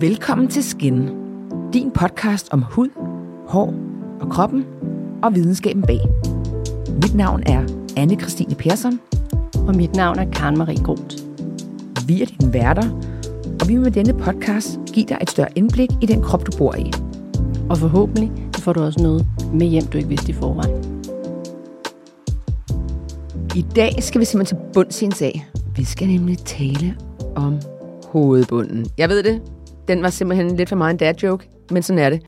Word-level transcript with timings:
Velkommen 0.00 0.48
til 0.48 0.64
Skin, 0.64 1.08
din 1.72 1.90
podcast 1.90 2.48
om 2.52 2.62
hud, 2.62 2.88
hår 3.48 3.74
og 4.20 4.30
kroppen 4.30 4.64
og 5.22 5.34
videnskaben 5.34 5.82
bag. 5.82 6.00
Mit 7.02 7.14
navn 7.14 7.42
er 7.46 7.64
anne 7.96 8.20
Christine 8.20 8.54
Persson. 8.54 9.00
Og 9.68 9.76
mit 9.76 9.96
navn 9.96 10.18
er 10.18 10.30
Karen 10.30 10.58
Marie 10.58 10.84
Groth. 10.84 11.16
Vi 12.06 12.22
er 12.22 12.26
dine 12.26 12.52
værter, 12.52 12.90
og 13.60 13.68
vi 13.68 13.74
vil 13.74 13.82
med 13.82 13.90
denne 13.90 14.14
podcast 14.14 14.78
give 14.92 15.06
dig 15.06 15.18
et 15.22 15.30
større 15.30 15.58
indblik 15.58 15.90
i 16.02 16.06
den 16.06 16.22
krop, 16.22 16.46
du 16.46 16.58
bor 16.58 16.74
i. 16.74 16.92
Og 17.70 17.78
forhåbentlig 17.78 18.32
får 18.58 18.72
du 18.72 18.82
også 18.82 19.02
noget 19.02 19.26
med 19.52 19.66
hjem, 19.66 19.86
du 19.86 19.98
ikke 19.98 20.08
vidste 20.08 20.30
i 20.30 20.34
forvejen. 20.34 21.04
I 23.56 23.66
dag 23.76 24.02
skal 24.02 24.20
vi 24.20 24.24
simpelthen 24.24 24.58
til 24.58 24.72
bunds 24.72 25.02
i 25.02 25.04
en 25.04 25.12
sag. 25.12 25.46
Vi 25.76 25.84
skal 25.84 26.08
nemlig 26.08 26.38
tale 26.38 26.96
om 27.36 27.60
hovedbunden. 28.08 28.86
Jeg 28.98 29.08
ved 29.08 29.22
det, 29.22 29.42
den 29.88 30.02
var 30.02 30.10
simpelthen 30.10 30.56
lidt 30.56 30.68
for 30.68 30.76
meget 30.76 30.92
en 30.92 30.98
dad 30.98 31.14
joke, 31.22 31.48
men 31.70 31.82
sådan 31.82 32.02
er 32.02 32.10
det. 32.10 32.22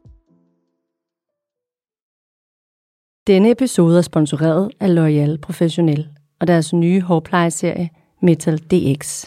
Denne 3.27 3.51
episode 3.51 3.99
er 3.99 4.03
sponsoreret 4.03 4.71
af 4.81 4.89
L'Oreal 4.89 5.37
Professionel 5.41 6.09
og 6.41 6.47
deres 6.47 6.73
nye 6.73 7.01
hårplejeserie 7.01 7.91
Metal 8.23 8.59
DX. 8.59 9.27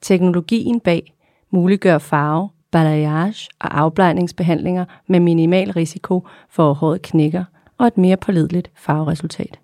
Teknologien 0.00 0.80
bag 0.80 1.14
muliggør 1.50 1.98
farve, 1.98 2.48
balayage 2.70 3.48
og 3.60 3.78
afblejningsbehandlinger 3.78 4.84
med 5.08 5.20
minimal 5.20 5.72
risiko 5.72 6.26
for 6.48 6.70
at 6.70 6.76
håret 6.76 7.02
knækker 7.02 7.44
og 7.78 7.86
et 7.86 7.98
mere 7.98 8.16
pålideligt 8.16 8.70
farveresultat. 8.76 9.60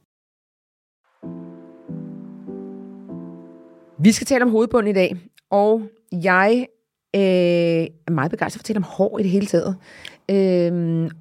Vi 3.98 4.12
skal 4.12 4.26
tale 4.26 4.44
om 4.44 4.50
hovedbunden 4.50 4.90
i 4.90 4.94
dag, 4.94 5.16
og 5.50 5.82
jeg 6.12 6.66
øh, 7.16 7.86
er 8.06 8.10
meget 8.10 8.30
begejstret 8.30 8.58
for 8.58 8.62
at 8.62 8.64
tale 8.64 8.76
om 8.76 8.82
hår 8.82 9.18
i 9.18 9.22
det 9.22 9.30
hele 9.30 9.46
taget. 9.46 9.76
Øh, 10.30 10.72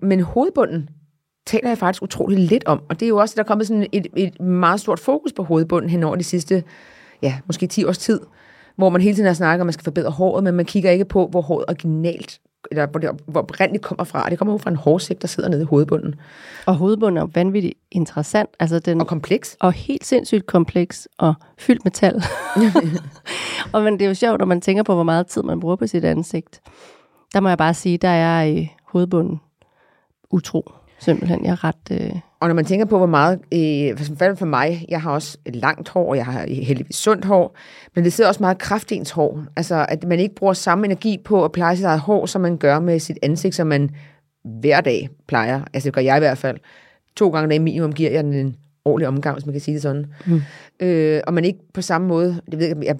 men 0.02 0.22
hovedbunden 0.22 0.90
taler 1.48 1.70
jeg 1.70 1.78
faktisk 1.78 2.04
utrolig 2.04 2.40
lidt 2.40 2.66
om, 2.66 2.82
og 2.90 3.00
det 3.00 3.06
er 3.06 3.10
jo 3.10 3.18
også, 3.18 3.34
der 3.36 3.44
er 3.44 3.48
kommet 3.48 3.68
sådan 3.68 3.88
et, 3.92 4.08
et 4.16 4.42
meget 4.42 4.80
stort 4.80 5.00
fokus 5.00 5.34
på 5.34 5.44
hovedbunden 5.44 5.90
hen 5.90 6.04
over 6.04 6.16
de 6.16 6.24
sidste, 6.24 6.64
ja, 7.22 7.40
måske 7.46 7.68
10 7.68 7.86
års 7.86 7.98
tid, 7.98 8.20
hvor 8.76 8.90
man 8.90 9.02
hele 9.02 9.16
tiden 9.16 9.28
har 9.28 9.34
snakket 9.34 9.62
om, 9.62 9.66
at 9.66 9.66
man 9.66 9.74
skal 9.74 9.84
forbedre 9.84 10.12
håret, 10.12 10.44
men 10.44 10.54
man 10.54 10.66
kigger 10.66 10.92
ikke 10.92 11.06
på, 11.06 11.28
hvor 11.28 11.42
håret 11.42 11.66
originalt 11.68 12.40
eller 12.72 12.86
hvor 12.86 13.00
det 13.00 13.10
oprindeligt 13.36 13.84
kommer 13.84 14.04
fra. 14.04 14.30
Det 14.30 14.38
kommer 14.38 14.54
jo 14.54 14.58
fra 14.58 14.70
en 14.70 14.76
hårsæk, 14.76 15.22
der 15.22 15.28
sidder 15.28 15.50
nede 15.50 15.62
i 15.62 15.66
hovedbunden. 15.66 16.16
Og 16.66 16.76
hovedbunden 16.76 17.18
er 17.18 17.26
vanvittigt 17.26 17.74
interessant. 17.92 18.50
Altså 18.60 18.80
den, 18.80 19.02
og 19.02 19.08
kompleks. 19.08 19.58
Og 19.60 19.74
helt 19.74 20.06
sindssygt 20.06 20.46
kompleks 20.46 21.08
og 21.18 21.34
fyldt 21.58 21.86
med 21.86 21.92
tal. 21.92 22.24
og 23.74 23.84
men 23.84 23.94
det 23.94 24.02
er 24.02 24.08
jo 24.08 24.14
sjovt, 24.14 24.40
når 24.40 24.46
man 24.46 24.62
tænker 24.62 24.84
på, 24.84 24.94
hvor 24.94 25.04
meget 25.04 25.28
tid 25.28 25.44
man 25.44 25.60
bruger 25.60 25.76
på 25.76 25.88
sit 25.88 26.06
ansigt. 26.06 26.62
Der 27.34 27.40
må 27.40 27.50
jeg 27.50 27.58
bare 27.58 27.74
sige, 27.74 27.98
der 27.98 28.08
er 28.08 28.44
i 28.44 28.72
hovedbunden 28.88 29.42
utro. 30.32 30.72
Simpelthen, 31.06 31.46
jeg 31.46 31.52
er 31.52 31.64
ret... 31.64 31.76
Øh... 31.92 32.12
Og 32.40 32.48
når 32.48 32.56
man 32.56 32.66
tænker 32.66 32.86
på, 32.86 32.98
hvor 32.98 33.08
meget, 33.08 33.40
øh, 33.54 33.98
for, 33.98 34.36
for 34.36 34.46
mig, 34.46 34.86
jeg 34.90 35.02
har 35.02 35.12
også 35.12 35.38
langt 35.46 35.90
hår, 35.90 36.10
og 36.10 36.18
jeg 36.18 36.26
har 36.26 36.46
heldigvis 36.50 36.96
sundt 36.96 37.26
hår, 37.26 37.58
men 37.96 38.04
det 38.04 38.14
sidder 38.14 38.28
også 38.28 38.44
meget 38.44 38.58
kraftigt 38.58 39.00
ens 39.00 39.12
hår. 39.12 39.44
Altså, 39.56 39.86
at 39.90 40.04
man 40.04 40.20
ikke 40.20 40.36
bruger 40.36 40.54
samme 40.54 40.86
energi 40.86 41.18
på 41.26 41.46
at 41.46 41.52
pleje 41.52 41.76
sit 41.76 41.86
eget 41.86 42.00
hår, 42.00 42.26
som 42.26 42.42
man 42.42 42.58
gør 42.58 42.80
med 42.80 43.00
sit 43.00 43.18
ansigt, 43.24 43.56
som 43.56 43.68
man 43.68 43.90
hver 44.60 44.82
dag 44.82 45.10
plejer. 45.28 45.62
Altså, 45.74 45.88
det 45.88 45.94
gør 45.94 46.02
jeg 46.02 46.18
i 46.18 46.20
hvert 46.20 46.38
fald. 46.38 46.58
To 47.16 47.30
gange 47.30 47.50
dag 47.50 47.62
minimum 47.62 47.94
giver 47.94 48.12
jeg 48.12 48.24
den 48.24 48.34
en 48.34 48.56
ordentlig 48.86 49.08
omgang, 49.08 49.36
hvis 49.36 49.46
man 49.46 49.54
kan 49.54 49.62
sige 49.62 49.74
det 49.74 49.82
sådan. 49.82 50.06
Mm. 50.26 50.42
Øh, 50.80 51.22
og 51.28 51.34
man 51.34 51.46
ikke 51.46 51.60
på 51.74 51.82
samme 51.82 52.08
måde, 52.08 52.42
det 52.52 52.60
ved 52.60 52.68
jeg, 52.68 52.78
jeg 52.84 52.96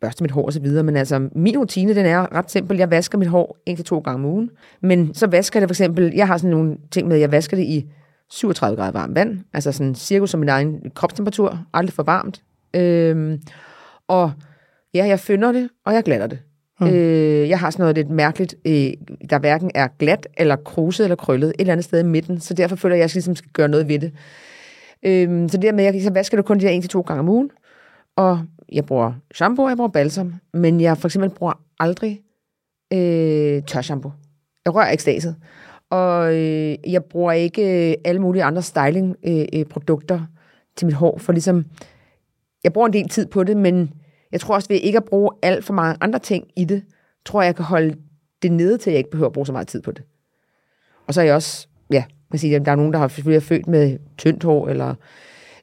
børste 0.00 0.24
mit 0.24 0.30
hår 0.30 0.46
og 0.46 0.52
så 0.52 0.60
videre, 0.60 0.84
men 0.84 0.96
altså, 0.96 1.28
min 1.32 1.58
rutine, 1.58 1.94
den 1.94 2.06
er 2.06 2.34
ret 2.34 2.50
simpel. 2.50 2.76
Jeg 2.76 2.90
vasker 2.90 3.18
mit 3.18 3.28
hår 3.28 3.58
en 3.66 3.76
til 3.76 3.84
to 3.84 3.98
gange 3.98 4.14
om 4.14 4.24
ugen, 4.24 4.50
men 4.80 5.14
så 5.14 5.26
vasker 5.26 5.60
jeg 5.60 5.68
det 5.68 5.76
for 5.76 5.82
eksempel, 5.82 6.12
jeg 6.14 6.26
har 6.26 6.36
sådan 6.36 6.50
nogle 6.50 6.76
ting 6.90 7.08
med, 7.08 7.16
at 7.16 7.20
jeg 7.20 7.32
vasker 7.32 7.56
det 7.56 7.64
i 7.64 7.86
37 8.30 8.76
grader 8.76 8.92
varmt 8.92 9.14
vand, 9.14 9.38
altså 9.52 9.72
sådan 9.72 9.94
cirkus 9.94 10.30
som 10.30 10.40
min 10.40 10.48
egen 10.48 10.90
kropstemperatur, 10.94 11.58
aldrig 11.74 11.92
for 11.92 12.02
varmt. 12.02 12.42
Øhm, 12.74 13.40
og 14.08 14.32
ja, 14.94 15.06
jeg 15.06 15.20
fynder 15.20 15.52
det, 15.52 15.68
og 15.86 15.94
jeg 15.94 16.02
glatter 16.02 16.26
det. 16.26 16.38
Mm. 16.80 16.86
Øh, 16.86 17.48
jeg 17.48 17.58
har 17.58 17.70
sådan 17.70 17.82
noget 17.82 17.96
lidt 17.96 18.10
mærkeligt, 18.10 18.54
øh, 18.66 18.92
der 19.30 19.38
hverken 19.38 19.70
er 19.74 19.88
glat, 19.98 20.26
eller 20.36 20.56
kruset, 20.56 21.04
eller 21.04 21.16
krøllet, 21.16 21.48
et 21.48 21.54
eller 21.58 21.72
andet 21.72 21.84
sted 21.84 22.00
i 22.00 22.06
midten, 22.06 22.40
så 22.40 22.54
derfor 22.54 22.76
føler 22.76 22.96
jeg, 22.96 23.04
at 23.04 23.10
jeg 23.10 23.14
ligesom 23.14 23.36
skal 23.36 23.50
gøre 23.52 23.68
noget 23.68 23.88
ved 23.88 23.98
det. 23.98 24.12
Øhm, 25.02 25.48
så 25.48 25.56
det 25.56 25.74
med, 25.74 25.84
at 25.84 25.94
jeg 25.94 26.02
så 26.02 26.12
vasker 26.12 26.36
det 26.36 26.46
kun 26.46 26.58
de 26.58 26.64
der 26.64 26.70
en 26.70 26.82
til 26.82 26.90
to 26.90 27.00
gange 27.00 27.20
om 27.20 27.28
ugen, 27.28 27.50
og 28.16 28.40
jeg 28.72 28.86
bruger 28.86 29.12
shampoo, 29.34 29.64
og 29.64 29.68
jeg 29.68 29.76
bruger 29.76 29.90
balsam, 29.90 30.34
men 30.54 30.80
jeg 30.80 30.98
for 30.98 31.08
eksempel 31.08 31.30
bruger 31.30 31.52
aldrig 31.80 32.20
øh, 32.92 33.62
tør 33.62 33.80
shampoo. 33.80 34.12
Jeg 34.64 34.74
rører 34.74 34.90
ikke 34.90 35.02
staset. 35.02 35.36
Og 35.90 36.34
øh, 36.36 36.76
jeg 36.86 37.04
bruger 37.04 37.32
ikke 37.32 37.90
øh, 37.90 37.94
alle 38.04 38.20
mulige 38.20 38.44
andre 38.44 38.62
styling-produkter 38.62 40.14
øh, 40.16 40.22
øh 40.22 40.26
til 40.76 40.86
mit 40.86 40.94
hår, 40.94 41.18
for 41.18 41.32
ligesom, 41.32 41.64
jeg 42.64 42.72
bruger 42.72 42.86
en 42.86 42.92
del 42.92 43.08
tid 43.08 43.26
på 43.26 43.44
det, 43.44 43.56
men 43.56 43.92
jeg 44.32 44.40
tror 44.40 44.54
også, 44.54 44.68
ved 44.68 44.76
ikke 44.76 44.96
at 44.96 45.04
bruge 45.04 45.30
alt 45.42 45.64
for 45.64 45.72
mange 45.72 45.96
andre 46.00 46.18
ting 46.18 46.46
i 46.56 46.64
det, 46.64 46.82
tror 47.26 47.42
jeg, 47.42 47.46
jeg 47.46 47.56
kan 47.56 47.64
holde 47.64 47.96
det 48.42 48.52
nede 48.52 48.78
til, 48.78 48.90
at 48.90 48.94
jeg 48.94 48.98
ikke 48.98 49.10
behøver 49.10 49.28
at 49.28 49.32
bruge 49.32 49.46
så 49.46 49.52
meget 49.52 49.68
tid 49.68 49.82
på 49.82 49.92
det. 49.92 50.02
Og 51.06 51.14
så 51.14 51.20
er 51.20 51.24
jeg 51.24 51.34
også, 51.34 51.68
ja, 51.92 52.04
man 52.30 52.38
siger, 52.38 52.58
der 52.58 52.72
er 52.72 52.76
nogen, 52.76 52.92
der 52.92 52.98
har 52.98 53.08
selvfølgelig 53.08 53.42
født 53.42 53.66
med 53.66 53.98
tyndt 54.18 54.44
hår, 54.44 54.68
eller 54.68 54.94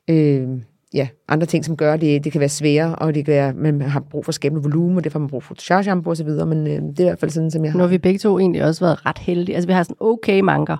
øh, 0.10 0.62
ja, 0.98 1.08
andre 1.28 1.46
ting, 1.48 1.66
som 1.66 1.78
gør, 1.78 1.98
det, 1.98 2.24
det 2.24 2.32
kan 2.32 2.40
være 2.40 2.50
sværere, 2.50 2.96
og 2.96 3.16
det 3.16 3.26
kan 3.26 3.34
være, 3.34 3.54
man 3.54 3.82
har 3.82 4.00
brug 4.00 4.26
for 4.26 4.32
skabe 4.32 4.62
volumen, 4.62 4.98
og 4.98 5.04
det 5.04 5.12
får 5.12 5.20
man 5.20 5.30
brug 5.30 5.44
for 5.44 5.56
shampoo 5.58 6.10
og 6.10 6.18
så 6.18 6.24
videre, 6.24 6.46
men 6.46 6.68
øh, 6.68 6.74
det 6.74 7.00
er 7.00 7.04
i 7.04 7.08
hvert 7.08 7.20
fald 7.20 7.32
sådan, 7.32 7.52
som 7.52 7.64
jeg 7.64 7.72
har. 7.72 7.78
Nu 7.78 7.84
har 7.84 7.90
vi 7.90 7.98
begge 7.98 8.20
to 8.20 8.40
egentlig 8.40 8.64
også 8.64 8.86
været 8.86 9.06
ret 9.06 9.18
heldige. 9.18 9.56
Altså, 9.56 9.68
vi 9.68 9.74
har 9.74 9.84
sådan 9.84 9.96
okay 10.00 10.40
manker, 10.40 10.78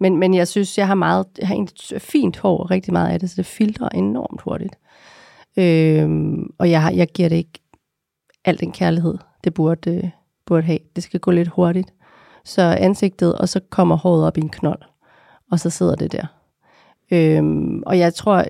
men, 0.00 0.16
men 0.16 0.34
jeg 0.34 0.48
synes, 0.48 0.78
jeg 0.78 0.86
har 0.86 0.94
meget, 0.94 1.26
jeg 1.38 1.48
har 1.48 1.54
egentlig 1.54 2.00
fint 2.00 2.38
hår, 2.38 2.70
rigtig 2.70 2.92
meget 2.92 3.12
af 3.12 3.20
det, 3.20 3.30
så 3.30 3.34
det 3.36 3.46
filtrer 3.46 3.88
enormt 3.88 4.40
hurtigt. 4.42 4.74
Øhm, 5.56 6.50
og 6.58 6.70
jeg, 6.70 6.82
har, 6.82 6.90
jeg 6.90 7.08
giver 7.08 7.28
det 7.28 7.36
ikke 7.36 7.60
al 8.44 8.60
den 8.60 8.72
kærlighed, 8.72 9.18
det 9.44 9.54
burde, 9.54 9.90
øh, 9.90 10.10
burde 10.46 10.62
have. 10.62 10.78
Det 10.96 11.04
skal 11.04 11.20
gå 11.20 11.30
lidt 11.30 11.48
hurtigt. 11.48 11.92
Så 12.44 12.62
ansigtet, 12.62 13.34
og 13.34 13.48
så 13.48 13.60
kommer 13.70 13.96
håret 13.96 14.26
op 14.26 14.38
i 14.38 14.40
en 14.40 14.48
knold, 14.48 14.82
og 15.50 15.60
så 15.60 15.70
sidder 15.70 15.94
det 15.94 16.12
der. 16.12 16.26
Øhm, 17.10 17.82
og 17.86 17.98
jeg 17.98 18.14
tror, 18.14 18.44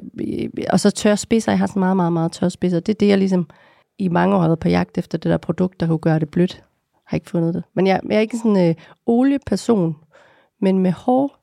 og 0.71 0.81
så 0.81 0.91
tør 0.91 1.15
spidser, 1.15 1.53
jeg 1.53 1.59
har 1.59 1.67
sådan 1.67 1.81
meget, 1.81 1.97
meget, 1.97 2.13
meget 2.13 2.33
tør 2.33 2.49
spidser. 2.49 2.81
Det 2.81 2.95
er 2.95 2.99
det, 2.99 3.09
jeg 3.09 3.19
ligesom 3.19 3.49
i 3.99 4.09
mange 4.09 4.37
år 4.37 4.41
har 4.41 4.49
været 4.49 4.59
på 4.59 4.69
jagt 4.69 4.99
efter 4.99 5.19
det 5.19 5.31
der 5.31 5.37
produkt, 5.37 5.81
der 5.81 5.87
kunne 5.87 5.99
gøre 5.99 6.19
det 6.19 6.31
blødt. 6.31 6.55
Jeg 6.55 7.03
har 7.07 7.17
ikke 7.17 7.31
fundet 7.31 7.55
det. 7.55 7.63
Men 7.75 7.87
jeg, 7.87 8.01
jeg 8.09 8.17
er 8.17 8.21
ikke 8.21 8.37
sådan 8.37 8.57
en 8.57 8.69
øh, 8.69 8.75
olieperson, 9.07 9.97
men 10.61 10.79
med 10.79 10.93
hår, 10.93 11.37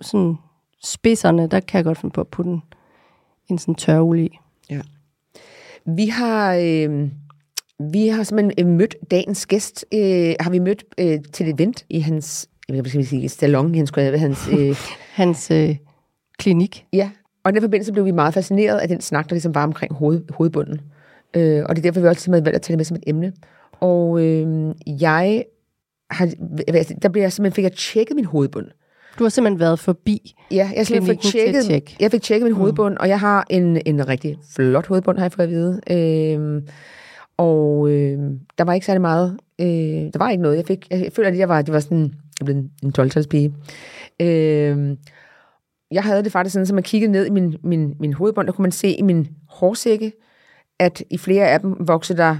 sådan 0.00 0.36
spidserne, 0.84 1.46
der 1.46 1.60
kan 1.60 1.78
jeg 1.78 1.84
godt 1.84 1.98
finde 1.98 2.12
på 2.12 2.20
at 2.20 2.28
putte 2.28 2.50
en, 2.50 2.62
en 3.50 3.58
sådan 3.58 3.74
tør 3.74 4.00
olie 4.00 4.26
i. 4.26 4.38
Ja. 4.70 4.80
Vi 5.84 6.06
har... 6.06 6.54
Øh 6.54 7.10
vi 7.78 8.08
har 8.08 8.22
simpelthen 8.22 8.66
øh, 8.66 8.76
mødt 8.76 8.96
dagens 9.10 9.46
gæst, 9.46 9.84
øh, 9.94 10.34
har 10.40 10.50
vi 10.50 10.58
mødt 10.58 10.84
øh, 10.98 11.18
til 11.32 11.48
et 11.48 11.54
event 11.54 11.84
i 11.90 12.00
hans, 12.00 12.48
jeg 12.68 12.76
ved, 12.76 12.90
skal 12.90 13.06
sige, 13.06 13.28
salon, 13.28 13.74
hans, 13.74 13.92
hans, 13.96 14.48
øh, 14.48 14.76
hans 15.22 15.50
øh, 15.50 15.76
klinik. 16.38 16.86
Ja, 16.92 17.10
og 17.44 17.50
i 17.50 17.54
den 17.54 17.62
forbindelse 17.62 17.92
blev 17.92 18.04
vi 18.04 18.10
meget 18.10 18.34
fascineret 18.34 18.78
af 18.78 18.88
den 18.88 19.00
snak, 19.00 19.28
der 19.28 19.34
ligesom 19.34 19.54
var 19.54 19.62
omkring 19.62 19.94
hoved, 19.94 20.22
hovedbunden. 20.30 20.80
Øh, 21.36 21.64
og 21.68 21.76
det 21.76 21.78
er 21.78 21.82
derfor, 21.82 22.00
vi 22.00 22.08
også 22.08 22.22
simpelthen 22.22 22.44
valgt 22.44 22.56
at 22.56 22.62
tage 22.62 22.72
det 22.72 22.78
med 22.78 22.84
som 22.84 22.96
et 22.96 23.02
emne. 23.06 23.32
Og 23.80 24.20
øh, 24.20 24.74
jeg 25.00 25.44
har, 26.10 26.26
der 27.02 27.08
blev 27.08 27.22
jeg 27.22 27.32
simpelthen, 27.32 27.52
fik 27.52 27.62
jeg 27.62 27.72
tjekket 27.72 28.16
min 28.16 28.24
hovedbund. 28.24 28.66
Du 29.18 29.24
har 29.24 29.28
simpelthen 29.28 29.60
været 29.60 29.78
forbi 29.78 30.34
Ja, 30.50 30.70
jeg 30.76 30.86
fik 30.86 31.20
tjekket, 31.20 31.64
tjek. 31.64 31.96
jeg 32.00 32.10
fik 32.10 32.22
tjekket 32.22 32.44
min 32.44 32.52
mm. 32.52 32.58
hovedbund, 32.58 32.96
og 32.96 33.08
jeg 33.08 33.20
har 33.20 33.46
en, 33.50 33.80
en 33.86 34.08
rigtig 34.08 34.38
flot 34.56 34.86
hovedbund, 34.86 35.18
har 35.18 35.24
jeg 35.24 35.32
fået 35.32 35.46
at 35.46 35.50
vide. 35.50 35.80
Øh, 35.90 36.62
og 37.36 37.90
øh, 37.90 38.18
der 38.58 38.64
var 38.64 38.72
ikke 38.72 38.86
særlig 38.86 39.00
meget. 39.00 39.36
Øh, 39.60 39.66
der 39.66 40.18
var 40.18 40.30
ikke 40.30 40.42
noget. 40.42 40.56
Jeg, 40.56 40.66
fik, 40.66 40.86
jeg 40.90 41.10
føler, 41.16 41.28
at 41.28 41.38
jeg 41.38 41.48
var, 41.48 41.62
det 41.62 41.74
var 41.74 41.80
sådan, 41.80 42.14
jeg 42.40 42.44
blev 42.44 42.56
en, 42.56 42.70
en 42.82 42.92
12-talspige. 42.98 43.52
Øh, 44.20 44.96
jeg 45.90 46.02
havde 46.02 46.24
det 46.24 46.32
faktisk 46.32 46.52
sådan, 46.52 46.66
at 46.66 46.74
man 46.74 46.82
kiggede 46.82 47.12
ned 47.12 47.26
i 47.26 47.30
min, 47.30 47.56
min, 47.62 47.94
min 48.00 48.12
hovedbånd, 48.12 48.46
der 48.46 48.52
kunne 48.52 48.62
man 48.62 48.72
se 48.72 48.88
i 48.88 49.02
min 49.02 49.28
hårsække, 49.48 50.12
at 50.78 51.02
i 51.10 51.18
flere 51.18 51.48
af 51.48 51.60
dem 51.60 51.88
voksede 51.88 52.18
der 52.18 52.36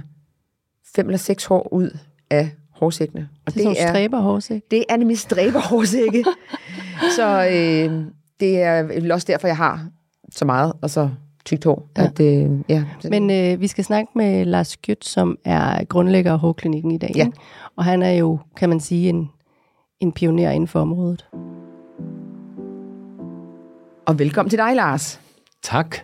fem 0.97 1.07
eller 1.07 1.19
seks 1.19 1.45
hår 1.45 1.73
ud 1.73 1.99
af 2.31 2.51
hårsækkene. 2.71 3.29
Og 3.47 3.55
det 3.55 3.65
er 3.65 3.69
det 3.69 3.83
er 3.83 3.89
stræber 3.89 4.21
hårsæk. 4.21 4.63
Det 4.71 4.85
er 4.89 4.97
nemlig 4.97 5.19
stræber 5.19 5.61
hårsække. 5.61 6.25
så 7.17 7.49
øh, 7.53 8.05
det 8.41 8.63
er 8.63 9.13
også 9.15 9.27
derfor, 9.29 9.47
jeg 9.47 9.57
har 9.57 9.89
så 10.33 10.45
meget, 10.45 10.73
og 10.83 10.91
så 10.91 11.11
tykt 11.45 11.65
hår. 11.65 11.89
Ja. 11.99 12.05
At, 12.05 12.21
øh, 12.21 12.51
ja. 12.69 12.85
Men 13.11 13.31
øh, 13.31 13.61
vi 13.61 13.67
skal 13.67 13.85
snakke 13.85 14.13
med 14.15 14.45
Lars 14.45 14.69
Skjødt, 14.69 15.05
som 15.05 15.39
er 15.45 15.85
grundlægger 15.85 16.33
af 16.33 16.39
Hårklinikken 16.39 16.91
i 16.91 16.99
dag. 16.99 17.13
Ja. 17.17 17.27
Og 17.77 17.85
han 17.85 18.03
er 18.03 18.13
jo, 18.13 18.39
kan 18.57 18.69
man 18.69 18.81
sige, 18.81 19.09
en, 19.09 19.31
en 20.01 20.13
pioner 20.13 20.51
inden 20.51 20.69
for 20.69 20.81
området. 20.81 21.27
Og 24.07 24.19
velkommen 24.19 24.51
til 24.51 24.59
dig, 24.59 24.75
Lars. 24.75 25.21
Tak. 25.63 25.97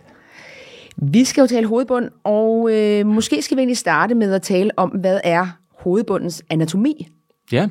Vi 0.97 1.23
skal 1.23 1.41
jo 1.41 1.47
tale 1.47 1.67
hovedbund, 1.67 2.09
og 2.23 2.69
øh, 2.71 3.05
måske 3.05 3.41
skal 3.41 3.57
vi 3.57 3.59
egentlig 3.59 3.77
starte 3.77 4.15
med 4.15 4.33
at 4.33 4.41
tale 4.41 4.71
om, 4.77 4.89
hvad 4.89 5.19
er 5.23 5.47
hovedbundens 5.79 6.43
anatomi? 6.49 7.07
Ja, 7.51 7.67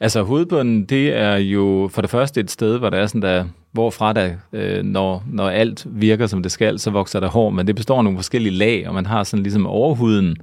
altså 0.00 0.22
hovedbunden, 0.22 0.84
det 0.84 1.16
er 1.16 1.36
jo 1.36 1.88
for 1.92 2.00
det 2.02 2.10
første 2.10 2.40
et 2.40 2.50
sted, 2.50 2.78
hvor 2.78 2.90
der 2.90 2.98
er 2.98 3.06
sådan 3.06 3.22
der, 3.22 3.44
hvorfra 3.72 4.12
der, 4.12 4.30
øh, 4.52 4.82
når, 4.82 5.24
når 5.32 5.48
alt 5.48 5.86
virker 5.90 6.26
som 6.26 6.42
det 6.42 6.52
skal, 6.52 6.78
så 6.78 6.90
vokser 6.90 7.20
der 7.20 7.28
hår, 7.28 7.50
men 7.50 7.66
det 7.66 7.76
består 7.76 7.98
af 7.98 8.04
nogle 8.04 8.18
forskellige 8.18 8.54
lag, 8.54 8.88
og 8.88 8.94
man 8.94 9.06
har 9.06 9.24
sådan 9.24 9.42
ligesom 9.42 9.66
overhuden, 9.66 10.36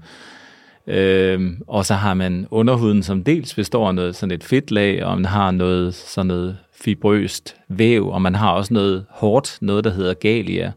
øh, 0.88 1.52
og 1.68 1.86
så 1.86 1.94
har 1.94 2.14
man 2.14 2.48
underhuden, 2.52 3.04
som 3.04 3.24
dels 3.24 3.56
består 3.56 3.88
af 3.88 3.96
noget, 3.96 4.16
sådan 4.16 4.36
et 4.36 4.44
fedtlag, 4.44 5.06
og 5.06 5.18
man 5.18 5.26
har 5.26 5.52
noget 5.52 5.94
sådan 5.94 6.28
noget 6.28 6.58
fibrøst 6.76 7.56
væv, 7.68 8.10
og 8.10 8.22
man 8.22 8.36
har 8.36 8.52
også 8.52 8.74
noget 8.74 9.06
hårdt, 9.10 9.58
noget 9.62 9.84
der 9.84 9.90
hedder 9.90 10.14
galia, 10.14 10.72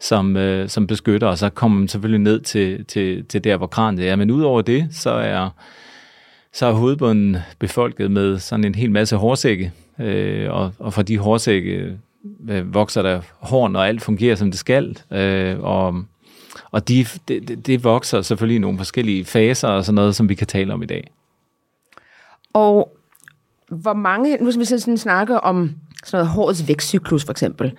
som, 0.00 0.36
øh, 0.36 0.68
som 0.68 0.86
beskytter, 0.86 1.26
og 1.26 1.38
så 1.38 1.50
kommer 1.50 1.78
man 1.78 1.88
selvfølgelig 1.88 2.20
ned 2.20 2.40
til, 2.40 2.84
til, 2.84 3.24
til 3.24 3.44
der, 3.44 3.56
hvor 3.56 3.66
kraniet 3.66 4.08
er. 4.08 4.16
Men 4.16 4.30
udover 4.30 4.62
det, 4.62 4.88
så 4.90 5.10
er, 5.10 5.50
så 6.52 6.66
er 6.66 6.72
hovedbunden 6.72 7.36
befolket 7.58 8.10
med 8.10 8.38
sådan 8.38 8.64
en 8.64 8.74
hel 8.74 8.90
masse 8.90 9.16
hårsække, 9.16 9.72
øh, 10.00 10.50
og, 10.50 10.72
og 10.78 10.92
fra 10.92 11.02
de 11.02 11.18
hårsække 11.18 11.98
øh, 12.48 12.74
vokser 12.74 13.02
der 13.02 13.20
horn, 13.40 13.76
og 13.76 13.88
alt 13.88 14.02
fungerer, 14.02 14.34
som 14.36 14.50
det 14.50 14.60
skal, 14.60 14.98
øh, 15.10 15.60
og, 15.60 16.04
og 16.70 16.88
de, 16.88 17.06
det, 17.66 17.84
vokser 17.84 18.22
selvfølgelig 18.22 18.56
i 18.56 18.58
nogle 18.58 18.78
forskellige 18.78 19.24
faser 19.24 19.68
og 19.68 19.84
sådan 19.84 19.94
noget, 19.94 20.16
som 20.16 20.28
vi 20.28 20.34
kan 20.34 20.46
tale 20.46 20.72
om 20.72 20.82
i 20.82 20.86
dag. 20.86 21.10
Og 22.52 22.97
hvor 23.70 23.94
mange, 23.94 24.36
nu 24.40 24.50
skal 24.50 24.60
vi 24.60 24.64
sådan 24.64 24.98
snakke 24.98 25.40
om 25.40 25.70
sådan 26.04 26.18
noget 26.18 26.28
hårets 26.34 26.68
vækstcyklus 26.68 27.24
for 27.24 27.30
eksempel. 27.30 27.72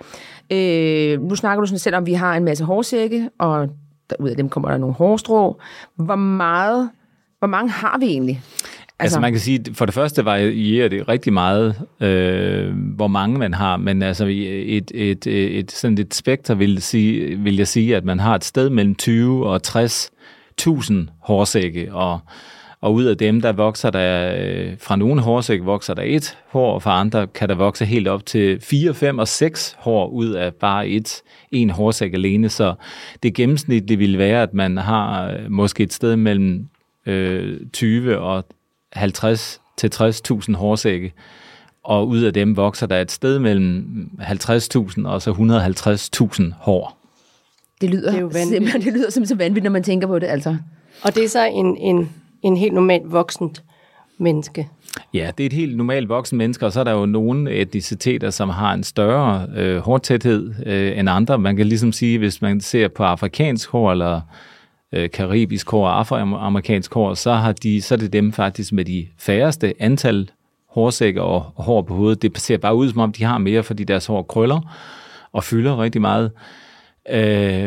Øh, 0.52 1.22
nu 1.22 1.34
snakker 1.34 1.60
du 1.60 1.66
sådan 1.66 1.78
selv 1.78 1.96
om, 1.96 2.06
vi 2.06 2.12
har 2.12 2.36
en 2.36 2.44
masse 2.44 2.64
hårsække, 2.64 3.28
og 3.38 3.68
der, 4.10 4.16
ud 4.18 4.28
af 4.28 4.36
dem 4.36 4.48
kommer 4.48 4.70
der 4.70 4.78
nogle 4.78 4.94
hårstrå. 4.94 5.60
Hvor 5.96 6.16
meget, 6.16 6.90
hvor 7.38 7.48
mange 7.48 7.70
har 7.70 7.98
vi 7.98 8.06
egentlig? 8.06 8.42
Altså, 9.00 9.16
altså 9.16 9.20
man 9.20 9.32
kan 9.32 9.40
sige, 9.40 9.74
for 9.74 9.84
det 9.84 9.94
første 9.94 10.24
varierer 10.24 10.88
det 10.88 11.08
rigtig 11.08 11.32
meget, 11.32 11.82
øh, 12.00 12.74
hvor 12.76 13.06
mange 13.06 13.38
man 13.38 13.54
har, 13.54 13.76
men 13.76 14.02
altså 14.02 14.26
et, 14.26 14.90
et, 14.94 15.26
et, 15.26 15.58
et 15.58 15.72
sådan 15.72 15.98
et 15.98 16.14
spekter 16.14 16.54
vil, 16.54 16.82
sige, 16.82 17.38
vil 17.38 17.56
jeg 17.56 17.68
sige, 17.68 17.96
at 17.96 18.04
man 18.04 18.20
har 18.20 18.34
et 18.34 18.44
sted 18.44 18.70
mellem 18.70 18.94
20 18.94 19.46
og 19.46 19.60
60.000 19.66 20.94
hårsække, 21.18 21.94
og 21.94 22.20
og 22.80 22.94
ud 22.94 23.04
af 23.04 23.16
dem, 23.16 23.40
der 23.40 23.52
vokser 23.52 23.90
der, 23.90 24.34
øh, 24.38 24.72
fra 24.78 24.96
nogle 24.96 25.20
hårsæk 25.20 25.60
vokser 25.64 25.94
der 25.94 26.02
et 26.06 26.38
hår, 26.48 26.74
og 26.74 26.82
fra 26.82 27.00
andre 27.00 27.26
kan 27.26 27.48
der 27.48 27.54
vokse 27.54 27.84
helt 27.84 28.08
op 28.08 28.26
til 28.26 28.60
4, 28.60 28.94
5 28.94 29.18
og 29.18 29.28
6 29.28 29.76
hår 29.78 30.08
ud 30.08 30.30
af 30.30 30.54
bare 30.54 30.88
et, 30.88 31.22
en 31.52 31.70
hårsæk 31.70 32.14
alene. 32.14 32.48
Så 32.48 32.74
det 33.22 33.34
gennemsnitlige 33.34 33.98
vil 33.98 34.18
være, 34.18 34.42
at 34.42 34.54
man 34.54 34.76
har 34.76 35.30
øh, 35.30 35.50
måske 35.50 35.82
et 35.82 35.92
sted 35.92 36.16
mellem 36.16 36.68
øh, 37.06 37.60
20 37.72 38.18
og 38.18 38.44
50 38.92 39.60
til 39.76 39.90
60.000 39.94 40.56
hårsække, 40.56 41.12
og 41.84 42.08
ud 42.08 42.22
af 42.22 42.32
dem 42.32 42.56
vokser 42.56 42.86
der 42.86 43.00
et 43.00 43.10
sted 43.10 43.38
mellem 43.38 44.10
50.000 44.20 45.06
og 45.06 45.22
så 45.22 45.32
150.000 46.40 46.42
hår. 46.58 46.96
Det 47.80 47.90
lyder, 47.90 48.10
det, 48.10 48.18
er 48.18 48.20
jo 48.20 48.30
simpelthen, 48.32 48.82
det 48.82 48.92
lyder 48.92 49.10
simpelthen 49.10 49.38
vanvittigt, 49.38 49.64
når 49.64 49.70
man 49.70 49.82
tænker 49.82 50.06
på 50.06 50.18
det, 50.18 50.26
altså. 50.26 50.56
Og 51.02 51.14
det 51.14 51.24
er 51.24 51.28
så 51.28 51.44
en, 51.44 51.76
en 51.76 52.10
en 52.42 52.56
helt 52.56 52.74
normalt 52.74 53.12
voksent 53.12 53.62
menneske. 54.18 54.68
Ja, 55.14 55.30
det 55.38 55.44
er 55.44 55.46
et 55.46 55.52
helt 55.52 55.76
normalt 55.76 56.08
voksen 56.08 56.38
menneske, 56.38 56.66
og 56.66 56.72
så 56.72 56.80
er 56.80 56.84
der 56.84 56.92
jo 56.92 57.06
nogle 57.06 57.50
etniciteter, 57.50 58.30
som 58.30 58.48
har 58.48 58.74
en 58.74 58.82
større 58.82 59.46
øh, 59.56 59.78
hårdtæthed 59.78 60.54
øh, 60.66 60.98
end 60.98 61.10
andre. 61.10 61.38
Man 61.38 61.56
kan 61.56 61.66
ligesom 61.66 61.92
sige, 61.92 62.18
hvis 62.18 62.42
man 62.42 62.60
ser 62.60 62.88
på 62.88 63.04
afrikansk 63.04 63.70
hår 63.70 63.92
eller 63.92 64.20
øh, 64.92 65.10
karibisk 65.10 65.70
hår 65.70 65.86
og 65.86 65.98
afroamerikansk 65.98 66.94
hår, 66.94 67.14
så, 67.14 67.32
har 67.32 67.52
de, 67.52 67.82
så 67.82 67.94
er 67.94 67.98
det 67.98 68.12
dem 68.12 68.32
faktisk 68.32 68.72
med 68.72 68.84
de 68.84 69.06
færreste 69.18 69.74
antal 69.78 70.30
hårsækker 70.68 71.22
og 71.22 71.42
hår 71.56 71.82
på 71.82 71.94
hovedet. 71.94 72.22
Det 72.22 72.38
ser 72.38 72.56
bare 72.56 72.74
ud, 72.74 72.88
som 72.88 72.98
om 72.98 73.12
de 73.12 73.24
har 73.24 73.38
mere, 73.38 73.62
fordi 73.62 73.84
deres 73.84 74.06
hår 74.06 74.22
krøller 74.22 74.60
og 75.32 75.44
fylder 75.44 75.82
rigtig 75.82 76.00
meget. 76.00 76.24
Øh, 76.24 76.69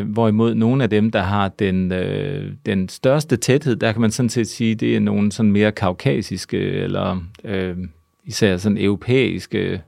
hvorimod 0.06 0.56
nogle 0.56 0.84
af 0.84 0.90
dem, 0.90 1.12
der 1.12 1.22
har 1.22 1.48
den, 1.48 1.92
øh, 1.92 2.52
den 2.66 2.90
største 2.90 3.38
tæthed, 3.38 3.76
der 3.76 3.92
kan 3.92 4.02
man 4.02 4.12
sådan 4.12 4.30
set 4.30 4.48
sige, 4.48 4.76
det 4.76 4.96
er 4.96 5.00
nogle 5.00 5.32
sådan 5.32 5.52
mere 5.52 5.72
kaukasiske, 5.72 6.58
eller 6.58 7.24
øh, 7.44 7.78
især 8.26 8.58
sådan 8.58 8.78
europæiske 8.78 9.82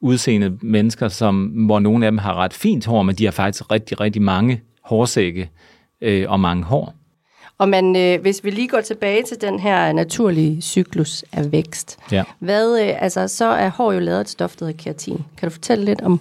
udseende 0.00 0.58
mennesker, 0.62 1.08
som, 1.08 1.44
hvor 1.44 1.78
nogle 1.78 2.06
af 2.06 2.12
dem 2.12 2.18
har 2.18 2.34
ret 2.34 2.52
fint 2.52 2.86
hår, 2.86 3.02
men 3.02 3.14
de 3.14 3.24
har 3.24 3.32
faktisk 3.32 3.70
rigtig, 3.72 4.00
rigtig 4.00 4.22
mange 4.22 4.62
hårsække 4.82 5.50
øh, 6.00 6.30
og 6.30 6.40
mange 6.40 6.64
hår. 6.64 6.94
Og 7.58 7.68
man, 7.68 7.96
øh, 7.96 8.20
hvis 8.20 8.44
vi 8.44 8.50
lige 8.50 8.68
går 8.68 8.80
tilbage 8.80 9.22
til 9.22 9.40
den 9.40 9.58
her 9.58 9.92
naturlige 9.92 10.62
cyklus 10.62 11.24
af 11.32 11.52
vækst, 11.52 11.98
ja. 12.12 12.24
hvad, 12.38 12.80
øh, 12.80 13.02
altså, 13.02 13.28
så 13.28 13.44
er 13.44 13.68
hår 13.68 13.92
jo 13.92 13.98
lavet 13.98 14.20
et 14.20 14.28
stof, 14.28 14.56
der 14.56 14.66
hedder 14.66 14.82
keratin. 14.82 15.24
Kan 15.36 15.48
du 15.48 15.52
fortælle 15.52 15.84
lidt 15.84 16.00
om 16.00 16.20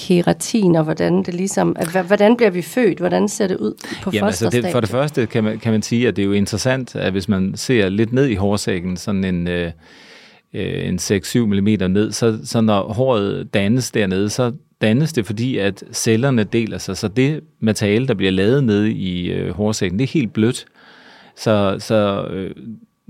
keratin, 0.00 0.76
og 0.76 0.84
hvordan 0.84 1.22
det 1.22 1.34
ligesom, 1.34 1.76
hvordan 2.06 2.36
bliver 2.36 2.50
vi 2.50 2.62
født? 2.62 2.98
Hvordan 2.98 3.28
ser 3.28 3.46
det 3.46 3.56
ud 3.56 3.74
på 4.02 4.10
Jamen, 4.12 4.26
altså 4.26 4.50
det, 4.50 4.66
For 4.72 4.80
det 4.80 4.88
første 4.88 5.26
kan 5.26 5.44
man, 5.44 5.58
kan 5.58 5.72
man 5.72 5.82
sige, 5.82 6.08
at 6.08 6.16
det 6.16 6.22
er 6.22 6.26
jo 6.26 6.32
interessant, 6.32 6.96
at 6.96 7.12
hvis 7.12 7.28
man 7.28 7.56
ser 7.56 7.88
lidt 7.88 8.12
ned 8.12 8.26
i 8.26 8.34
hårsækken, 8.34 8.96
sådan 8.96 9.24
en, 9.24 9.48
øh, 9.48 9.72
øh 10.54 10.88
en 10.88 10.98
6-7 10.98 11.38
mm 11.38 11.92
ned, 11.92 12.12
så, 12.12 12.38
så 12.44 12.60
når 12.60 12.92
håret 12.92 13.54
dannes 13.54 13.90
dernede, 13.90 14.30
så 14.30 14.52
dannes 14.80 15.12
det, 15.12 15.26
fordi 15.26 15.58
at 15.58 15.84
cellerne 15.92 16.44
deler 16.44 16.78
sig. 16.78 16.96
Så 16.96 17.08
det 17.08 17.40
materiale, 17.60 18.08
der 18.08 18.14
bliver 18.14 18.32
lavet 18.32 18.64
nede 18.64 18.92
i 18.92 19.30
øh, 19.30 19.54
hårsækken, 19.54 19.98
det 19.98 20.04
er 20.04 20.12
helt 20.12 20.32
blødt. 20.32 20.66
Så, 21.36 21.76
så 21.78 22.26
øh, 22.30 22.50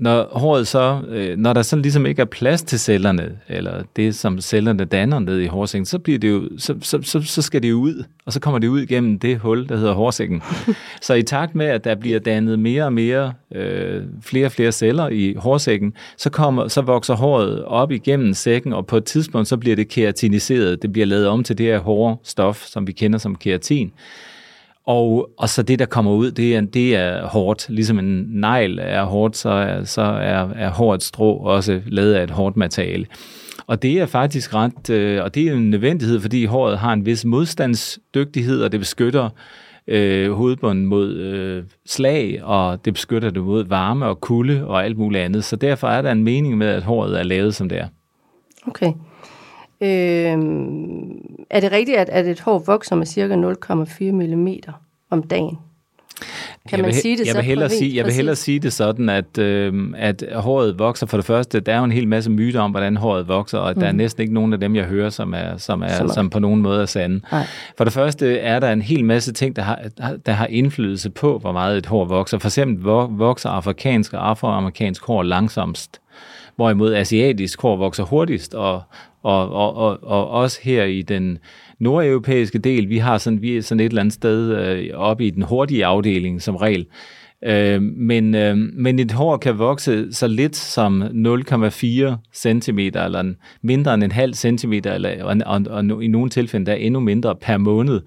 når 0.01 0.29
håret 0.31 0.67
så, 0.67 1.01
øh, 1.09 1.37
når 1.37 1.53
der 1.53 1.61
så 1.61 1.75
ligesom 1.75 2.05
ikke 2.05 2.21
er 2.21 2.25
plads 2.25 2.61
til 2.61 2.79
cellerne, 2.79 3.31
eller 3.47 3.83
det, 3.95 4.15
som 4.15 4.41
cellerne 4.41 4.85
danner 4.85 5.19
ned 5.19 5.39
i 5.39 5.45
hårsækken, 5.45 5.85
så, 5.85 5.99
bliver 5.99 6.19
det 6.19 6.29
jo, 6.29 6.49
så, 6.57 6.75
så, 6.81 6.99
så, 7.01 7.21
så 7.21 7.41
skal 7.41 7.63
det 7.63 7.69
jo 7.69 7.75
ud, 7.75 8.03
og 8.25 8.33
så 8.33 8.39
kommer 8.39 8.59
det 8.59 8.67
ud 8.67 8.85
gennem 8.85 9.19
det 9.19 9.39
hul, 9.39 9.69
der 9.69 9.77
hedder 9.77 9.93
hårsækken. 9.93 10.41
så 11.01 11.13
i 11.13 11.23
takt 11.23 11.55
med, 11.55 11.65
at 11.65 11.83
der 11.83 11.95
bliver 11.95 12.19
dannet 12.19 12.59
mere 12.59 12.83
og 12.83 12.93
mere, 12.93 13.33
øh, 13.55 14.03
flere 14.21 14.45
og 14.45 14.51
flere 14.51 14.71
celler 14.71 15.09
i 15.09 15.35
hårsækken, 15.37 15.93
så, 16.17 16.29
kommer, 16.29 16.67
så 16.67 16.81
vokser 16.81 17.15
håret 17.15 17.63
op 17.63 17.91
igennem 17.91 18.33
sækken, 18.33 18.73
og 18.73 18.87
på 18.87 18.97
et 18.97 19.05
tidspunkt, 19.05 19.47
så 19.47 19.57
bliver 19.57 19.75
det 19.75 19.87
keratiniseret. 19.87 20.81
Det 20.81 20.91
bliver 20.91 21.05
lavet 21.05 21.27
om 21.27 21.43
til 21.43 21.57
det 21.57 21.65
her 21.65 21.79
hårde 21.79 22.17
stof, 22.23 22.65
som 22.65 22.87
vi 22.87 22.91
kender 22.91 23.19
som 23.19 23.35
keratin. 23.35 23.91
Og, 24.91 25.29
og 25.37 25.49
så 25.49 25.63
det, 25.63 25.79
der 25.79 25.85
kommer 25.85 26.11
ud, 26.11 26.31
det 26.31 26.55
er, 26.55 26.61
det 26.61 26.95
er 26.95 27.27
hårdt. 27.27 27.65
Ligesom 27.69 27.99
en 27.99 28.25
negl 28.29 28.79
er 28.81 29.03
hårdt, 29.03 29.37
så 29.37 29.49
er, 29.49 29.83
så 29.83 30.01
er, 30.01 30.49
er 30.55 30.69
hårdt 30.69 31.03
strå 31.03 31.33
også 31.33 31.81
lavet 31.85 32.13
af 32.13 32.23
et 32.23 32.31
hårdt 32.31 32.57
materiale. 32.57 33.05
Og 33.67 33.81
det 33.81 33.99
er 33.99 34.05
faktisk 34.05 34.53
ret, 34.53 34.89
øh, 34.89 35.23
og 35.23 35.35
det 35.35 35.47
er 35.47 35.53
en 35.53 35.69
nødvendighed, 35.69 36.19
fordi 36.19 36.45
håret 36.45 36.77
har 36.77 36.93
en 36.93 37.05
vis 37.05 37.25
modstandsdygtighed, 37.25 38.63
og 38.63 38.71
det 38.71 38.79
beskytter 38.79 39.29
øh, 39.87 40.31
hovedbunden 40.31 40.85
mod 40.85 41.13
øh, 41.13 41.63
slag, 41.85 42.43
og 42.43 42.85
det 42.85 42.93
beskytter 42.93 43.29
det 43.29 43.43
mod 43.43 43.63
varme 43.63 44.05
og 44.05 44.21
kulde 44.21 44.67
og 44.67 44.85
alt 44.85 44.97
muligt 44.97 45.23
andet. 45.23 45.43
Så 45.43 45.55
derfor 45.55 45.87
er 45.87 46.01
der 46.01 46.11
en 46.11 46.23
mening 46.23 46.57
med, 46.57 46.67
at 46.67 46.83
håret 46.83 47.19
er 47.19 47.23
lavet 47.23 47.55
som 47.55 47.69
det 47.69 47.79
er. 47.79 47.87
Okay. 48.67 48.93
Øh, 49.81 49.87
er 51.49 51.59
det 51.59 51.71
rigtigt, 51.71 51.97
at, 51.97 52.09
at 52.09 52.27
et 52.27 52.39
hår 52.39 52.59
vokser 52.59 52.95
med 52.95 53.05
cirka 53.05 53.35
0,4 53.35 54.11
mm 54.11 54.47
om 55.09 55.23
dagen? 55.23 55.57
Kan 56.69 56.77
jeg 56.77 56.79
man 56.79 56.85
vil, 56.85 57.01
sige 57.01 57.17
det 57.17 57.25
jeg 57.25 57.31
så 57.31 57.37
vil 57.37 57.45
hellere 57.45 57.69
sige, 57.69 57.95
Jeg 57.95 58.05
vil 58.05 58.13
hellere 58.13 58.35
sige 58.35 58.59
det 58.59 58.73
sådan, 58.73 59.09
at, 59.09 59.37
øh, 59.37 59.73
at 59.95 60.23
håret 60.33 60.79
vokser 60.79 61.05
for 61.05 61.17
det 61.17 61.25
første. 61.25 61.59
Der 61.59 61.73
er 61.73 61.77
jo 61.77 61.83
en 61.83 61.91
hel 61.91 62.07
masse 62.07 62.31
myter 62.31 62.61
om, 62.61 62.71
hvordan 62.71 62.97
håret 62.97 63.27
vokser, 63.27 63.57
og 63.57 63.73
mm. 63.73 63.79
der 63.79 63.87
er 63.87 63.91
mm. 63.91 63.97
næsten 63.97 64.21
ikke 64.21 64.33
nogen 64.33 64.53
af 64.53 64.59
dem, 64.59 64.75
jeg 64.75 64.85
hører, 64.85 65.09
som, 65.09 65.33
er, 65.33 65.57
som, 65.57 65.81
er, 65.81 65.87
som, 65.87 66.09
som 66.09 66.29
på 66.29 66.39
nogen 66.39 66.61
måde 66.61 66.81
er 66.81 66.85
sande. 66.85 67.21
Nej. 67.31 67.45
For 67.77 67.83
det 67.83 67.93
første 67.93 68.37
er 68.37 68.59
der 68.59 68.71
en 68.71 68.81
hel 68.81 69.05
masse 69.05 69.33
ting, 69.33 69.55
der 69.55 69.61
har, 69.61 69.79
der 70.25 70.31
har 70.31 70.45
indflydelse 70.45 71.09
på, 71.09 71.37
hvor 71.37 71.51
meget 71.51 71.77
et 71.77 71.85
hår 71.85 72.05
vokser. 72.05 72.37
For 72.37 72.47
eksempel 72.47 72.83
vokser 73.09 73.49
afrikansk 73.49 74.13
og 74.13 74.29
afroamerikansk 74.29 75.05
hår 75.05 75.23
langsomst 75.23 76.01
hvorimod 76.55 76.93
asiatisk 76.93 77.61
hår 77.61 77.75
vokser 77.75 78.03
hurtigst, 78.03 78.53
og, 78.53 78.81
og, 79.23 79.51
og, 79.51 79.75
og, 79.75 80.03
og 80.03 80.29
også 80.29 80.59
her 80.63 80.83
i 80.83 81.01
den 81.01 81.37
nordeuropæiske 81.79 82.59
del, 82.59 82.89
vi 82.89 82.97
har 82.97 83.17
sådan, 83.17 83.41
vi 83.41 83.57
er 83.57 83.61
sådan 83.61 83.79
et 83.79 83.85
eller 83.85 84.01
andet 84.01 84.13
sted 84.13 84.57
øh, 84.57 84.89
oppe 84.93 85.25
i 85.25 85.29
den 85.29 85.43
hurtige 85.43 85.85
afdeling 85.85 86.41
som 86.41 86.55
regel. 86.55 86.85
Øh, 87.45 87.81
men, 87.81 88.35
øh, 88.35 88.57
men 88.57 88.99
et 88.99 89.11
hår 89.11 89.37
kan 89.37 89.59
vokse 89.59 90.13
så 90.13 90.27
lidt 90.27 90.55
som 90.55 91.01
0,4 91.01 92.15
cm, 92.33 92.79
eller 92.79 93.33
mindre 93.61 93.93
end 93.93 94.03
en 94.03 94.11
halv 94.11 94.33
centimeter, 94.33 94.93
eller, 94.93 95.23
og, 95.23 95.37
og, 95.45 95.61
og 95.69 96.03
i 96.03 96.07
nogle 96.07 96.29
tilfælde 96.29 96.65
der 96.65 96.71
er 96.71 96.75
endnu 96.75 96.99
mindre 96.99 97.35
per 97.35 97.57
måned. 97.57 98.01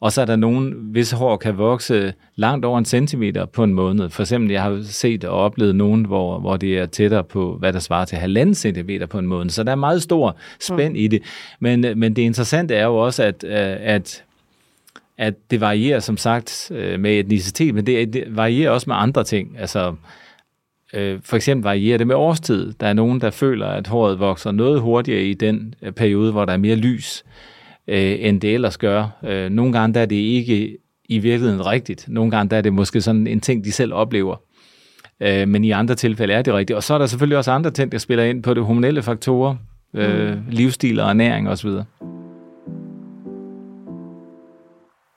Og 0.00 0.12
så 0.12 0.20
er 0.20 0.24
der 0.24 0.36
nogen, 0.36 0.74
hvis 0.90 1.10
hår 1.10 1.36
kan 1.36 1.58
vokse 1.58 2.12
langt 2.36 2.64
over 2.64 2.78
en 2.78 2.84
centimeter 2.84 3.44
på 3.44 3.64
en 3.64 3.74
måned. 3.74 4.10
For 4.10 4.22
eksempel, 4.22 4.50
jeg 4.50 4.62
har 4.62 4.80
set 4.82 5.24
og 5.24 5.38
oplevet 5.38 5.76
nogen, 5.76 6.04
hvor, 6.04 6.38
hvor 6.38 6.56
det 6.56 6.78
er 6.78 6.86
tættere 6.86 7.24
på, 7.24 7.56
hvad 7.58 7.72
der 7.72 7.78
svarer 7.78 8.04
til 8.04 8.18
halvanden 8.18 8.54
centimeter 8.54 9.06
på 9.06 9.18
en 9.18 9.26
måned. 9.26 9.50
Så 9.50 9.62
der 9.62 9.72
er 9.72 9.76
meget 9.76 10.02
stor 10.02 10.36
spænd 10.60 10.92
mm. 10.92 10.98
i 10.98 11.06
det. 11.06 11.22
Men, 11.60 11.80
men 11.80 12.16
det 12.16 12.22
interessante 12.22 12.74
er 12.74 12.84
jo 12.84 12.96
også, 12.96 13.22
at, 13.22 13.44
at 13.44 14.24
at 15.18 15.34
det 15.50 15.60
varierer 15.60 16.00
som 16.00 16.16
sagt 16.16 16.70
øh, 16.74 17.00
med 17.00 17.18
etnicitet, 17.18 17.74
men 17.74 17.86
det, 17.86 18.12
det 18.12 18.24
varierer 18.28 18.70
også 18.70 18.90
med 18.90 18.96
andre 18.96 19.24
ting. 19.24 19.58
Altså, 19.58 19.94
øh, 20.94 21.18
for 21.22 21.36
eksempel 21.36 21.62
varierer 21.62 21.98
det 21.98 22.06
med 22.06 22.14
årstid. 22.14 22.72
Der 22.80 22.86
er 22.86 22.92
nogen, 22.92 23.20
der 23.20 23.30
føler, 23.30 23.66
at 23.66 23.86
håret 23.86 24.18
vokser 24.18 24.52
noget 24.52 24.80
hurtigere 24.80 25.22
i 25.22 25.34
den 25.34 25.74
øh, 25.82 25.92
periode, 25.92 26.32
hvor 26.32 26.44
der 26.44 26.52
er 26.52 26.56
mere 26.56 26.76
lys, 26.76 27.24
øh, 27.26 27.57
end 27.88 28.40
det 28.40 28.54
ellers 28.54 28.78
gør. 28.78 29.18
Øh, 29.24 29.50
nogle 29.50 29.72
gange 29.72 29.94
der 29.94 30.00
er 30.00 30.06
det 30.06 30.16
ikke 30.16 30.76
i 31.08 31.18
virkeligheden 31.18 31.66
rigtigt. 31.66 32.04
Nogle 32.08 32.30
gange 32.30 32.50
der 32.50 32.56
er 32.56 32.60
det 32.60 32.72
måske 32.72 33.00
sådan 33.00 33.26
en 33.26 33.40
ting, 33.40 33.64
de 33.64 33.72
selv 33.72 33.94
oplever. 33.94 34.36
Øh, 35.20 35.48
men 35.48 35.64
i 35.64 35.70
andre 35.70 35.94
tilfælde 35.94 36.34
er 36.34 36.42
det 36.42 36.54
rigtigt. 36.54 36.76
Og 36.76 36.82
så 36.82 36.94
er 36.94 36.98
der 36.98 37.06
selvfølgelig 37.06 37.38
også 37.38 37.50
andre 37.50 37.70
ting, 37.70 37.92
der 37.92 37.98
spiller 37.98 38.24
ind 38.24 38.42
på 38.42 38.54
det 38.54 38.64
hormonelle 38.64 39.02
faktorer, 39.02 39.56
øh, 39.94 40.34
mm. 40.34 40.42
livsstil 40.50 41.00
og 41.00 41.08
ernæring 41.08 41.48
osv. 41.48 41.70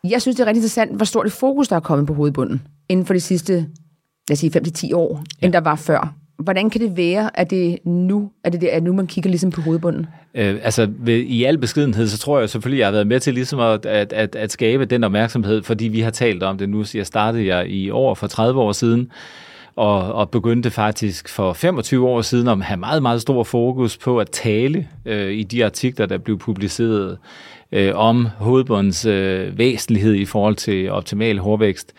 Jeg 0.10 0.22
synes, 0.22 0.36
det 0.36 0.44
er 0.44 0.48
rigtig 0.48 0.60
interessant, 0.60 0.96
hvor 0.96 1.06
stort 1.06 1.26
et 1.26 1.32
fokus, 1.32 1.68
der 1.68 1.76
er 1.76 1.80
kommet 1.80 2.08
på 2.08 2.14
hovedbunden 2.14 2.62
inden 2.90 3.06
for 3.06 3.14
de 3.14 3.20
sidste, 3.20 3.54
lad 3.54 4.32
os 4.32 4.40
sige, 4.40 4.60
5-10 4.60 4.96
år, 4.96 5.24
ja. 5.42 5.46
end 5.46 5.54
der 5.54 5.60
var 5.60 5.76
før. 5.76 6.21
Hvordan 6.44 6.70
kan 6.70 6.82
det 6.82 6.98
være, 6.98 7.40
at 7.40 7.50
det 7.50 7.78
nu, 7.86 8.32
at 8.44 8.54
det 8.54 8.76
er 8.76 8.80
nu, 8.80 8.94
man 8.94 9.08
kigger 9.08 9.30
ligesom 9.30 9.52
på 9.52 9.62
hovedbunden? 9.62 10.08
Øh, 10.36 10.60
altså, 10.64 10.88
ved, 11.00 11.18
i 11.18 11.44
al 11.44 11.58
beskedenhed, 11.58 12.08
så 12.08 12.18
tror 12.18 12.40
jeg 12.40 12.50
selvfølgelig, 12.50 12.80
jeg 12.80 12.88
har 12.88 12.92
været 12.92 13.08
med 13.08 13.20
til 13.20 13.34
ligesom 13.34 13.60
at, 13.60 13.86
at, 13.86 14.14
at, 14.14 14.36
at 14.36 14.52
skabe 14.52 14.86
den 14.86 15.04
opmærksomhed, 15.04 15.64
fordi 15.64 15.88
vi 15.88 16.02
har 16.02 16.12
talt 16.12 16.44
om 16.44 16.58
det 16.58 16.70
nu. 16.70 16.84
Så 16.84 16.98
jeg 16.98 17.06
startede 17.06 17.46
jeg 17.56 17.70
i 17.70 17.90
år 17.90 18.16
for 18.16 18.28
30 18.28 18.62
år 18.62 18.72
siden, 18.72 19.12
og, 19.76 20.14
og 20.14 20.30
begyndte 20.30 20.72
faktisk 20.72 21.30
for 21.30 21.54
25 21.54 22.08
år 22.08 22.22
siden 22.22 22.48
at 22.48 22.64
have 22.64 22.80
meget, 22.80 23.02
meget 23.02 23.22
stor 23.22 23.44
fokus 23.44 23.98
på 23.98 24.20
at 24.20 24.30
tale 24.32 24.88
øh, 25.06 25.32
i 25.32 25.44
de 25.44 25.66
artikler, 25.66 26.06
der 26.06 26.18
blev 26.18 26.40
publiceret 26.40 27.18
øh, 27.72 27.92
om 27.96 28.28
hovedbundens 28.38 29.06
øh, 29.06 29.58
væsentlighed 29.58 30.16
i 30.16 30.26
forhold 30.26 30.56
til 30.56 30.92
optimal 30.92 31.40
hårvækst. 31.40 31.94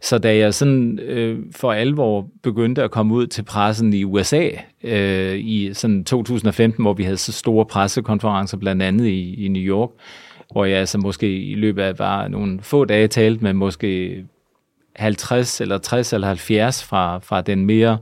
Så 0.00 0.18
da 0.18 0.36
jeg 0.36 0.54
sådan 0.54 0.98
øh, 0.98 1.38
for 1.56 1.72
alvor 1.72 2.28
begyndte 2.42 2.82
at 2.82 2.90
komme 2.90 3.14
ud 3.14 3.26
til 3.26 3.42
pressen 3.42 3.92
i 3.92 4.04
USA 4.04 4.48
øh, 4.84 5.38
i 5.38 5.70
sådan 5.74 6.04
2015, 6.04 6.84
hvor 6.84 6.92
vi 6.92 7.02
havde 7.02 7.16
så 7.16 7.32
store 7.32 7.66
pressekonferencer, 7.66 8.56
blandt 8.56 8.82
andet 8.82 9.06
i, 9.06 9.44
i 9.44 9.48
New 9.48 9.62
York, 9.62 9.90
hvor 10.52 10.64
jeg 10.64 10.78
altså 10.78 10.98
måske 10.98 11.42
i 11.42 11.54
løbet 11.54 11.82
af 11.82 11.96
bare 11.96 12.28
nogle 12.28 12.58
få 12.62 12.84
dage 12.84 13.08
talte 13.08 13.44
med 13.44 13.52
måske 13.52 14.24
50 14.96 15.60
eller 15.60 15.78
60 15.78 16.12
eller 16.12 16.26
70 16.26 16.84
fra, 16.84 17.18
fra 17.18 17.40
den 17.40 17.66
mere, 17.66 17.98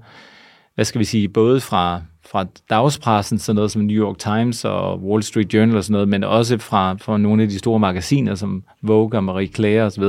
hvad 0.74 0.84
skal 0.84 0.98
vi 0.98 1.04
sige, 1.04 1.28
både 1.28 1.60
fra, 1.60 2.02
fra 2.30 2.46
dagspressen, 2.70 3.38
sådan 3.38 3.56
noget 3.56 3.70
som 3.70 3.82
New 3.82 4.06
York 4.06 4.18
Times 4.18 4.64
og 4.64 5.02
Wall 5.02 5.22
Street 5.22 5.54
Journal 5.54 5.76
og 5.76 5.84
sådan 5.84 5.92
noget, 5.92 6.08
men 6.08 6.24
også 6.24 6.58
fra, 6.58 6.94
fra 6.94 7.18
nogle 7.18 7.42
af 7.42 7.48
de 7.48 7.58
store 7.58 7.78
magasiner 7.78 8.34
som 8.34 8.64
Vogue 8.82 9.18
og 9.18 9.24
Marie 9.24 9.46
Claire 9.46 9.82
osv., 9.82 10.04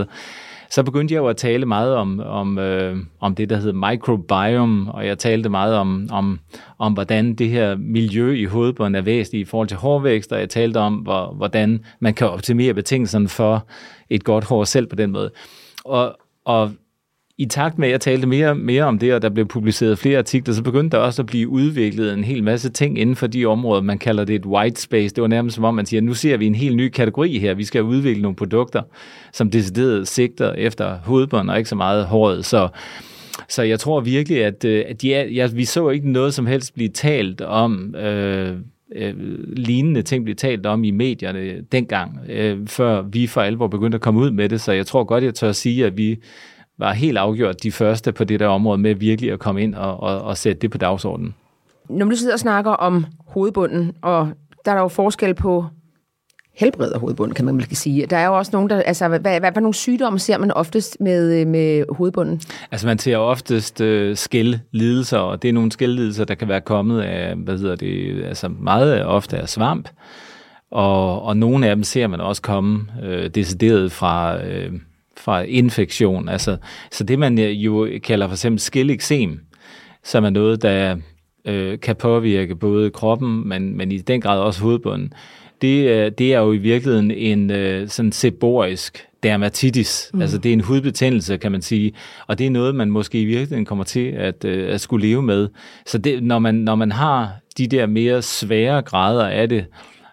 så 0.69 0.83
begyndte 0.83 1.13
jeg 1.13 1.19
jo 1.19 1.27
at 1.27 1.37
tale 1.37 1.65
meget 1.65 1.95
om, 1.95 2.19
om, 2.19 2.57
øh, 2.57 2.97
om 3.19 3.35
det, 3.35 3.49
der 3.49 3.55
hedder 3.55 3.89
microbiome, 3.89 4.91
og 4.91 5.07
jeg 5.07 5.17
talte 5.17 5.49
meget 5.49 5.75
om, 5.75 6.09
om, 6.11 6.39
om 6.79 6.93
hvordan 6.93 7.35
det 7.35 7.49
her 7.49 7.75
miljø 7.75 8.33
i 8.33 8.45
hovedbunden 8.45 8.95
er 8.95 9.01
væsentligt 9.01 9.47
i 9.47 9.49
forhold 9.49 9.67
til 9.67 9.77
hårvækst, 9.77 10.31
og 10.31 10.39
jeg 10.39 10.49
talte 10.49 10.77
om, 10.77 10.95
hvor, 10.95 11.33
hvordan 11.33 11.85
man 11.99 12.13
kan 12.13 12.29
optimere 12.29 12.73
betingelserne 12.73 13.27
for 13.27 13.67
et 14.09 14.23
godt 14.23 14.43
hår 14.43 14.63
selv 14.63 14.87
på 14.87 14.95
den 14.95 15.11
måde. 15.11 15.31
Og, 15.85 16.17
og 16.45 16.71
i 17.39 17.45
takt 17.45 17.77
med, 17.77 17.87
at 17.87 17.91
jeg 17.91 18.01
talte 18.01 18.27
mere, 18.27 18.55
mere 18.55 18.83
om 18.83 18.99
det, 18.99 19.13
og 19.13 19.21
der 19.21 19.29
blev 19.29 19.45
publiceret 19.45 19.99
flere 19.99 20.17
artikler, 20.17 20.53
så 20.53 20.63
begyndte 20.63 20.97
der 20.97 21.03
også 21.03 21.21
at 21.21 21.25
blive 21.25 21.49
udviklet 21.49 22.13
en 22.13 22.23
hel 22.23 22.43
masse 22.43 22.69
ting 22.69 22.99
inden 22.99 23.15
for 23.15 23.27
de 23.27 23.45
områder, 23.45 23.81
man 23.81 23.97
kalder 23.97 24.23
det 24.23 24.35
et 24.35 24.45
white 24.45 24.81
space. 24.81 25.15
Det 25.15 25.21
var 25.21 25.27
nærmest 25.27 25.55
som 25.55 25.63
om, 25.63 25.75
man 25.75 25.85
siger, 25.85 26.01
nu 26.01 26.13
ser 26.13 26.37
vi 26.37 26.45
en 26.45 26.55
helt 26.55 26.75
ny 26.75 26.89
kategori 26.89 27.39
her. 27.39 27.53
Vi 27.53 27.63
skal 27.63 27.83
udvikle 27.83 28.21
nogle 28.21 28.35
produkter, 28.35 28.81
som 29.33 29.51
decideret 29.51 30.07
sigter 30.07 30.53
efter 30.53 30.97
hovedbånd 31.03 31.49
og 31.49 31.57
ikke 31.57 31.69
så 31.69 31.75
meget 31.75 32.05
håret. 32.05 32.45
Så, 32.45 32.67
så 33.49 33.63
jeg 33.63 33.79
tror 33.79 33.99
virkelig, 33.99 34.45
at, 34.45 34.65
øh, 34.65 34.83
at 34.87 35.01
de 35.01 35.13
er, 35.13 35.25
ja, 35.25 35.47
vi 35.53 35.65
så 35.65 35.89
ikke 35.89 36.11
noget 36.11 36.33
som 36.33 36.45
helst 36.45 36.73
blive 36.73 36.89
talt 36.89 37.41
om... 37.41 37.95
Øh, 37.95 38.55
øh, 38.95 39.13
lignende 39.57 40.01
ting 40.01 40.23
blive 40.23 40.35
talt 40.35 40.65
om 40.65 40.83
i 40.83 40.91
medierne 40.91 41.61
dengang, 41.71 42.19
øh, 42.29 42.67
før 42.67 43.01
vi 43.01 43.27
for 43.27 43.41
alvor 43.41 43.67
begyndte 43.67 43.95
at 43.95 44.01
komme 44.01 44.19
ud 44.19 44.31
med 44.31 44.49
det. 44.49 44.61
Så 44.61 44.71
jeg 44.71 44.85
tror 44.85 45.03
godt, 45.03 45.23
jeg 45.23 45.35
tør 45.35 45.49
at 45.49 45.55
sige, 45.55 45.85
at 45.85 45.97
vi 45.97 46.19
var 46.79 46.93
helt 46.93 47.17
afgjort 47.17 47.63
de 47.63 47.71
første 47.71 48.11
på 48.11 48.23
det 48.23 48.39
der 48.39 48.47
område 48.47 48.77
med 48.77 48.95
virkelig 48.95 49.31
at 49.31 49.39
komme 49.39 49.63
ind 49.63 49.75
og, 49.75 49.99
og, 49.99 50.21
og 50.21 50.37
sætte 50.37 50.61
det 50.61 50.71
på 50.71 50.77
dagsordenen. 50.77 51.35
Når 51.89 52.05
du 52.05 52.15
sidder 52.15 52.33
og 52.33 52.39
snakker 52.39 52.71
om 52.71 53.05
hovedbunden, 53.27 53.93
og 54.01 54.29
der 54.65 54.71
er 54.71 54.75
der 54.75 54.81
jo 54.81 54.87
forskel 54.87 55.33
på 55.33 55.65
helbred 56.57 56.91
og 56.91 56.99
hovedbunden, 56.99 57.35
kan 57.35 57.45
man 57.45 57.55
måske 57.55 57.75
sige. 57.75 58.05
Der 58.05 58.17
er 58.17 58.25
jo 58.25 58.37
også 58.37 58.51
nogen, 58.53 58.69
der... 58.69 58.81
Altså, 58.81 59.07
hvad, 59.07 59.19
hvad, 59.19 59.39
hvad 59.39 59.51
for 59.53 59.59
nogle 59.59 59.73
sygdomme 59.73 60.19
ser 60.19 60.37
man 60.37 60.51
oftest 60.51 60.97
med, 60.99 61.45
med 61.45 61.85
hovedbunden? 61.89 62.41
Altså, 62.71 62.87
man 62.87 62.99
ser 62.99 63.17
oftest 63.17 63.81
øh, 63.81 64.17
skældlidelser, 64.17 65.17
og 65.17 65.41
det 65.41 65.49
er 65.49 65.53
nogle 65.53 65.71
skældlidelser, 65.71 66.25
der 66.25 66.35
kan 66.35 66.47
være 66.47 66.61
kommet 66.61 67.01
af, 67.01 67.35
hvad 67.35 67.57
hedder 67.57 67.75
det, 67.75 68.23
altså 68.25 68.47
meget 68.47 69.05
ofte 69.05 69.37
af 69.37 69.49
svamp, 69.49 69.89
og, 70.71 71.21
og 71.21 71.37
nogle 71.37 71.67
af 71.67 71.75
dem 71.75 71.83
ser 71.83 72.07
man 72.07 72.21
også 72.21 72.41
komme 72.41 72.87
øh, 73.03 73.29
decideret 73.29 73.91
fra... 73.91 74.45
Øh, 74.45 74.71
fra 74.71 74.79
infektion. 75.33 76.29
Altså, 76.29 76.57
så 76.91 77.03
det 77.03 77.19
man 77.19 77.39
jo 77.39 77.89
kalder 78.03 78.27
for 78.27 78.33
eksempel 78.33 78.59
skilleksem, 78.59 79.39
som 80.03 80.23
er 80.23 80.29
noget, 80.29 80.61
der 80.61 80.95
øh, 81.45 81.79
kan 81.79 81.95
påvirke 81.95 82.55
både 82.55 82.89
kroppen, 82.89 83.47
men, 83.47 83.77
men 83.77 83.91
i 83.91 83.97
den 83.97 84.21
grad 84.21 84.39
også 84.39 84.61
hovedbunden, 84.61 85.13
det, 85.61 86.17
det 86.17 86.33
er 86.33 86.39
jo 86.39 86.53
i 86.53 86.57
virkeligheden 86.57 87.11
en 87.11 87.51
øh, 87.51 87.87
sådan 87.87 88.11
seborisk 88.11 89.07
dermatitis. 89.23 90.11
Mm. 90.13 90.21
Altså 90.21 90.37
det 90.37 90.49
er 90.49 90.53
en 90.53 90.61
hudbetændelse, 90.61 91.37
kan 91.37 91.51
man 91.51 91.61
sige. 91.61 91.93
Og 92.27 92.37
det 92.37 92.45
er 92.45 92.51
noget, 92.51 92.75
man 92.75 92.91
måske 92.91 93.21
i 93.21 93.25
virkeligheden 93.25 93.65
kommer 93.65 93.83
til 93.83 94.07
at, 94.07 94.45
øh, 94.45 94.73
at 94.73 94.81
skulle 94.81 95.07
leve 95.07 95.21
med. 95.21 95.49
Så 95.85 95.97
det, 95.97 96.23
når, 96.23 96.39
man, 96.39 96.55
når 96.55 96.75
man 96.75 96.91
har 96.91 97.29
de 97.57 97.67
der 97.67 97.85
mere 97.85 98.21
svære 98.21 98.81
grader 98.81 99.27
af 99.27 99.49
det, 99.49 99.65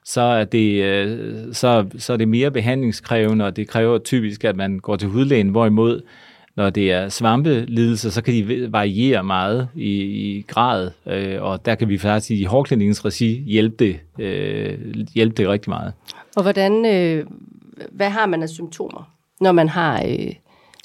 så 0.04 0.20
er 0.20 0.44
det, 0.44 0.82
øh, 0.82 1.54
så, 1.54 1.86
så 1.98 2.12
er 2.12 2.16
det 2.16 2.28
mere 2.28 2.50
behandlingskrævende, 2.50 3.44
og 3.44 3.56
det 3.56 3.68
kræver 3.68 3.98
typisk, 3.98 4.44
at 4.44 4.56
man 4.56 4.78
går 4.78 4.96
til 4.96 5.08
hudlægen, 5.08 5.48
hvorimod 5.48 6.02
når 6.56 6.70
det 6.70 6.92
er 6.92 7.08
svampelidelser, 7.08 8.10
så 8.10 8.22
kan 8.22 8.34
de 8.34 8.72
variere 8.72 9.24
meget 9.24 9.68
i, 9.74 9.90
i 10.02 10.42
grad, 10.42 10.90
øh, 11.06 11.42
og 11.42 11.66
der 11.66 11.74
kan 11.74 11.88
vi 11.88 11.98
faktisk 11.98 12.30
i 12.30 12.44
hårklinikkens 12.44 13.04
regi 13.04 13.42
hjælpe 13.46 13.76
det, 13.84 14.00
øh, 14.18 14.94
hjælpe 15.14 15.34
det 15.34 15.48
rigtig 15.48 15.70
meget. 15.70 15.92
Og 16.36 16.42
hvordan, 16.42 16.86
øh, 16.86 17.26
hvad 17.90 18.10
har 18.10 18.26
man 18.26 18.42
af 18.42 18.48
symptomer, 18.48 19.10
når 19.40 19.52
man 19.52 19.68
har 19.68 20.02
øh, 20.02 20.32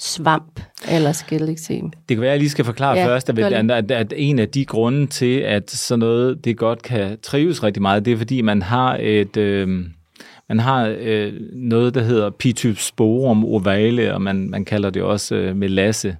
svamp 0.00 0.60
eller 0.88 1.12
skældeksem. 1.12 1.90
Det 1.90 2.16
kan 2.16 2.20
være, 2.20 2.30
at 2.30 2.32
jeg 2.32 2.38
lige 2.38 2.50
skal 2.50 2.64
forklare 2.64 2.98
ja, 2.98 3.06
først, 3.06 3.30
at, 3.30 3.70
at, 3.70 3.90
at 3.90 4.12
en 4.16 4.38
af 4.38 4.48
de 4.48 4.64
grunde 4.64 5.06
til, 5.06 5.38
at 5.38 5.70
sådan 5.70 5.98
noget 5.98 6.44
det 6.44 6.56
godt 6.56 6.82
kan 6.82 7.18
trives 7.22 7.62
rigtig 7.62 7.82
meget, 7.82 8.04
det 8.04 8.12
er, 8.12 8.16
fordi 8.16 8.40
man 8.40 8.62
har 8.62 8.96
et... 9.00 9.36
Øh, 9.36 9.68
man 10.48 10.58
har 10.58 10.94
øh, 10.98 11.32
noget, 11.52 11.94
der 11.94 12.02
hedder 12.02 12.30
Ptyphosporum 12.30 13.44
ovale, 13.44 14.14
og 14.14 14.22
man, 14.22 14.50
man 14.50 14.64
kalder 14.64 14.90
det 14.90 15.02
også 15.02 15.34
øh, 15.34 15.56
melasse. 15.56 16.16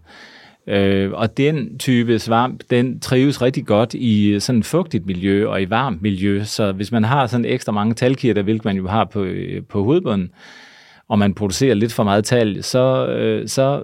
Øh, 0.67 1.13
og 1.13 1.37
den 1.37 1.79
type 1.79 2.19
svamp, 2.19 2.63
den 2.71 3.01
trives 3.01 3.43
rigtig 3.43 3.67
godt 3.67 3.95
i 3.95 4.41
sådan 4.41 4.59
et 4.59 4.67
fugtigt 4.67 5.07
miljø 5.07 5.49
og 5.49 5.63
i 5.63 5.71
varmt 5.71 6.03
miljø. 6.03 6.45
Så 6.45 6.73
hvis 6.73 6.93
man 6.93 7.05
har 7.05 7.27
sådan 7.27 7.45
ekstra 7.45 7.73
mange 7.73 7.95
talkirter, 7.95 8.43
hvilket 8.43 8.65
man 8.65 8.77
jo 8.77 8.89
har 8.89 9.05
på, 9.05 9.23
øh, 9.23 9.63
på 9.63 9.85
hovedbunden, 9.85 10.31
og 11.11 11.19
man 11.19 11.35
producerer 11.35 11.75
lidt 11.75 11.93
for 11.93 12.03
meget 12.03 12.25
talg, 12.25 12.65
så, 12.65 13.07
øh, 13.07 13.49
så 13.49 13.83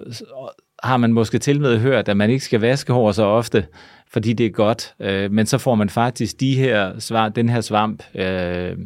har 0.83 0.97
man 0.97 1.13
måske 1.13 1.39
til 1.39 1.61
med 1.61 1.79
hørt, 1.79 2.09
at 2.09 2.17
man 2.17 2.29
ikke 2.29 2.45
skal 2.45 2.61
vaske 2.61 2.93
hår 2.93 3.11
så 3.11 3.23
ofte, 3.23 3.65
fordi 4.11 4.33
det 4.33 4.45
er 4.45 4.49
godt. 4.49 4.93
Øh, 4.99 5.31
men 5.31 5.45
så 5.45 5.57
får 5.57 5.75
man 5.75 5.89
faktisk 5.89 6.39
de 6.39 6.55
her 6.55 6.99
svamp, 6.99 7.35
den 7.35 7.49
her 7.49 7.61
svamp, 7.61 8.03
øh, 8.15 8.77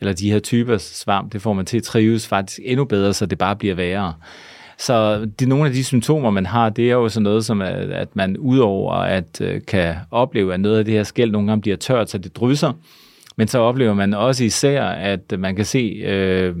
eller 0.00 0.12
de 0.12 0.32
her 0.32 0.38
typer 0.38 0.78
svamp, 0.78 1.32
det 1.32 1.42
får 1.42 1.52
man 1.52 1.66
til 1.66 1.76
at 1.76 1.82
trives 1.82 2.28
faktisk 2.28 2.60
endnu 2.64 2.84
bedre, 2.84 3.12
så 3.12 3.26
det 3.26 3.38
bare 3.38 3.56
bliver 3.56 3.74
værre. 3.74 4.14
Så 4.78 5.24
de, 5.40 5.46
nogle 5.46 5.66
af 5.66 5.72
de 5.72 5.84
symptomer, 5.84 6.30
man 6.30 6.46
har, 6.46 6.68
det 6.68 6.88
er 6.90 6.94
jo 6.94 7.08
sådan 7.08 7.22
noget 7.22 7.44
som, 7.44 7.62
at, 7.62 7.90
at 7.90 8.16
man 8.16 8.36
udover 8.36 8.92
at 8.92 9.40
øh, 9.40 9.60
kan 9.68 9.94
opleve, 10.10 10.54
at 10.54 10.60
noget 10.60 10.78
af 10.78 10.84
det 10.84 10.94
her 10.94 11.02
skæld 11.02 11.30
nogle 11.30 11.48
gange 11.48 11.62
bliver 11.62 11.76
tørt, 11.76 12.10
så 12.10 12.18
det 12.18 12.36
drysser, 12.36 12.72
men 13.36 13.48
så 13.48 13.58
oplever 13.58 13.94
man 13.94 14.14
også 14.14 14.44
især, 14.44 14.84
at 14.84 15.34
man 15.38 15.56
kan 15.56 15.64
se 15.64 16.02
øh, 16.04 16.54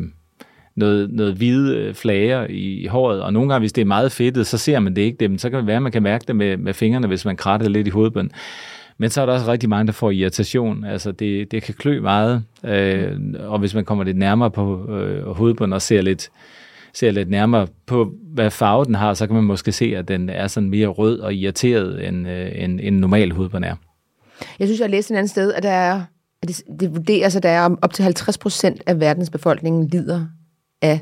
noget, 0.76 1.12
noget 1.12 1.34
hvide 1.34 1.76
øh, 1.76 1.94
flager 1.94 2.46
i, 2.50 2.82
i 2.82 2.86
håret, 2.86 3.22
og 3.22 3.32
nogle 3.32 3.48
gange, 3.48 3.60
hvis 3.60 3.72
det 3.72 3.82
er 3.82 3.86
meget 3.86 4.12
fedtet, 4.12 4.46
så 4.46 4.58
ser 4.58 4.78
man 4.78 4.96
det 4.96 5.02
ikke, 5.02 5.28
men 5.28 5.38
så 5.38 5.50
kan 5.50 5.58
det 5.58 5.66
være, 5.66 5.76
at 5.76 5.82
man 5.82 5.92
kan 5.92 6.02
mærke 6.02 6.24
det 6.28 6.36
med, 6.36 6.56
med 6.56 6.74
fingrene, 6.74 7.06
hvis 7.06 7.24
man 7.24 7.36
kratter 7.36 7.68
lidt 7.68 7.86
i 7.86 7.90
hovedbunden. 7.90 8.32
Men 8.98 9.10
så 9.10 9.22
er 9.22 9.26
der 9.26 9.32
også 9.32 9.52
rigtig 9.52 9.68
mange, 9.68 9.86
der 9.86 9.92
får 9.92 10.10
irritation. 10.10 10.84
Altså, 10.84 11.12
det, 11.12 11.50
det 11.50 11.62
kan 11.62 11.74
klø 11.74 12.00
meget, 12.00 12.44
øh, 12.64 13.18
og 13.38 13.58
hvis 13.58 13.74
man 13.74 13.84
kommer 13.84 14.04
lidt 14.04 14.16
nærmere 14.16 14.50
på 14.50 14.94
øh, 14.96 15.26
hovedbunden 15.26 15.72
og 15.72 15.82
ser 15.82 16.02
lidt, 16.02 16.30
ser 16.94 17.10
lidt 17.10 17.30
nærmere 17.30 17.66
på, 17.86 18.12
hvad 18.34 18.50
farve 18.50 18.84
den 18.84 18.94
har, 18.94 19.14
så 19.14 19.26
kan 19.26 19.34
man 19.34 19.44
måske 19.44 19.72
se, 19.72 19.96
at 19.96 20.08
den 20.08 20.28
er 20.28 20.46
sådan 20.46 20.70
mere 20.70 20.86
rød 20.86 21.18
og 21.18 21.34
irriteret, 21.34 22.08
end, 22.08 22.28
øh, 22.28 22.50
end, 22.54 22.80
end 22.82 22.98
normal 22.98 23.32
hovedbund 23.32 23.64
er. 23.64 23.74
Jeg 24.58 24.68
synes, 24.68 24.80
jeg 24.80 24.86
har 24.86 24.90
læst 24.90 25.10
et 25.10 25.16
andet 25.16 25.30
sted, 25.30 25.52
at 25.52 25.62
der 25.62 25.70
er, 25.70 26.02
at 26.42 26.48
det, 26.48 26.62
det 26.80 26.94
vurderes, 26.94 27.36
at 27.36 27.42
der 27.42 27.48
er 27.48 27.76
op 27.82 27.92
til 27.92 28.02
50 28.02 28.38
procent 28.38 28.82
af 28.86 29.00
verdens 29.00 29.30
befolkning 29.30 29.90
lider 29.90 30.26
af 30.82 31.00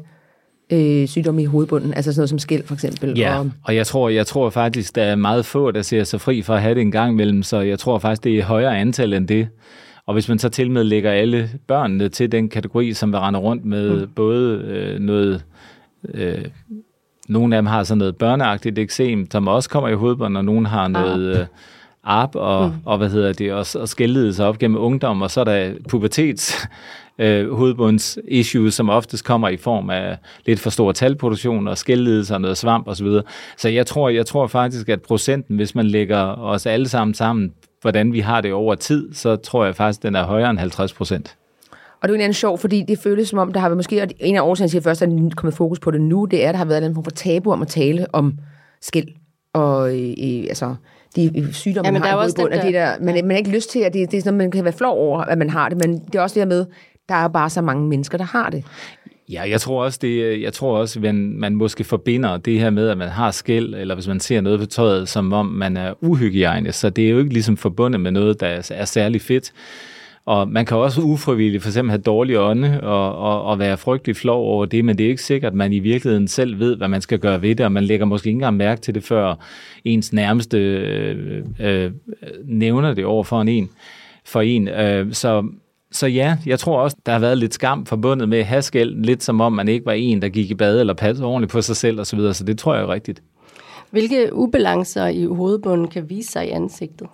øh, 0.72 1.08
sygdomme 1.08 1.42
i 1.42 1.44
hovedbunden, 1.44 1.94
altså 1.94 2.12
sådan 2.12 2.20
noget 2.20 2.28
som 2.28 2.38
skæld 2.38 2.66
for 2.66 2.74
eksempel. 2.74 3.18
Ja, 3.18 3.38
Og, 3.38 3.50
og 3.64 3.76
jeg 3.76 3.86
tror, 3.86 4.08
jeg 4.08 4.26
tror 4.26 4.50
faktisk, 4.50 4.94
der 4.94 5.02
er 5.02 5.16
meget 5.16 5.46
få, 5.46 5.70
der 5.70 5.82
ser 5.82 6.04
sig 6.04 6.20
fri 6.20 6.42
for 6.42 6.54
at 6.54 6.62
have 6.62 6.74
det 6.74 6.80
en 6.80 6.90
gang 6.90 7.12
imellem, 7.12 7.42
så 7.42 7.60
jeg 7.60 7.78
tror 7.78 7.98
faktisk, 7.98 8.24
det 8.24 8.34
er 8.34 8.38
et 8.38 8.44
højere 8.44 8.78
antal 8.78 9.12
end 9.12 9.28
det. 9.28 9.48
Og 10.06 10.12
hvis 10.12 10.28
man 10.28 10.38
så 10.38 10.48
til 10.48 10.70
med 10.70 10.84
lægger 10.84 11.10
alle 11.10 11.50
børnene 11.66 12.08
til 12.08 12.32
den 12.32 12.48
kategori, 12.48 12.92
som 12.92 13.12
vil 13.12 13.20
rende 13.20 13.38
rundt 13.38 13.64
med 13.64 14.00
mm. 14.00 14.12
både 14.16 14.58
øh, 14.58 14.98
noget... 15.00 15.44
Øh, 16.14 16.44
nogle 17.28 17.56
af 17.56 17.62
dem 17.62 17.66
har 17.66 17.84
sådan 17.84 17.98
noget 17.98 18.16
børneagtigt 18.16 18.78
eksem, 18.78 19.30
som 19.30 19.48
også 19.48 19.70
kommer 19.70 19.88
i 19.88 19.94
hovedbunden, 19.94 20.36
og 20.36 20.44
nogle 20.44 20.68
har 20.68 20.88
noget... 20.88 21.40
Øh, 21.40 21.46
arp 22.10 22.34
og, 22.34 22.68
mm. 22.68 22.74
og 22.84 22.98
hvad 22.98 23.08
hedder 23.08 23.32
det, 23.32 23.52
og, 23.52 23.66
og 23.74 23.88
skældede 23.88 24.34
sig 24.34 24.46
op 24.46 24.58
gennem 24.58 24.80
ungdom, 24.80 25.22
og 25.22 25.30
så 25.30 25.40
er 25.40 25.44
der 25.44 25.72
pubertets 25.88 26.68
øh, 27.18 27.52
hovedbunds 27.52 28.18
issues, 28.28 28.74
som 28.74 28.90
oftest 28.90 29.24
kommer 29.24 29.48
i 29.48 29.56
form 29.56 29.90
af 29.90 30.18
lidt 30.46 30.60
for 30.60 30.70
stor 30.70 30.92
talproduktion 30.92 31.68
og 31.68 31.78
skældledelse 31.78 32.34
og 32.34 32.40
noget 32.40 32.58
svamp 32.58 32.88
osv. 32.88 33.06
Så, 33.06 33.22
så 33.56 33.68
jeg 33.68 33.86
tror, 33.86 34.08
jeg 34.08 34.26
tror 34.26 34.46
faktisk, 34.46 34.88
at 34.88 35.02
procenten, 35.02 35.56
hvis 35.56 35.74
man 35.74 35.86
lægger 35.86 36.18
os 36.40 36.66
alle 36.66 36.88
sammen 36.88 37.14
sammen, 37.14 37.52
hvordan 37.80 38.12
vi 38.12 38.20
har 38.20 38.40
det 38.40 38.52
over 38.52 38.74
tid, 38.74 39.14
så 39.14 39.36
tror 39.36 39.64
jeg 39.64 39.76
faktisk, 39.76 40.02
den 40.02 40.16
er 40.16 40.24
højere 40.24 40.50
end 40.50 40.58
50 40.58 40.92
procent. 40.92 41.36
Og 42.02 42.08
det 42.08 42.14
er 42.14 42.18
jo 42.18 42.24
en 42.24 42.32
sjov, 42.32 42.58
fordi 42.58 42.84
det 42.88 42.98
føles 42.98 43.28
som 43.28 43.38
om, 43.38 43.52
der 43.52 43.60
har 43.60 43.68
været 43.68 43.78
måske, 43.78 44.02
og 44.02 44.08
en 44.20 44.36
af 44.36 44.40
årsagerne 44.40 44.70
til 44.70 44.82
først, 44.82 45.02
at 45.02 45.08
der 45.08 45.16
er 45.16 45.30
kommet 45.36 45.54
fokus 45.54 45.78
på 45.78 45.90
det 45.90 46.00
nu, 46.00 46.24
det 46.24 46.44
er, 46.44 46.48
at 46.48 46.54
der 46.54 46.58
har 46.58 46.64
været 46.64 46.84
en 46.84 46.94
form 46.94 47.04
for 47.04 47.10
tabu 47.10 47.52
om 47.52 47.62
at 47.62 47.68
tale 47.68 48.06
om 48.12 48.38
skæld 48.80 49.08
og 49.52 49.98
øh, 49.98 50.44
altså, 50.48 50.74
de 51.16 51.48
sygdomme, 51.52 51.86
Ja, 51.86 51.92
men 51.92 52.00
man 52.00 52.02
der 52.02 52.16
har 52.16 52.24
er 52.24 52.28
i 52.28 52.30
den 52.30 52.58
og 52.58 52.64
det 52.64 52.74
der, 52.74 52.92
man, 53.00 53.14
man 53.14 53.30
har 53.30 53.36
ikke 53.36 53.50
lyst 53.50 53.70
til, 53.70 53.80
at 53.80 53.92
det, 53.92 54.10
det 54.10 54.18
er 54.18 54.22
sådan 54.22 54.38
man 54.38 54.50
kan 54.50 54.64
være 54.64 54.72
flov 54.72 54.98
over, 54.98 55.20
at 55.20 55.38
man 55.38 55.50
har 55.50 55.68
det, 55.68 55.78
men 55.78 55.98
det 55.98 56.14
er 56.14 56.20
også 56.20 56.34
det 56.34 56.40
her 56.40 56.48
med, 56.48 56.66
der 57.08 57.14
er 57.14 57.28
bare 57.28 57.50
så 57.50 57.60
mange 57.62 57.88
mennesker, 57.88 58.18
der 58.18 58.24
har 58.24 58.50
det. 58.50 58.64
Ja, 59.28 59.42
jeg 59.50 59.60
tror 59.60 59.84
også, 59.84 59.98
det, 60.02 60.42
jeg 60.42 60.52
tror 60.52 60.78
også, 60.78 60.98
at 60.98 61.02
man, 61.02 61.34
man 61.38 61.54
måske 61.54 61.84
forbinder 61.84 62.36
det 62.36 62.60
her 62.60 62.70
med, 62.70 62.88
at 62.88 62.98
man 62.98 63.08
har 63.08 63.30
skæld, 63.30 63.74
eller 63.74 63.94
hvis 63.94 64.08
man 64.08 64.20
ser 64.20 64.40
noget 64.40 64.60
på 64.60 64.66
tøjet, 64.66 65.08
som 65.08 65.32
om 65.32 65.46
man 65.46 65.76
er 65.76 65.94
uhygiejnisk. 66.00 66.78
Så 66.78 66.90
det 66.90 67.06
er 67.06 67.10
jo 67.10 67.18
ikke 67.18 67.32
ligesom 67.32 67.56
forbundet 67.56 68.00
med 68.00 68.10
noget, 68.10 68.40
der 68.40 68.46
er, 68.46 68.70
er 68.74 68.84
særlig 68.84 69.20
fedt. 69.20 69.52
Og 70.26 70.48
man 70.48 70.66
kan 70.66 70.76
også 70.76 71.00
ufrivilligt 71.00 71.62
for 71.62 71.68
eksempel 71.70 71.90
have 71.90 72.02
dårlig 72.02 72.38
ånde 72.38 72.80
og, 72.82 73.16
og, 73.16 73.44
og 73.44 73.58
være 73.58 73.78
frygtelig 73.78 74.16
flov 74.16 74.46
over 74.46 74.66
det, 74.66 74.84
men 74.84 74.98
det 74.98 75.06
er 75.06 75.10
ikke 75.10 75.22
sikkert, 75.22 75.52
at 75.52 75.56
man 75.56 75.72
i 75.72 75.78
virkeligheden 75.78 76.28
selv 76.28 76.58
ved, 76.58 76.76
hvad 76.76 76.88
man 76.88 77.00
skal 77.00 77.18
gøre 77.18 77.42
ved 77.42 77.54
det, 77.54 77.66
og 77.66 77.72
man 77.72 77.84
lægger 77.84 78.06
måske 78.06 78.26
ikke 78.26 78.36
engang 78.36 78.56
mærke 78.56 78.80
til 78.80 78.94
det, 78.94 79.04
før 79.04 79.34
ens 79.84 80.12
nærmeste 80.12 80.58
øh, 80.58 81.44
øh, 81.60 81.92
nævner 82.44 82.94
det 82.94 83.04
over 83.04 83.24
for 83.24 83.40
en. 83.40 83.70
For 84.24 84.40
en. 84.40 84.68
Øh, 84.68 85.12
så, 85.12 85.46
så 85.92 86.06
ja, 86.06 86.36
jeg 86.46 86.58
tror 86.58 86.80
også, 86.80 86.96
der 87.06 87.12
har 87.12 87.18
været 87.18 87.38
lidt 87.38 87.54
skam 87.54 87.86
forbundet 87.86 88.28
med 88.28 88.38
at 88.38 88.46
have 88.46 88.62
skæld, 88.62 89.04
lidt 89.04 89.22
som 89.22 89.40
om 89.40 89.52
man 89.52 89.68
ikke 89.68 89.86
var 89.86 89.92
en, 89.92 90.22
der 90.22 90.28
gik 90.28 90.50
i 90.50 90.54
bad 90.54 90.80
eller 90.80 90.94
passede 90.94 91.26
ordentligt 91.26 91.52
på 91.52 91.62
sig 91.62 91.76
selv 91.76 92.00
osv., 92.00 92.18
så, 92.18 92.32
så 92.32 92.44
det 92.44 92.58
tror 92.58 92.74
jeg 92.74 92.82
er 92.82 92.92
rigtigt. 92.92 93.22
Hvilke 93.90 94.34
ubalancer 94.34 95.06
i 95.06 95.24
hovedbunden 95.24 95.88
kan 95.88 96.10
vise 96.10 96.32
sig 96.32 96.46
i 96.46 96.50
ansigtet? 96.50 97.06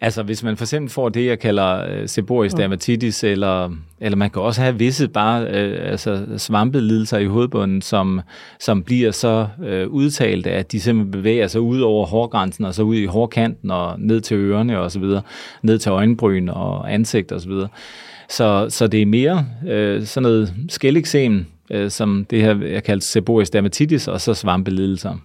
Altså, 0.00 0.22
hvis 0.22 0.42
man 0.42 0.56
for 0.56 0.64
eksempel 0.64 0.90
får 0.90 1.08
det, 1.08 1.26
jeg 1.26 1.38
kalder 1.38 1.86
øh, 1.90 2.08
seborrheic 2.08 2.52
dermatitis, 2.52 3.24
eller, 3.24 3.70
eller 4.00 4.16
man 4.16 4.30
kan 4.30 4.42
også 4.42 4.60
have 4.60 4.78
visse 4.78 5.08
bare 5.08 5.42
øh, 5.42 5.90
altså 5.90 6.26
svampelidelser 6.36 7.18
i 7.18 7.26
hovedbunden, 7.26 7.82
som, 7.82 8.20
som 8.60 8.82
bliver 8.82 9.10
så 9.10 9.46
øh, 9.64 9.88
udtalt, 9.88 10.46
at 10.46 10.72
de 10.72 10.80
simpelthen 10.80 11.10
bevæger 11.10 11.46
sig 11.46 11.60
ud 11.60 11.80
over 11.80 12.06
hårgrænsen, 12.06 12.64
og 12.64 12.74
så 12.74 12.82
ud 12.82 12.96
i 12.96 13.06
hårkanten, 13.06 13.70
og 13.70 14.00
ned 14.00 14.20
til 14.20 14.36
ørerne 14.36 14.80
og 14.80 14.90
så 14.90 14.98
videre, 14.98 15.22
ned 15.62 15.78
til 15.78 15.90
øjenbryn 15.90 16.48
og 16.48 16.92
ansigt 16.92 17.32
og 17.32 17.40
så 17.40 17.48
videre. 17.48 17.68
Så, 18.28 18.66
så 18.68 18.86
det 18.86 19.02
er 19.02 19.06
mere 19.06 19.46
øh, 19.68 20.04
sådan 20.04 20.22
noget 20.22 20.54
skældeksem, 20.68 21.46
øh, 21.70 21.90
som 21.90 22.26
det 22.30 22.42
her, 22.42 22.66
jeg 22.66 22.84
kalder 22.84 23.02
seborrheic 23.02 23.50
dermatitis, 23.50 24.08
og 24.08 24.20
så 24.20 24.34
svampelidelser. 24.34 25.16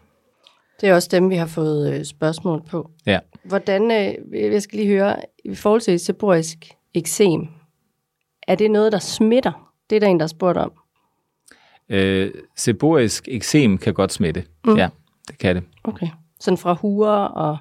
Det 0.81 0.89
er 0.89 0.95
også 0.95 1.09
dem, 1.11 1.29
vi 1.29 1.35
har 1.35 1.45
fået 1.45 1.93
øh, 1.93 2.05
spørgsmål 2.05 2.61
på. 2.69 2.91
Ja. 3.05 3.19
Hvordan, 3.43 3.91
øh, 3.91 4.41
jeg 4.53 4.61
skal 4.61 4.79
lige 4.79 4.89
høre, 4.89 5.15
i 5.45 5.55
forhold 5.55 5.81
til 5.81 5.99
seborrheisk 5.99 6.57
eksem, 6.93 7.47
er 8.47 8.55
det 8.55 8.71
noget, 8.71 8.91
der 8.91 8.99
smitter? 8.99 9.71
Det 9.89 9.95
er 9.95 9.99
der 9.99 10.07
en, 10.07 10.19
der 10.19 10.23
har 10.23 10.27
spurgt 10.27 10.57
om. 10.57 10.71
Øh, 11.89 12.31
seborrheisk 12.55 13.27
eksem 13.31 13.77
kan 13.77 13.93
godt 13.93 14.13
smitte. 14.13 14.43
Mm. 14.65 14.77
Ja, 14.77 14.89
det 15.27 15.37
kan 15.37 15.55
det. 15.55 15.63
Okay. 15.83 16.07
Sådan 16.39 16.57
fra 16.57 16.73
huer 16.73 17.09
og... 17.09 17.57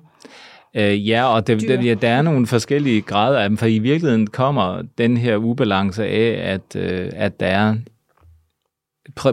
Øh, 0.74 1.08
ja, 1.08 1.24
og 1.24 1.46
det, 1.46 1.60
det, 1.60 1.84
ja, 1.84 1.94
der 1.94 2.08
er 2.08 2.22
nogle 2.22 2.46
forskellige 2.46 3.02
grader 3.02 3.38
af 3.38 3.48
dem, 3.48 3.56
for 3.56 3.66
i 3.66 3.78
virkeligheden 3.78 4.26
kommer 4.26 4.82
den 4.98 5.16
her 5.16 5.36
ubalance 5.36 6.06
af, 6.06 6.52
at, 6.52 6.76
øh, 6.76 7.10
at 7.14 7.40
der 7.40 7.46
er 7.46 7.76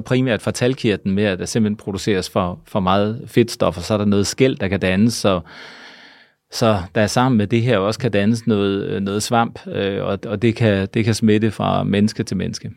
primært 0.06 0.42
fra 0.42 0.52
talkirten 0.52 1.12
med, 1.12 1.24
at 1.24 1.40
der 1.40 1.46
simpelthen 1.46 1.76
produceres 1.76 2.30
for, 2.30 2.60
for 2.68 2.80
meget 2.80 3.22
fedtstof, 3.28 3.78
og 3.78 3.84
så 3.84 3.94
er 3.94 3.98
der 3.98 4.06
noget 4.06 4.28
skæld, 4.28 4.56
der 4.58 4.68
kan 4.68 4.80
dannes, 4.80 5.14
så, 5.14 5.40
så 6.52 6.78
der 6.96 7.02
er 7.02 7.08
sammen 7.08 7.38
med 7.38 7.48
det 7.48 7.62
her 7.62 7.78
også 7.78 8.00
kan 8.00 8.12
dannes 8.12 8.48
noget, 8.48 9.04
noget 9.04 9.24
svamp, 9.24 9.68
øh, 9.68 10.04
og, 10.04 10.20
og 10.28 10.42
det, 10.42 10.56
kan, 10.56 10.88
det 10.94 11.06
kan 11.06 11.14
smitte 11.14 11.52
fra 11.52 11.84
menneske 11.84 12.24
til 12.24 12.38
menneske. 12.38 12.72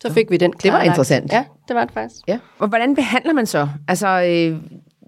Så 0.00 0.12
fik 0.12 0.30
vi 0.30 0.36
den 0.36 0.50
var 0.50 0.58
klarlagt. 0.58 0.86
interessant. 0.86 1.32
Ja, 1.32 1.44
det 1.68 1.76
var 1.76 1.84
det 1.84 1.94
faktisk. 1.94 2.20
Ja. 2.28 2.38
Og 2.58 2.68
hvordan 2.68 2.94
behandler 2.94 3.32
man 3.32 3.46
så? 3.46 3.68
Altså, 3.88 4.06
øh, 4.08 4.56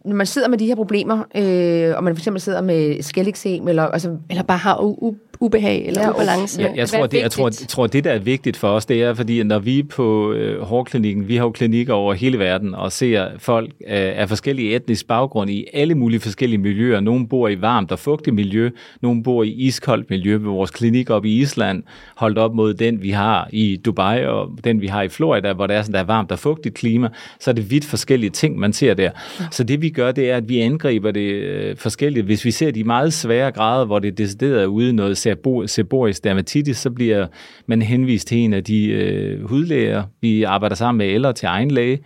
når 0.05 0.15
man 0.17 0.27
sidder 0.27 0.49
med 0.49 0.59
de 0.59 0.67
her 0.67 0.75
problemer, 0.75 1.19
øh, 1.37 1.97
og 1.97 2.05
man 2.05 2.15
for 2.15 2.21
eksempel 2.21 2.41
sidder 2.41 2.61
med 2.61 3.03
skældeksem, 3.03 3.69
eller 3.69 3.83
altså, 3.83 4.17
Eller 4.31 4.43
bare 4.43 4.59
har 4.59 4.75
u- 4.77 4.99
u- 5.05 5.32
ubehag 5.43 5.87
eller 5.87 6.01
Ja, 6.01 6.11
ubalance. 6.11 6.63
Jeg, 6.63 6.73
jeg, 6.77 6.89
tror, 6.89 7.07
det, 7.07 7.21
jeg, 7.21 7.31
tror, 7.31 7.47
jeg 7.61 7.69
tror, 7.69 7.87
det, 7.87 8.05
der 8.05 8.11
er 8.11 8.19
vigtigt 8.19 8.57
for 8.57 8.69
os, 8.69 8.87
det 8.87 9.03
er, 9.03 9.15
fordi 9.15 9.43
når 9.43 9.59
vi 9.59 9.79
er 9.79 9.85
på 9.85 10.33
øh, 10.33 10.61
hårklinikken, 10.61 11.29
vi 11.29 11.37
har 11.37 11.45
jo 11.45 11.51
klinikker 11.51 11.95
over 11.95 12.15
hele 12.15 12.39
verden, 12.39 12.75
og 12.75 12.93
ser 12.93 13.29
folk 13.39 13.71
øh, 13.71 13.89
af 13.91 14.29
forskellige 14.29 14.77
etniske 14.77 15.07
baggrund 15.07 15.51
i 15.51 15.67
alle 15.73 15.95
mulige 15.95 16.21
forskellige 16.21 16.59
miljøer. 16.59 17.01
Nogle 17.01 17.29
bor 17.29 17.49
i 17.49 17.61
varmt 17.61 17.93
og 17.93 17.99
fugtigt 17.99 18.35
miljø, 18.35 18.71
nogle 19.01 19.23
bor 19.23 19.43
i 19.43 19.51
iskoldt 19.51 20.11
miljø 20.11 20.33
ved 20.33 20.41
vores 20.41 20.71
klinik 20.71 21.11
op 21.11 21.25
i 21.25 21.41
Island, 21.41 21.83
holdt 22.17 22.39
op 22.39 22.55
mod 22.55 22.75
den, 22.75 23.03
vi 23.03 23.11
har 23.11 23.49
i 23.53 23.77
Dubai, 23.85 24.25
og 24.25 24.51
den, 24.65 24.81
vi 24.81 24.87
har 24.87 25.03
i 25.03 25.09
Florida, 25.09 25.53
hvor 25.53 25.67
der 25.67 25.75
er 25.75 25.83
sådan 25.83 25.93
der 25.93 26.01
er 26.01 26.05
varmt 26.05 26.33
og 26.33 26.39
fugtigt 26.39 26.75
klima, 26.75 27.09
så 27.41 27.51
er 27.51 27.55
det 27.55 27.71
vidt 27.71 27.85
forskellige 27.85 28.31
ting, 28.31 28.59
man 28.59 28.73
ser 28.73 28.95
der. 28.95 29.11
Så 29.51 29.65
det, 29.65 29.83
vi 29.83 29.91
gør, 29.91 30.13
det 30.13 30.31
er, 30.31 30.37
at 30.37 30.49
vi 30.49 30.61
angriber 30.61 31.11
det 31.11 31.33
øh, 31.33 31.77
forskelligt. 31.77 32.27
Hvis 32.27 32.45
vi 32.45 32.51
ser 32.51 32.71
de 32.71 32.85
meget 32.85 33.13
svære 33.13 33.51
grader, 33.51 33.85
hvor 33.85 33.99
det 33.99 34.09
er 34.09 34.13
decideret 34.13 34.63
er 34.63 34.67
ude 34.67 34.93
noget 34.93 35.19
sebo- 35.67 36.21
dermatitis, 36.25 36.77
så 36.77 36.91
bliver 36.91 37.27
man 37.67 37.83
henvist 37.83 38.29
til 38.29 38.39
en 38.39 38.53
af 38.53 38.65
de 38.65 38.87
øh, 38.87 39.49
hudlæger, 39.49 40.03
vi 40.21 40.43
arbejder 40.43 40.77
sammen 40.77 40.99
med, 40.99 41.15
eller 41.15 41.33
til 41.33 41.47
egen 41.47 41.71
læge. 41.71 41.99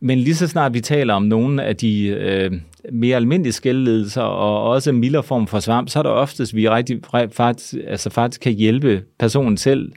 Men 0.00 0.18
lige 0.18 0.34
så 0.34 0.48
snart 0.48 0.74
vi 0.74 0.80
taler 0.80 1.14
om 1.14 1.22
nogle 1.22 1.62
af 1.62 1.76
de 1.76 2.06
øh, 2.06 2.52
mere 2.92 3.16
almindelige 3.16 3.52
skældledelser 3.52 4.22
og 4.22 4.62
også 4.62 4.90
en 4.90 4.98
mildere 4.98 5.22
form 5.22 5.46
for 5.46 5.60
svamp, 5.60 5.88
så 5.88 5.98
er 5.98 6.02
der 6.02 6.10
oftest, 6.10 6.56
vi 6.56 6.68
rigtig, 6.68 7.00
faktisk, 7.32 7.74
altså 7.86 8.10
faktisk 8.10 8.40
kan 8.40 8.52
hjælpe 8.52 9.02
personen 9.18 9.56
selv 9.56 9.92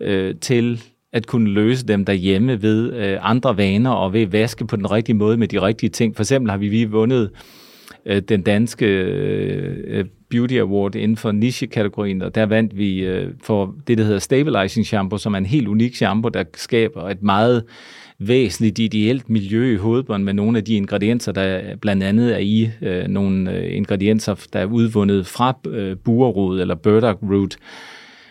øh, 0.00 0.34
til 0.40 0.82
at 1.12 1.26
kunne 1.26 1.50
løse 1.50 1.86
dem 1.86 2.04
derhjemme 2.04 2.62
ved 2.62 2.92
øh, 2.92 3.18
andre 3.20 3.56
vaner 3.56 3.90
og 3.90 4.12
ved 4.12 4.22
at 4.22 4.32
vaske 4.32 4.66
på 4.66 4.76
den 4.76 4.90
rigtige 4.90 5.16
måde 5.16 5.36
med 5.36 5.48
de 5.48 5.62
rigtige 5.62 5.90
ting. 5.90 6.16
For 6.16 6.22
eksempel 6.22 6.50
har 6.50 6.58
vi 6.58 6.68
lige 6.68 6.90
vundet 6.90 7.22
øh, 7.22 7.63
Øh, 8.06 8.22
den 8.22 8.42
danske 8.42 8.86
øh, 8.86 9.76
øh, 9.86 10.04
Beauty 10.30 10.54
Award 10.54 10.94
inden 10.94 11.16
for 11.16 11.32
niche-kategorien, 11.32 12.22
og 12.22 12.34
der 12.34 12.46
vandt 12.46 12.76
vi 12.76 12.98
øh, 12.98 13.30
for 13.42 13.74
det, 13.86 13.98
der 13.98 14.04
hedder 14.04 14.18
Stabilizing 14.18 14.86
Shampoo, 14.86 15.18
som 15.18 15.34
er 15.34 15.38
en 15.38 15.46
helt 15.46 15.68
unik 15.68 15.96
shampoo, 15.96 16.28
der 16.28 16.44
skaber 16.54 17.08
et 17.08 17.22
meget 17.22 17.64
væsentligt 18.18 18.78
ideelt 18.78 19.30
miljø 19.30 19.74
i 19.74 19.76
hovedbunden 19.76 20.24
med 20.24 20.32
nogle 20.34 20.58
af 20.58 20.64
de 20.64 20.74
ingredienser, 20.74 21.32
der 21.32 21.76
blandt 21.76 22.02
andet 22.02 22.34
er 22.34 22.38
i 22.38 22.70
øh, 22.82 23.08
nogle 23.08 23.52
øh, 23.52 23.76
ingredienser, 23.76 24.46
der 24.52 24.58
er 24.60 24.64
udvundet 24.66 25.26
fra 25.26 25.58
øh, 25.68 25.96
burerod 25.96 26.60
eller 26.60 26.74
burdock 26.74 27.18
root. 27.22 27.56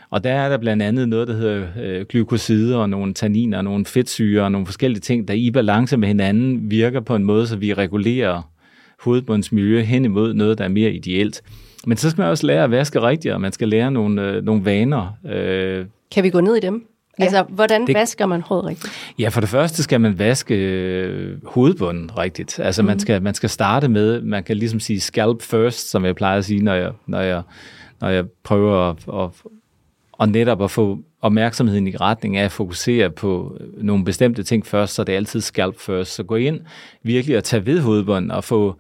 Og 0.09 0.23
der 0.23 0.33
er 0.33 0.49
der 0.49 0.57
blandt 0.57 0.83
andet 0.83 1.09
noget, 1.09 1.27
der 1.27 1.33
hedder 1.33 1.65
øh, 1.83 2.05
glykosider 2.05 2.77
og 2.77 2.89
nogle 2.89 3.13
tanniner 3.13 3.57
og 3.57 3.63
nogle 3.63 3.85
fedtsyre 3.85 4.43
og 4.43 4.51
nogle 4.51 4.67
forskellige 4.67 5.01
ting, 5.01 5.27
der 5.27 5.33
i 5.33 5.51
balance 5.51 5.97
med 5.97 6.07
hinanden 6.07 6.71
virker 6.71 6.99
på 6.99 7.15
en 7.15 7.23
måde, 7.23 7.47
så 7.47 7.55
vi 7.55 7.73
regulerer 7.73 8.52
hovedbundsmiljø 9.03 9.81
hen 9.81 10.05
imod 10.05 10.33
noget, 10.33 10.57
der 10.57 10.63
er 10.63 10.67
mere 10.69 10.91
ideelt. 10.91 11.41
Men 11.87 11.97
så 11.97 12.09
skal 12.09 12.21
man 12.21 12.29
også 12.29 12.47
lære 12.47 12.63
at 12.63 12.71
vaske 12.71 13.01
rigtigt, 13.01 13.33
og 13.33 13.41
man 13.41 13.51
skal 13.51 13.67
lære 13.67 13.91
nogle, 13.91 14.21
øh, 14.31 14.43
nogle 14.43 14.65
vaner. 14.65 15.17
Øh, 15.31 15.85
Kan 16.11 16.23
vi 16.23 16.29
gå 16.29 16.41
ned 16.41 16.55
i 16.55 16.59
dem? 16.59 16.85
Ja. 17.19 17.23
Altså, 17.23 17.43
hvordan 17.49 17.87
Det- 17.87 17.95
vasker 17.95 18.25
man 18.25 18.41
håret 18.41 18.65
rigtigt? 18.65 18.93
Ja, 19.19 19.29
for 19.29 19.39
det 19.39 19.49
første 19.49 19.83
skal 19.83 20.01
man 20.01 20.19
vaske 20.19 20.55
øh, 20.55 21.37
hovedbunden 21.45 22.17
rigtigt. 22.17 22.59
Altså 22.59 22.81
mm. 22.81 22.85
man, 22.85 22.99
skal, 22.99 23.21
man 23.21 23.33
skal 23.33 23.49
starte 23.49 23.87
med, 23.87 24.21
man 24.21 24.43
kan 24.43 24.57
ligesom 24.57 24.79
sige 24.79 24.99
scalp 24.99 25.41
first, 25.41 25.89
som 25.91 26.05
jeg 26.05 26.15
plejer 26.15 26.37
at 26.37 26.45
sige, 26.45 26.63
når 26.63 26.73
jeg, 26.73 26.91
når 27.07 27.21
jeg, 27.21 27.41
når 28.01 28.09
jeg 28.09 28.25
prøver 28.43 28.89
at, 28.89 28.97
at, 29.23 29.29
og 30.13 30.29
netop 30.29 30.63
at 30.63 30.71
få 30.71 30.99
opmærksomheden 31.21 31.87
i 31.87 31.95
retning 31.95 32.37
af 32.37 32.45
at 32.45 32.51
fokusere 32.51 33.09
på 33.09 33.57
øh, 33.59 33.83
nogle 33.83 34.05
bestemte 34.05 34.43
ting 34.43 34.65
først, 34.65 34.93
så 34.93 35.03
det 35.03 35.13
er 35.13 35.17
altid 35.17 35.41
scalp 35.41 35.79
first. 35.79 36.15
Så 36.15 36.23
gå 36.23 36.35
ind 36.35 36.59
virkelig 37.03 37.37
og 37.37 37.43
tage 37.43 37.65
ved 37.65 37.79
hovedbunden 37.79 38.31
og 38.31 38.43
få 38.43 38.75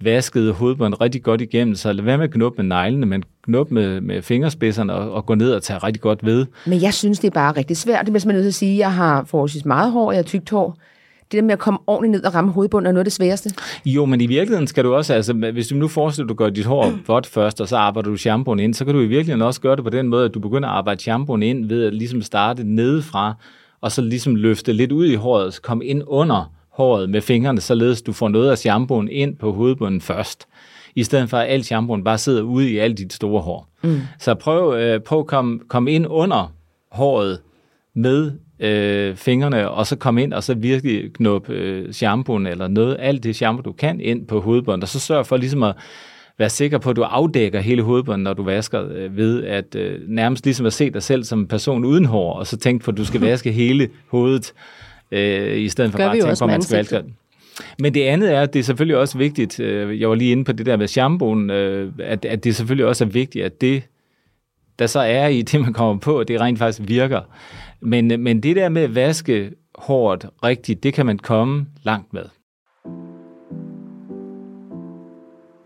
vasket 0.00 0.54
hovedbunden 0.54 1.00
rigtig 1.00 1.22
godt 1.22 1.40
igennem, 1.40 1.74
så 1.74 1.92
lad 1.92 2.04
være 2.04 2.18
med 2.18 2.24
at 2.24 2.30
knuppe 2.30 2.62
med 2.62 2.68
neglene, 2.68 3.06
men 3.06 3.24
knup 3.42 3.70
med, 3.70 4.00
med 4.00 4.22
fingerspidserne 4.22 4.94
og, 4.94 5.12
og 5.12 5.26
gå 5.26 5.34
ned 5.34 5.52
og 5.52 5.62
tage 5.62 5.78
rigtig 5.78 6.00
godt 6.00 6.24
ved. 6.24 6.46
Men 6.66 6.82
jeg 6.82 6.94
synes, 6.94 7.18
det 7.18 7.26
er 7.26 7.32
bare 7.32 7.52
rigtig 7.52 7.76
svært. 7.76 8.06
Det 8.06 8.12
bliver 8.12 8.26
man 8.26 8.34
nødt 8.34 8.44
til 8.44 8.48
at 8.48 8.54
sige. 8.54 8.78
Jeg 8.78 8.92
har 8.92 9.24
forholdsvis 9.24 9.64
meget 9.64 9.92
hår, 9.92 10.12
jeg 10.12 10.18
har 10.18 10.22
tykt 10.22 10.50
hår. 10.50 10.76
Det 11.32 11.38
der 11.38 11.42
med 11.42 11.52
at 11.52 11.58
komme 11.58 11.80
ordentligt 11.86 12.12
ned 12.12 12.24
og 12.24 12.34
ramme 12.34 12.52
hovedbunden 12.52 12.86
er 12.86 12.92
noget 12.92 13.00
af 13.00 13.04
det 13.04 13.12
sværeste. 13.12 13.50
Jo, 13.84 14.04
men 14.04 14.20
i 14.20 14.26
virkeligheden 14.26 14.66
skal 14.66 14.84
du 14.84 14.94
også, 14.94 15.14
altså 15.14 15.32
hvis 15.32 15.68
du 15.68 15.74
nu 15.74 15.88
forestiller, 15.88 16.26
at 16.26 16.28
du 16.28 16.34
gør 16.34 16.50
dit 16.50 16.64
hår 16.64 16.92
vådt 17.06 17.26
først, 17.26 17.60
og 17.60 17.68
så 17.68 17.76
arbejder 17.76 18.10
du 18.10 18.16
shampooen 18.16 18.58
ind, 18.60 18.74
så 18.74 18.84
kan 18.84 18.94
du 18.94 19.00
i 19.00 19.06
virkeligheden 19.06 19.42
også 19.42 19.60
gøre 19.60 19.76
det 19.76 19.84
på 19.84 19.90
den 19.90 20.08
måde, 20.08 20.24
at 20.24 20.34
du 20.34 20.40
begynder 20.40 20.68
at 20.68 20.74
arbejde 20.74 21.00
shampooen 21.00 21.42
ind 21.42 21.66
ved 21.66 21.84
at 21.84 21.94
ligesom 21.94 22.22
starte 22.22 22.64
nedefra, 22.64 23.34
og 23.80 23.92
så 23.92 24.02
ligesom 24.02 24.34
løfte 24.34 24.72
lidt 24.72 24.92
ud 24.92 25.06
i 25.06 25.14
håret, 25.14 25.54
så 25.54 25.62
komme 25.62 25.84
ind 25.84 26.02
under 26.06 26.52
håret 26.70 27.10
med 27.10 27.20
fingrene, 27.20 27.60
således 27.60 28.02
du 28.02 28.12
får 28.12 28.28
noget 28.28 28.50
af 28.50 28.58
shampooen 28.58 29.08
ind 29.08 29.36
på 29.36 29.52
hovedbunden 29.52 30.00
først 30.00 30.46
i 30.94 31.04
stedet 31.04 31.30
for 31.30 31.36
at 31.36 31.50
alt 31.50 31.66
shampooen 31.66 32.04
bare 32.04 32.18
sidder 32.18 32.42
ude 32.42 32.70
i 32.70 32.78
alt 32.78 32.98
dit 32.98 33.12
store 33.12 33.42
hår. 33.42 33.68
Mm. 33.82 34.00
Så 34.18 34.34
prøv, 34.34 34.78
øh, 34.78 35.00
prøv 35.00 35.18
at 35.18 35.26
komme, 35.26 35.60
kom 35.68 35.88
ind 35.88 36.06
under 36.08 36.52
håret 36.90 37.40
med 37.94 38.32
øh, 38.60 39.16
fingrene, 39.16 39.70
og 39.70 39.86
så 39.86 39.96
komme 39.96 40.22
ind 40.22 40.32
og 40.32 40.42
så 40.42 40.54
virkelig 40.54 41.12
knuppe 41.12 41.52
øh, 41.52 41.92
shampooen 41.92 42.46
eller 42.46 42.68
noget, 42.68 42.96
alt 42.98 43.24
det 43.24 43.36
shampoo, 43.36 43.62
du 43.62 43.72
kan 43.72 44.00
ind 44.00 44.26
på 44.26 44.40
hovedbunden, 44.40 44.82
og 44.82 44.88
så 44.88 45.00
sørg 45.00 45.26
for 45.26 45.36
ligesom 45.36 45.62
at 45.62 45.74
være 46.38 46.50
sikker 46.50 46.78
på, 46.78 46.90
at 46.90 46.96
du 46.96 47.02
afdækker 47.02 47.60
hele 47.60 47.82
hovedbunden, 47.82 48.24
når 48.24 48.32
du 48.32 48.42
vasker, 48.42 48.88
øh, 48.92 49.16
ved 49.16 49.44
at 49.44 49.74
øh, 49.74 50.00
nærmest 50.08 50.44
ligesom 50.44 50.66
at 50.66 50.72
se 50.72 50.90
dig 50.90 51.02
selv 51.02 51.24
som 51.24 51.38
en 51.38 51.46
person 51.46 51.84
uden 51.84 52.04
hår, 52.04 52.32
og 52.32 52.46
så 52.46 52.56
tænk 52.56 52.84
på, 52.84 52.90
at 52.90 52.96
du 52.96 53.04
skal 53.04 53.20
vaske 53.30 53.52
hele 53.52 53.88
hovedet, 54.08 54.52
øh, 55.12 55.58
i 55.58 55.68
stedet 55.68 55.90
for 55.90 55.98
bare 55.98 56.16
at 56.16 56.22
tænke 56.22 56.38
på, 56.38 56.44
at 56.44 56.50
man 56.50 56.62
skal 56.62 56.76
vaske 56.76 57.02
men 57.78 57.94
det 57.94 58.02
andet 58.02 58.34
er, 58.34 58.40
at 58.40 58.52
det 58.52 58.58
er 58.58 58.64
selvfølgelig 58.64 58.96
også 58.96 59.18
vigtigt, 59.18 59.60
øh, 59.60 60.00
jeg 60.00 60.08
var 60.08 60.14
lige 60.14 60.32
inde 60.32 60.44
på 60.44 60.52
det 60.52 60.66
der 60.66 60.76
med 60.76 60.88
shampooen, 60.88 61.50
øh, 61.50 61.92
at, 61.98 62.24
at 62.24 62.44
det 62.44 62.56
selvfølgelig 62.56 62.86
også 62.86 63.04
er 63.04 63.08
vigtigt, 63.08 63.44
at 63.44 63.60
det, 63.60 63.82
der 64.80 64.86
så 64.86 65.00
er 65.00 65.26
i 65.26 65.42
det, 65.42 65.60
man 65.60 65.72
kommer 65.72 66.00
på, 66.00 66.24
det 66.24 66.40
rent 66.40 66.58
faktisk 66.58 66.88
virker. 66.88 67.20
Men, 67.80 68.20
men 68.22 68.42
det 68.42 68.56
der 68.56 68.68
med 68.68 68.82
at 68.82 68.94
vaske 68.94 69.50
hårdt 69.74 70.26
rigtigt, 70.44 70.82
det 70.82 70.94
kan 70.94 71.06
man 71.06 71.18
komme 71.18 71.66
langt 71.82 72.12
med. 72.12 72.24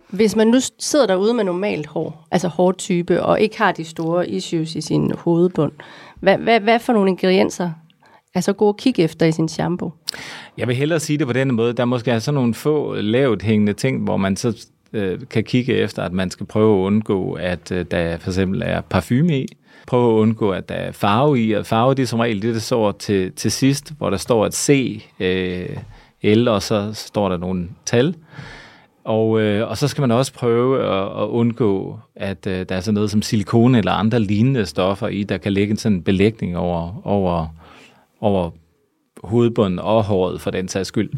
Hvis 0.08 0.36
man 0.36 0.46
nu 0.46 0.58
sidder 0.78 1.06
derude 1.06 1.34
med 1.34 1.44
normalt 1.44 1.86
hår, 1.86 2.26
altså 2.30 2.48
hårtype, 2.48 3.22
og 3.22 3.40
ikke 3.40 3.58
har 3.58 3.72
de 3.72 3.84
store 3.84 4.28
issues 4.28 4.74
i 4.74 4.80
sin 4.80 5.12
hovedbund, 5.18 5.72
hvad, 6.20 6.38
hvad, 6.38 6.60
hvad 6.60 6.78
for 6.78 6.92
nogle 6.92 7.10
ingredienser 7.10 7.70
er 8.34 8.40
så 8.40 8.52
gode 8.52 8.68
at 8.68 8.76
kigge 8.76 9.02
efter 9.02 9.26
i 9.26 9.32
sin 9.32 9.48
shampoo? 9.48 9.92
Jeg 10.58 10.68
vil 10.68 10.76
hellere 10.76 11.00
sige 11.00 11.18
det 11.18 11.26
på 11.26 11.32
den 11.32 11.54
måde. 11.54 11.72
Der 11.72 11.82
er 11.82 11.86
måske 11.86 12.20
sådan 12.20 12.34
nogle 12.34 12.54
få 12.54 12.94
lavt 12.94 13.42
hængende 13.42 13.72
ting, 13.72 14.04
hvor 14.04 14.16
man 14.16 14.36
så 14.36 14.66
øh, 14.94 15.20
kan 15.30 15.44
kigge 15.44 15.74
efter, 15.74 16.02
at 16.02 16.12
man 16.12 16.30
skal 16.30 16.46
prøve 16.46 16.80
at 16.80 16.86
undgå, 16.86 17.32
at 17.32 17.72
øh, 17.72 17.86
der 17.90 18.18
for 18.18 18.30
eksempel 18.30 18.62
er 18.64 18.80
parfume 18.80 19.38
i. 19.38 19.46
Prøve 19.86 20.14
at 20.14 20.20
undgå, 20.20 20.50
at 20.50 20.68
der 20.68 20.74
er 20.74 20.92
farve 20.92 21.40
i, 21.40 21.52
og 21.52 21.66
farve 21.66 21.94
det 21.94 22.02
er 22.02 22.06
som 22.06 22.20
regel 22.20 22.42
det, 22.42 22.54
der 22.54 22.60
står 22.60 22.92
til, 22.92 23.32
til 23.32 23.52
sidst, 23.52 23.92
hvor 23.98 24.10
der 24.10 24.16
står 24.16 24.46
et 24.46 24.54
C, 24.54 25.02
øh, 25.20 25.76
L, 26.22 26.48
og 26.48 26.62
så 26.62 26.90
står 26.92 27.28
der 27.28 27.36
nogle 27.36 27.68
tal. 27.86 28.14
Og, 29.04 29.40
øh, 29.40 29.68
og 29.68 29.78
så 29.78 29.88
skal 29.88 30.00
man 30.02 30.10
også 30.10 30.32
prøve 30.32 30.82
at, 30.82 31.22
at 31.22 31.28
undgå, 31.28 31.98
at 32.16 32.46
øh, 32.46 32.66
der 32.68 32.74
er 32.76 32.80
sådan 32.80 32.94
noget 32.94 33.10
som 33.10 33.22
silikone 33.22 33.78
eller 33.78 33.92
andre 33.92 34.20
lignende 34.20 34.66
stoffer 34.66 35.08
i, 35.08 35.22
der 35.22 35.38
kan 35.38 35.52
lægge 35.52 35.70
en 35.70 35.76
sådan 35.76 36.02
belægning 36.02 36.56
over, 36.56 37.06
over 37.06 37.46
over 38.20 38.50
hovedbunden 39.24 39.78
og 39.78 40.04
håret 40.04 40.40
for 40.40 40.50
den 40.50 40.68
sags 40.68 40.88
skyld. 40.88 41.10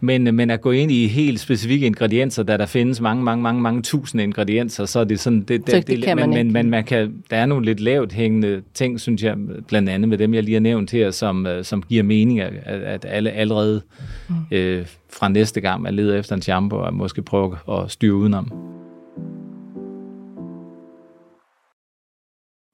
Men, 0.00 0.34
men 0.34 0.50
at 0.50 0.60
gå 0.60 0.70
ind 0.70 0.90
i 0.90 1.06
helt 1.06 1.40
specifikke 1.40 1.86
ingredienser, 1.86 2.42
da 2.42 2.56
der 2.56 2.66
findes 2.66 3.00
mange, 3.00 3.24
mange, 3.24 3.42
mange, 3.42 3.62
mange 3.62 3.82
tusinde 3.82 4.24
ingredienser, 4.24 4.84
så 4.84 5.00
er 5.00 5.04
det 5.04 5.20
sådan... 5.20 5.40
Det, 5.40 5.66
det, 5.66 5.86
det, 5.86 6.02
kan 6.02 6.16
men, 6.16 6.30
man 6.30 6.38
men, 6.38 6.52
men 6.52 6.70
man 6.70 6.84
kan, 6.84 7.22
der 7.30 7.36
er 7.36 7.46
nogle 7.46 7.64
lidt 7.64 7.80
lavt 7.80 8.12
hængende 8.12 8.62
ting, 8.74 9.00
synes 9.00 9.22
jeg, 9.22 9.36
blandt 9.68 9.88
andet 9.88 10.08
med 10.08 10.18
dem, 10.18 10.34
jeg 10.34 10.42
lige 10.42 10.54
har 10.54 10.60
nævnt 10.60 10.90
her, 10.90 11.10
som, 11.10 11.46
øh, 11.46 11.64
som 11.64 11.82
giver 11.82 12.02
mening, 12.02 12.40
at, 12.40 12.52
at 12.66 13.04
alle 13.08 13.30
allerede 13.30 13.82
mm. 14.28 14.34
øh, 14.50 14.86
fra 15.12 15.28
næste 15.28 15.60
gang, 15.60 15.82
man 15.82 15.94
leder 15.94 16.18
efter 16.18 16.34
en 16.34 16.42
shampoo, 16.42 16.78
og 16.78 16.94
måske 16.94 17.22
prøve 17.22 17.56
at 17.68 17.90
styre 17.90 18.14
udenom. 18.14 18.52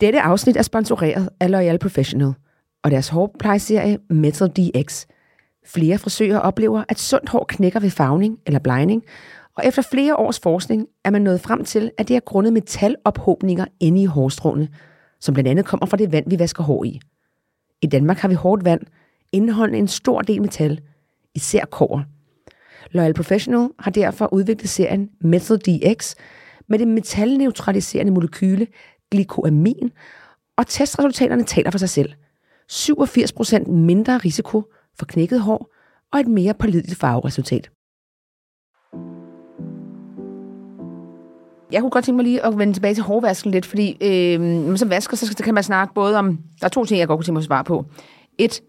Dette 0.01 0.21
afsnit 0.21 0.57
er 0.57 0.63
sponsoreret 0.63 1.29
af 1.41 1.47
L'Oreal 1.49 1.77
Professional– 1.77 2.33
og 2.83 2.91
deres 2.91 3.09
hårplejeserie 3.09 3.99
Metal 4.11 4.49
DX. 4.49 5.07
Flere 5.67 5.99
frisører 5.99 6.39
oplever, 6.39 6.85
at 6.89 6.99
sundt 6.99 7.29
hår 7.29 7.45
knækker 7.49 7.81
ved 7.81 7.91
farvning 7.91 8.39
eller 8.47 8.59
blegning, 8.59 9.03
og 9.57 9.67
efter 9.67 9.83
flere 9.83 10.17
års 10.17 10.41
forskning 10.41 10.87
er 11.05 11.11
man 11.11 11.23
nået 11.23 11.41
frem 11.41 11.65
til, 11.65 11.91
at 11.99 12.09
det 12.09 12.17
er 12.17 12.21
grundet 12.21 12.53
metalophobninger 12.53 13.65
inde 13.81 14.03
i 14.03 14.05
hårstråene, 14.05 14.69
som 15.21 15.35
blandt 15.35 15.51
andet 15.51 15.65
kommer 15.65 15.87
fra 15.87 15.97
det 15.97 16.13
vand, 16.13 16.31
vi 16.31 16.39
vasker 16.39 16.63
hår 16.63 16.85
i. 16.85 17.01
I 17.83 17.87
Danmark 17.87 18.19
har 18.19 18.29
vi 18.29 18.35
hårdt 18.35 18.65
vand, 18.65 18.81
indeholdende 19.33 19.79
en 19.79 19.89
stor 19.89 20.23
del 20.23 20.41
metal, 20.43 20.81
især 21.35 21.65
kår. 21.65 22.03
Loyal 22.91 23.15
Professional 23.15 23.69
har 23.79 23.91
derfor 23.91 24.33
udviklet 24.33 24.69
serien 24.69 25.11
Metal 25.21 25.57
DX 25.57 26.15
med 26.69 26.79
det 26.79 26.89
metalneutraliserende 26.89 28.13
molekyle 28.13 28.67
glykoamin, 29.11 29.91
og 30.57 30.67
testresultaterne 30.67 31.45
taler 31.45 31.71
for 31.71 31.79
sig 31.79 31.89
selv– 31.89 32.13
87% 32.71 33.71
mindre 33.71 34.19
risiko 34.19 34.65
for 34.99 35.07
knækket 35.07 35.41
hår 35.41 35.75
og 36.13 36.21
et 36.21 36.27
mere 36.27 36.55
pålideligt 36.55 36.99
farveresultat. 36.99 37.71
Jeg 41.73 41.81
kunne 41.81 41.91
godt 41.91 42.05
tænke 42.05 42.17
mig 42.17 42.25
lige 42.25 42.47
at 42.47 42.59
vende 42.59 42.73
tilbage 42.73 42.95
til 42.95 43.03
hårvasken 43.03 43.51
lidt, 43.51 43.67
fordi 43.67 43.97
øh, 44.01 44.77
så 44.77 44.87
vasker, 44.87 45.17
så 45.17 45.43
kan 45.45 45.55
man 45.55 45.63
snakke 45.63 45.95
både 45.95 46.17
om... 46.17 46.39
Der 46.61 46.65
er 46.65 46.69
to 46.69 46.85
ting, 46.85 47.01
jeg 47.01 47.09
godt 47.09 47.19
kunne 47.19 47.25
tænke 47.25 47.33
mig 47.33 47.41
at 47.41 47.45
svare 47.45 47.65
på. 47.65 47.85
Et, 48.39 48.61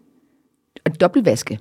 at 0.84 1.00
dobbeltvaske. 1.00 1.58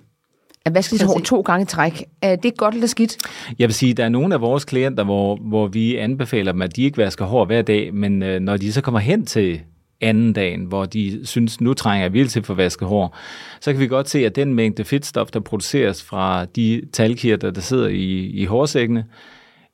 At 0.66 0.74
vaske 0.74 0.98
sit 0.98 1.08
hår 1.08 1.20
to 1.20 1.42
gange 1.42 1.64
i 1.64 1.66
træk. 1.66 2.04
Er 2.22 2.36
det 2.36 2.58
godt 2.58 2.74
eller 2.74 2.88
skidt? 2.88 3.18
Jeg 3.60 3.68
vil 3.68 3.74
sige, 3.74 3.94
der 3.94 4.06
er 4.06 4.10
nogle 4.10 4.34
af 4.34 4.42
vores 4.42 4.66
klienter, 4.66 5.04
hvor, 5.04 5.36
hvor 5.36 5.68
vi 5.68 5.96
anbefaler 5.96 6.52
dem, 6.52 6.62
at 6.62 6.76
de 6.76 6.84
ikke 6.84 6.98
vasker 6.98 7.26
hår 7.26 7.46
hver 7.46 7.62
dag, 7.62 7.94
men 7.94 8.24
øh, 8.24 8.40
når 8.40 8.58
de 8.58 8.74
så 8.74 8.82
kommer 8.82 9.00
hen 9.00 9.26
til 9.26 9.62
anden 10.02 10.34
dagen, 10.34 10.66
hvor 10.66 10.86
de 10.86 11.26
synes, 11.26 11.62
nu 11.62 11.74
trænger 11.74 12.06
jeg 12.06 12.14
vildt 12.14 12.32
til 12.32 12.44
for 12.44 12.54
vasket 12.54 12.88
hår, 12.88 13.18
så 13.62 13.72
kan 13.72 13.82
vi 13.82 13.88
godt 13.88 14.10
se, 14.10 14.26
at 14.26 14.36
den 14.36 14.54
mængde 14.54 14.84
fedtstof, 14.84 15.32
der 15.32 15.40
produceres 15.40 16.04
fra 16.04 16.46
de 16.46 16.82
talkirter, 16.94 17.52
der 17.52 17.62
sidder 17.62 17.88
i, 17.88 18.26
i 18.26 18.46
hårsækkene, 18.46 19.06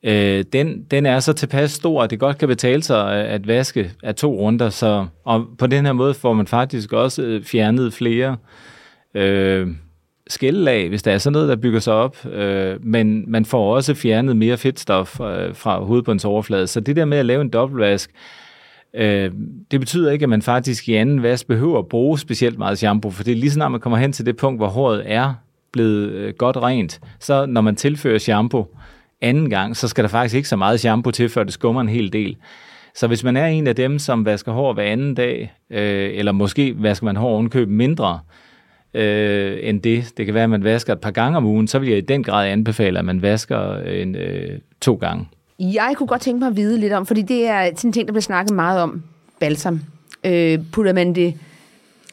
øh, 0.03 0.43
den, 0.53 0.83
den 0.91 1.05
er 1.05 1.19
så 1.19 1.33
tilpas 1.33 1.71
stor, 1.71 2.03
at 2.03 2.09
det 2.09 2.19
godt 2.19 2.37
kan 2.37 2.47
betale 2.47 2.83
sig 2.83 3.25
at 3.25 3.47
vaske 3.47 3.91
af 4.03 4.15
to 4.15 4.35
runder. 4.35 4.69
Så, 4.69 5.05
og 5.25 5.45
på 5.57 5.67
den 5.67 5.85
her 5.85 5.93
måde 5.93 6.13
får 6.13 6.33
man 6.33 6.47
faktisk 6.47 6.93
også 6.93 7.21
øh, 7.21 7.43
fjernet 7.43 7.93
flere 7.93 8.37
øh, 9.15 9.67
skældelag, 10.27 10.89
hvis 10.89 11.03
der 11.03 11.11
er 11.11 11.17
sådan 11.17 11.33
noget, 11.33 11.49
der 11.49 11.55
bygger 11.55 11.79
sig 11.79 11.93
op, 11.93 12.25
øh, 12.25 12.85
men 12.85 13.31
man 13.31 13.45
får 13.45 13.75
også 13.75 13.93
fjernet 13.93 14.37
mere 14.37 14.57
fedtstof 14.57 15.19
øh, 15.19 15.55
fra 15.55 15.83
hovedbunds 15.83 16.25
overflade. 16.25 16.67
Så 16.67 16.79
det 16.79 16.95
der 16.95 17.05
med 17.05 17.17
at 17.17 17.25
lave 17.25 17.41
en 17.41 17.49
dobbeltvask, 17.49 18.11
Øh, 18.93 19.31
det 19.71 19.79
betyder 19.79 20.11
ikke, 20.11 20.23
at 20.23 20.29
man 20.29 20.41
faktisk 20.41 20.89
i 20.89 20.93
anden 20.93 21.23
vask 21.23 21.47
behøver 21.47 21.79
at 21.79 21.87
bruge 21.87 22.19
specielt 22.19 22.57
meget 22.57 22.77
shampoo, 22.77 23.11
for 23.11 23.23
det 23.23 23.31
er 23.31 23.35
lige 23.35 23.51
snart 23.51 23.71
man 23.71 23.79
kommer 23.79 23.97
hen 23.97 24.13
til 24.13 24.25
det 24.25 24.37
punkt, 24.37 24.59
hvor 24.59 24.67
håret 24.67 25.03
er 25.05 25.33
blevet 25.71 26.11
øh, 26.11 26.33
godt 26.37 26.57
rent, 26.57 27.01
så 27.19 27.45
når 27.45 27.61
man 27.61 27.75
tilfører 27.75 28.17
shampoo 28.17 28.67
anden 29.21 29.49
gang, 29.49 29.77
så 29.77 29.87
skal 29.87 30.03
der 30.03 30.09
faktisk 30.09 30.35
ikke 30.35 30.49
så 30.49 30.55
meget 30.55 30.79
shampoo 30.79 31.11
til, 31.11 31.29
før 31.29 31.43
det 31.43 31.53
skummer 31.53 31.81
en 31.81 31.89
hel 31.89 32.13
del. 32.13 32.37
Så 32.95 33.07
hvis 33.07 33.23
man 33.23 33.37
er 33.37 33.45
en 33.45 33.67
af 33.67 33.75
dem, 33.75 33.99
som 33.99 34.25
vasker 34.25 34.51
hår 34.51 34.73
hver 34.73 34.83
anden 34.83 35.15
dag, 35.15 35.53
øh, 35.69 36.09
eller 36.13 36.31
måske 36.31 36.75
vasker 36.77 37.05
man 37.05 37.15
hår 37.15 37.29
ovenkøb 37.29 37.69
mindre 37.69 38.19
øh, 38.93 39.57
end 39.61 39.81
det, 39.81 40.13
det 40.17 40.25
kan 40.25 40.35
være, 40.35 40.43
at 40.43 40.49
man 40.49 40.63
vasker 40.63 40.93
et 40.93 41.01
par 41.01 41.11
gange 41.11 41.37
om 41.37 41.45
ugen, 41.45 41.67
så 41.67 41.79
vil 41.79 41.89
jeg 41.89 41.97
i 41.97 42.01
den 42.01 42.23
grad 42.23 42.47
anbefale, 42.47 42.99
at 42.99 43.05
man 43.05 43.21
vasker 43.21 43.77
en, 43.77 44.15
øh, 44.15 44.59
to 44.81 44.95
gange. 44.95 45.27
Jeg 45.59 45.93
kunne 45.95 46.07
godt 46.07 46.21
tænke 46.21 46.39
mig 46.39 46.47
at 46.47 46.55
vide 46.55 46.77
lidt 46.77 46.93
om, 46.93 47.05
fordi 47.05 47.21
det 47.21 47.47
er 47.47 47.65
sådan 47.65 47.89
en 47.89 47.93
ting, 47.93 48.07
der 48.07 48.11
bliver 48.11 48.21
snakket 48.21 48.55
meget 48.55 48.81
om, 48.81 49.03
balsam. 49.39 49.81
Øh, 50.23 50.59
putter 50.71 50.93
man 50.93 51.15
det... 51.15 51.33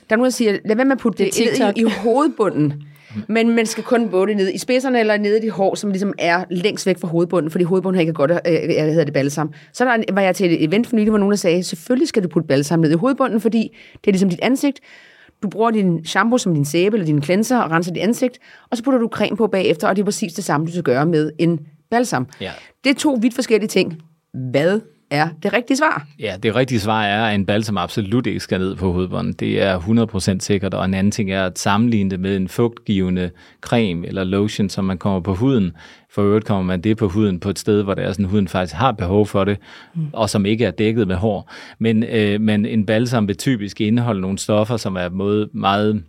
Der 0.09 0.15
er 0.15 0.17
nogen, 0.17 0.25
der 0.25 0.31
siger, 0.31 0.59
lad 0.65 0.77
være 0.77 0.85
med 0.85 0.93
at 0.93 0.99
putte 0.99 1.25
det, 1.25 1.35
det 1.35 1.77
i, 1.77 1.81
i 1.81 1.85
hovedbunden. 1.85 2.83
Men 3.29 3.51
man 3.51 3.67
skal 3.67 3.85
kun 3.85 4.09
både 4.09 4.27
det 4.27 4.37
ned 4.37 4.55
i 4.55 4.59
spidserne 4.59 5.01
eller 5.01 5.17
nede 5.17 5.39
i 5.39 5.41
de 5.41 5.51
hår, 5.51 5.75
som 5.75 5.91
ligesom 5.91 6.13
er 6.19 6.45
længst 6.51 6.87
væk 6.87 6.99
fra 6.99 7.09
hovedbunden, 7.09 7.51
fordi 7.51 7.65
hovedbunden 7.65 7.97
har 7.97 8.01
ikke 8.01 8.13
godt, 8.13 8.31
øh, 8.31 8.37
hvad 8.47 8.91
hedder 8.91 9.05
det, 9.05 9.15
balsam. 9.15 9.53
Så 9.73 9.85
der 9.85 10.13
var 10.13 10.23
jeg 10.23 10.37
til 10.37 10.53
et 10.53 10.65
event 10.65 10.87
for 10.87 10.97
nylig, 10.97 11.09
hvor 11.11 11.19
nogen 11.19 11.31
der 11.31 11.37
sagde, 11.37 11.63
selvfølgelig 11.63 12.09
skal 12.09 12.23
du 12.23 12.29
putte 12.29 12.49
balsam 12.49 12.79
ned 12.79 12.91
i 12.91 12.95
hovedbunden, 12.95 13.41
fordi 13.41 13.77
det 13.93 14.07
er 14.07 14.13
ligesom 14.13 14.31
dit 14.31 14.41
ansigt. 14.43 14.81
Du 15.43 15.49
bruger 15.49 15.71
din 15.71 16.05
shampoo 16.05 16.39
som 16.39 16.55
din 16.55 16.65
sæbe 16.65 16.97
eller 16.97 17.07
din 17.07 17.23
cleanser 17.23 17.59
og 17.59 17.71
renser 17.71 17.93
dit 17.93 18.03
ansigt, 18.03 18.39
og 18.71 18.77
så 18.77 18.83
putter 18.83 19.01
du 19.01 19.09
creme 19.09 19.37
på 19.37 19.47
bagefter, 19.47 19.89
og 19.89 19.97
det 19.97 20.03
er 20.03 20.05
præcis 20.05 20.33
det 20.33 20.45
samme, 20.45 20.67
du 20.67 20.73
skal 20.73 20.83
gøre 20.83 21.07
med 21.07 21.31
en 21.39 21.61
balsam. 21.91 22.27
Ja. 22.41 22.53
Det 22.85 22.91
er 22.91 22.95
to 22.95 23.19
vidt 23.21 23.35
forskellige 23.35 23.69
ting. 23.69 24.03
Hvad 24.51 24.81
er 25.11 25.29
det 25.43 25.53
rigtige 25.53 25.77
svar? 25.77 26.07
Ja, 26.19 26.37
det 26.43 26.55
rigtige 26.55 26.81
svar 26.81 27.05
er, 27.05 27.27
at 27.27 27.35
en 27.35 27.47
balsam 27.47 27.79
absolut 27.79 28.27
ikke 28.27 28.41
skal 28.41 28.61
ned 28.61 28.77
på 28.77 28.93
hovedbunden. 28.93 29.33
Det 29.33 29.63
er 29.63 29.79
100% 30.37 30.41
sikkert, 30.41 30.75
og 30.75 30.85
en 30.85 30.95
anden 30.95 31.11
ting 31.11 31.31
er 31.31 31.47
at 31.47 31.59
sammenligne 31.59 32.11
det 32.11 32.21
med 32.21 32.37
en 32.37 32.49
fugtgivende 32.49 33.31
creme 33.61 34.07
eller 34.07 34.25
lotion, 34.25 34.69
som 34.69 34.85
man 34.85 34.99
kommer 34.99 35.21
på 35.21 35.35
huden. 35.35 35.73
For 36.11 36.23
øvrigt 36.23 36.45
kommer 36.45 36.63
man 36.63 36.81
det 36.81 36.97
på 36.97 37.09
huden 37.09 37.41
på 37.41 37.51
et 37.51 37.59
sted, 37.59 37.83
hvor 37.83 37.95
det 37.95 38.05
er 38.05 38.13
sådan, 38.13 38.25
huden 38.25 38.49
faktisk 38.49 38.75
har 38.75 38.93
behov 38.93 39.27
for 39.27 39.45
det, 39.45 39.59
mm. 39.95 40.07
og 40.13 40.31
som 40.31 40.47
ikke 40.47 40.65
er 40.65 40.71
dækket 40.71 41.09
med 41.09 41.17
hår. 41.17 41.53
Men, 41.79 42.03
øh, 42.03 42.41
men 42.41 42.67
en 42.67 42.87
balsam 42.87 43.29
vil 43.29 43.37
typisk 43.37 43.81
indeholde 43.81 44.21
nogle 44.21 44.39
stoffer, 44.39 44.77
som 44.77 44.97
er 44.97 45.09
måde 45.09 45.49
meget, 45.53 46.03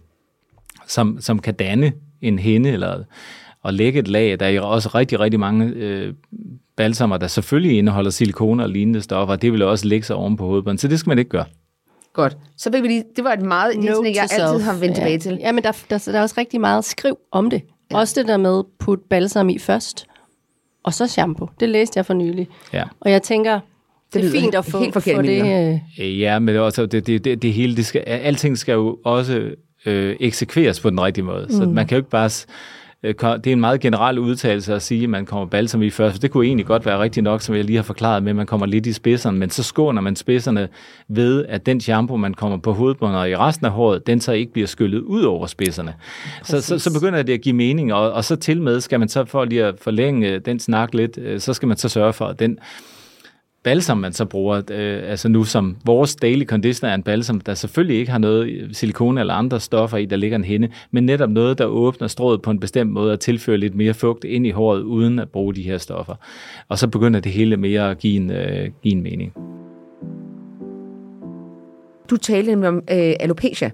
som, 0.87 1.17
som 1.21 1.39
kan 1.39 1.53
danne 1.53 1.91
en 2.21 2.39
hende 2.39 2.69
eller 2.69 3.03
og 3.65 3.73
lægge 3.73 3.99
et 3.99 4.07
lag. 4.07 4.39
Der 4.39 4.45
er 4.45 4.61
også 4.61 4.89
rigtig, 4.89 5.19
rigtig 5.19 5.39
mange 5.39 5.65
øh, 5.65 6.13
balsamer, 6.77 7.17
der 7.17 7.27
selvfølgelig 7.27 7.77
indeholder 7.77 8.11
silikone 8.11 8.63
og 8.63 8.69
lignende 8.69 9.01
stoffer, 9.01 9.33
og 9.33 9.41
det 9.41 9.51
vil 9.51 9.61
også 9.61 9.87
lægge 9.87 10.05
sig 10.05 10.15
oven 10.15 10.37
på 10.37 10.45
hovedbunden, 10.45 10.77
så 10.77 10.87
det 10.87 10.99
skal 10.99 11.09
man 11.09 11.19
ikke 11.19 11.29
gøre. 11.29 11.45
Godt. 12.13 12.37
Så 12.57 12.71
fik 12.71 12.83
vi 12.83 12.87
lige, 12.87 13.03
det 13.15 13.23
var 13.23 13.33
et 13.33 13.41
meget, 13.41 13.77
no 13.77 14.03
jeg 14.03 14.27
altid 14.31 14.59
har 14.59 14.79
vendt 14.79 14.95
tilbage 14.95 15.19
til. 15.19 15.37
Ja, 15.41 15.51
men 15.51 15.63
der, 15.63 15.71
der, 15.89 15.97
der 16.05 16.19
er 16.19 16.21
også 16.21 16.35
rigtig 16.37 16.61
meget 16.61 16.85
skriv 16.85 17.17
om 17.31 17.49
det. 17.49 17.61
Ja. 17.91 17.97
Også 17.97 18.21
det 18.21 18.27
der 18.27 18.37
med 18.37 18.59
at 18.59 18.65
putte 18.79 19.03
balsam 19.09 19.49
i 19.49 19.59
først, 19.59 20.05
og 20.83 20.93
så 20.93 21.07
shampoo. 21.07 21.49
Det 21.59 21.69
læste 21.69 21.97
jeg 21.97 22.05
for 22.05 22.13
nylig. 22.13 22.47
Ja. 22.73 22.83
Og 22.99 23.11
jeg 23.11 23.21
tænker, 23.21 23.59
det, 24.13 24.23
det 24.23 24.25
er 24.25 24.41
fint 24.41 24.55
at 24.55 24.65
få, 24.65 24.79
helt 24.79 24.93
få 24.93 25.21
det. 25.21 25.79
Øh... 25.99 26.19
Ja, 26.19 26.39
men 26.39 26.55
det, 26.55 26.61
også, 26.61 26.85
det, 26.85 27.07
det, 27.07 27.25
det, 27.25 27.41
det 27.41 27.53
hele, 27.53 27.75
det 27.75 27.85
skal, 27.85 27.99
alting 28.01 28.57
skal 28.57 28.73
jo 28.73 28.97
også 29.05 29.51
øh, 29.85 30.15
eksekveres 30.19 30.79
på 30.79 30.89
den 30.89 31.01
rigtige 31.01 31.25
måde. 31.25 31.45
Mm. 31.45 31.51
Så 31.51 31.65
man 31.65 31.87
kan 31.87 31.95
jo 31.95 31.99
ikke 31.99 32.09
bare 32.09 32.29
det 33.13 33.47
er 33.47 33.51
en 33.51 33.59
meget 33.59 33.81
generel 33.81 34.19
udtalelse 34.19 34.73
at 34.73 34.81
sige, 34.81 35.03
at 35.03 35.09
man 35.09 35.25
kommer 35.25 35.45
balsam 35.45 35.81
i 35.81 35.89
først. 35.89 36.21
Det 36.21 36.31
kunne 36.31 36.45
egentlig 36.45 36.65
godt 36.65 36.85
være 36.85 36.99
rigtigt 36.99 37.23
nok, 37.23 37.41
som 37.41 37.55
jeg 37.55 37.63
lige 37.63 37.75
har 37.75 37.83
forklaret 37.83 38.23
med, 38.23 38.29
at 38.29 38.35
man 38.35 38.45
kommer 38.45 38.65
lidt 38.65 38.85
i 38.85 38.93
spidserne, 38.93 39.37
men 39.37 39.49
så 39.49 39.63
skåner 39.63 40.01
man 40.01 40.15
spidserne 40.15 40.67
ved, 41.07 41.45
at 41.45 41.65
den 41.65 41.81
shampoo, 41.81 42.17
man 42.17 42.33
kommer 42.33 42.57
på 42.57 42.73
hovedbunden 42.73 43.17
og 43.17 43.29
i 43.29 43.35
resten 43.35 43.65
af 43.65 43.71
håret, 43.71 44.07
den 44.07 44.21
så 44.21 44.31
ikke 44.31 44.53
bliver 44.53 44.67
skyllet 44.67 45.01
ud 45.01 45.23
over 45.23 45.47
spidserne. 45.47 45.93
Så, 46.43 46.61
så, 46.61 46.79
så 46.79 46.93
begynder 46.93 47.23
det 47.23 47.33
at 47.33 47.41
give 47.41 47.55
mening, 47.55 47.93
og, 47.93 48.11
og 48.11 48.23
så 48.23 48.35
til 48.35 48.61
med 48.61 48.81
skal 48.81 48.99
man 48.99 49.09
så 49.09 49.25
for 49.25 49.45
lige 49.45 49.63
at 49.63 49.75
forlænge 49.81 50.39
den 50.39 50.59
snak 50.59 50.93
lidt, 50.93 51.17
øh, 51.17 51.39
så 51.39 51.53
skal 51.53 51.67
man 51.67 51.77
så 51.77 51.89
sørge 51.89 52.13
for, 52.13 52.25
at 52.25 52.39
den 52.39 52.57
balsam, 53.65 53.97
man 53.97 54.13
så 54.13 54.25
bruger, 54.25 54.61
øh, 54.71 55.09
altså 55.09 55.29
nu 55.29 55.43
som 55.43 55.77
vores 55.85 56.15
daily 56.15 56.45
conditioner 56.45 56.91
er 56.91 56.95
en 56.95 57.03
balsam, 57.03 57.41
der 57.41 57.53
selvfølgelig 57.53 57.97
ikke 57.97 58.11
har 58.11 58.19
noget 58.19 58.69
silikone 58.71 59.19
eller 59.19 59.33
andre 59.33 59.59
stoffer 59.59 59.97
i, 59.97 60.05
der 60.05 60.15
ligger 60.15 60.37
en 60.37 60.43
hende, 60.43 60.69
men 60.91 61.05
netop 61.05 61.29
noget, 61.29 61.57
der 61.57 61.65
åbner 61.65 62.07
strået 62.07 62.41
på 62.41 62.51
en 62.51 62.59
bestemt 62.59 62.91
måde 62.91 63.13
og 63.13 63.19
tilfører 63.19 63.57
lidt 63.57 63.75
mere 63.75 63.93
fugt 63.93 64.23
ind 64.23 64.47
i 64.47 64.49
håret, 64.49 64.81
uden 64.81 65.19
at 65.19 65.29
bruge 65.29 65.55
de 65.55 65.61
her 65.61 65.77
stoffer. 65.77 66.15
Og 66.69 66.79
så 66.79 66.87
begynder 66.87 67.19
det 67.19 67.31
hele 67.31 67.57
mere 67.57 67.91
at 67.91 67.97
give 67.97 68.15
en, 68.15 68.31
øh, 68.31 68.69
give 68.83 68.93
en 68.93 69.03
mening. 69.03 69.33
Du 72.09 72.17
talte 72.17 72.67
om 72.67 72.75
øh, 72.75 73.13
alopecia, 73.19 73.71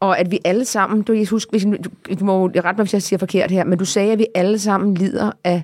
og 0.00 0.18
at 0.18 0.30
vi 0.30 0.38
alle 0.44 0.64
sammen, 0.64 1.02
du, 1.02 1.12
jeg 1.12 1.26
husker, 1.30 1.50
hvis, 1.50 1.64
du, 1.64 2.14
du 2.20 2.24
må 2.24 2.46
rette 2.46 2.62
mig, 2.62 2.84
hvis 2.84 2.94
jeg 2.94 3.02
siger 3.02 3.18
forkert 3.18 3.50
her, 3.50 3.64
men 3.64 3.78
du 3.78 3.84
sagde, 3.84 4.12
at 4.12 4.18
vi 4.18 4.26
alle 4.34 4.58
sammen 4.58 4.94
lider 4.94 5.30
af 5.44 5.62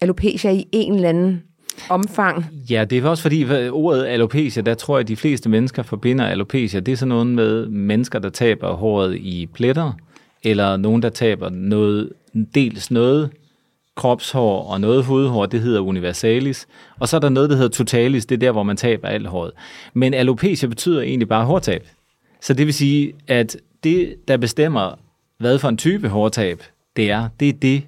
alopecia 0.00 0.50
i 0.50 0.64
en 0.72 0.94
eller 0.94 1.08
anden 1.08 1.42
omfang. 1.90 2.46
Ja, 2.70 2.84
det 2.84 2.98
er 2.98 3.08
også 3.08 3.22
fordi 3.22 3.68
ordet 3.70 4.06
alopecia, 4.06 4.62
der 4.62 4.74
tror 4.74 4.96
jeg, 4.96 5.00
at 5.00 5.08
de 5.08 5.16
fleste 5.16 5.48
mennesker 5.48 5.82
forbinder 5.82 6.26
alopecia. 6.26 6.80
Det 6.80 6.92
er 6.92 6.96
sådan 6.96 7.08
noget 7.08 7.26
med 7.26 7.66
mennesker, 7.66 8.18
der 8.18 8.30
taber 8.30 8.72
håret 8.72 9.16
i 9.16 9.48
pletter, 9.54 9.92
eller 10.42 10.76
nogen, 10.76 11.02
der 11.02 11.08
taber 11.08 11.48
noget, 11.48 12.12
dels 12.54 12.90
noget 12.90 13.30
kropshår 13.96 14.62
og 14.62 14.80
noget 14.80 15.04
hovedhår, 15.04 15.46
det 15.46 15.60
hedder 15.60 15.80
universalis. 15.80 16.66
Og 16.98 17.08
så 17.08 17.16
er 17.16 17.20
der 17.20 17.28
noget, 17.28 17.50
der 17.50 17.56
hedder 17.56 17.70
totalis, 17.70 18.26
det 18.26 18.34
er 18.34 18.38
der, 18.38 18.52
hvor 18.52 18.62
man 18.62 18.76
taber 18.76 19.08
alt 19.08 19.26
håret. 19.26 19.52
Men 19.94 20.14
alopecia 20.14 20.68
betyder 20.68 21.00
egentlig 21.00 21.28
bare 21.28 21.44
hårtab. 21.44 21.86
Så 22.40 22.54
det 22.54 22.66
vil 22.66 22.74
sige, 22.74 23.12
at 23.26 23.56
det, 23.84 24.14
der 24.28 24.36
bestemmer, 24.36 24.98
hvad 25.38 25.58
for 25.58 25.68
en 25.68 25.76
type 25.76 26.08
hårtab 26.08 26.62
det 26.96 27.10
er, 27.10 27.28
det 27.40 27.48
er 27.48 27.52
det, 27.52 27.82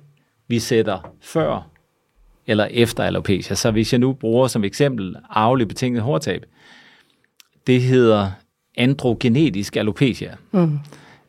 vi 0.48 0.58
sætter 0.58 1.12
før 1.20 1.69
eller 2.46 2.64
efter 2.70 3.04
alopecia. 3.04 3.54
Så 3.54 3.70
hvis 3.70 3.92
jeg 3.92 3.98
nu 3.98 4.12
bruger 4.12 4.46
som 4.46 4.64
eksempel 4.64 5.16
arveligt 5.30 5.68
betinget 5.68 6.02
hårtab, 6.02 6.44
det 7.66 7.82
hedder 7.82 8.30
androgenetisk 8.76 9.76
alopecia. 9.76 10.34
Mm. 10.52 10.78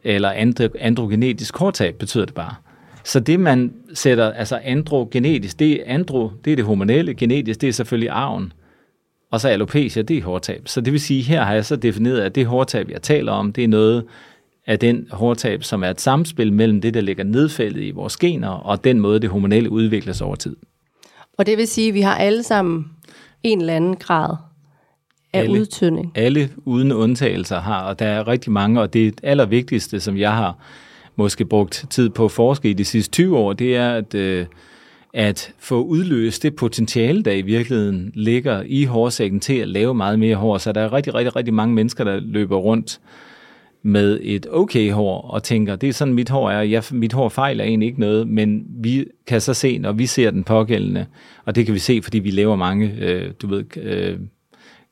Eller 0.03 0.33
andro- 0.33 0.77
androgenetisk 0.79 1.57
hårtab 1.57 1.95
betyder 1.95 2.25
det 2.25 2.33
bare. 2.33 2.55
Så 3.03 3.19
det 3.19 3.39
man 3.39 3.73
sætter, 3.93 4.31
altså 4.31 4.59
androgenetisk, 4.63 5.59
det 5.59 5.71
er, 5.71 5.83
andro, 5.85 6.31
det 6.45 6.51
er 6.51 6.55
det 6.55 6.65
hormonelle, 6.65 7.13
genetisk, 7.13 7.61
det 7.61 7.69
er 7.69 7.73
selvfølgelig 7.73 8.09
arven. 8.09 8.53
Og 9.31 9.41
så 9.41 9.49
alopecia, 9.49 10.01
det 10.01 10.17
er 10.17 10.23
hårtab. 10.23 10.61
Så 10.65 10.81
det 10.81 10.93
vil 10.93 10.99
sige, 10.99 11.21
her 11.21 11.43
har 11.43 11.53
jeg 11.53 11.65
så 11.65 11.75
defineret, 11.75 12.19
at 12.19 12.35
det 12.35 12.45
hårtab, 12.45 12.89
jeg 12.89 13.01
taler 13.01 13.31
om, 13.31 13.53
det 13.53 13.63
er 13.63 13.67
noget 13.67 14.05
af 14.67 14.79
den 14.79 15.07
hårtab, 15.11 15.63
som 15.63 15.83
er 15.83 15.89
et 15.89 16.01
samspil 16.01 16.53
mellem 16.53 16.81
det, 16.81 16.93
der 16.93 17.01
ligger 17.01 17.23
nedfældet 17.23 17.83
i 17.83 17.91
vores 17.91 18.17
gener, 18.17 18.49
og 18.49 18.83
den 18.83 18.99
måde, 18.99 19.19
det 19.19 19.29
hormonelle 19.29 19.69
udvikles 19.69 20.21
over 20.21 20.35
tid. 20.35 20.55
Og 21.41 21.47
det 21.47 21.57
vil 21.57 21.67
sige, 21.67 21.87
at 21.87 21.93
vi 21.93 22.01
har 22.01 22.15
alle 22.15 22.43
sammen 22.43 22.85
en 23.43 23.59
eller 23.59 23.73
anden 23.73 23.95
grad 23.95 24.35
af 25.33 25.39
alle, 25.39 25.59
udtynding. 25.59 26.11
Alle 26.15 26.49
uden 26.65 26.91
undtagelser 26.91 27.59
har, 27.59 27.81
og 27.81 27.99
der 27.99 28.05
er 28.05 28.27
rigtig 28.27 28.51
mange, 28.51 28.81
og 28.81 28.93
det 28.93 29.19
allervigtigste, 29.23 29.99
som 29.99 30.17
jeg 30.17 30.33
har 30.33 30.57
måske 31.15 31.45
brugt 31.45 31.85
tid 31.89 32.09
på 32.09 32.25
at 32.25 32.31
forske 32.31 32.69
i 32.69 32.73
de 32.73 32.85
sidste 32.85 33.11
20 33.11 33.37
år, 33.37 33.53
det 33.53 33.75
er 33.75 33.91
at, 33.93 34.15
øh, 34.15 34.45
at 35.13 35.53
få 35.59 35.83
udløst 35.83 36.43
det 36.43 36.55
potentiale, 36.55 37.23
der 37.23 37.31
i 37.31 37.41
virkeligheden 37.41 38.11
ligger 38.15 38.63
i 38.65 38.83
hårsækken 38.83 39.39
til 39.39 39.53
at 39.53 39.67
lave 39.67 39.93
meget 39.93 40.19
mere 40.19 40.35
hår. 40.35 40.57
Så 40.57 40.71
der 40.71 40.81
er 40.81 40.93
rigtig, 40.93 41.15
rigtig, 41.15 41.35
rigtig 41.35 41.53
mange 41.53 41.75
mennesker, 41.75 42.03
der 42.03 42.19
løber 42.19 42.57
rundt 42.57 42.99
med 43.83 44.19
et 44.21 44.47
okay 44.51 44.91
hår 44.91 45.21
og 45.21 45.43
tænker, 45.43 45.75
det 45.75 45.89
er 45.89 45.93
sådan 45.93 46.13
mit 46.13 46.29
hår 46.29 46.49
er, 46.49 46.61
jeg, 46.61 46.83
mit 46.91 47.13
hår 47.13 47.29
fejler 47.29 47.63
egentlig 47.63 47.87
ikke 47.87 47.99
noget, 47.99 48.27
men 48.27 48.65
vi 48.67 49.05
kan 49.27 49.41
så 49.41 49.53
se, 49.53 49.77
når 49.77 49.91
vi 49.91 50.05
ser 50.05 50.31
den 50.31 50.43
pågældende, 50.43 51.05
og 51.45 51.55
det 51.55 51.65
kan 51.65 51.73
vi 51.73 51.79
se, 51.79 52.01
fordi 52.03 52.19
vi 52.19 52.31
laver 52.31 52.55
mange, 52.55 52.93
øh, 52.99 53.31
du 53.41 53.47
ved, 53.47 53.77
øh, 53.77 54.19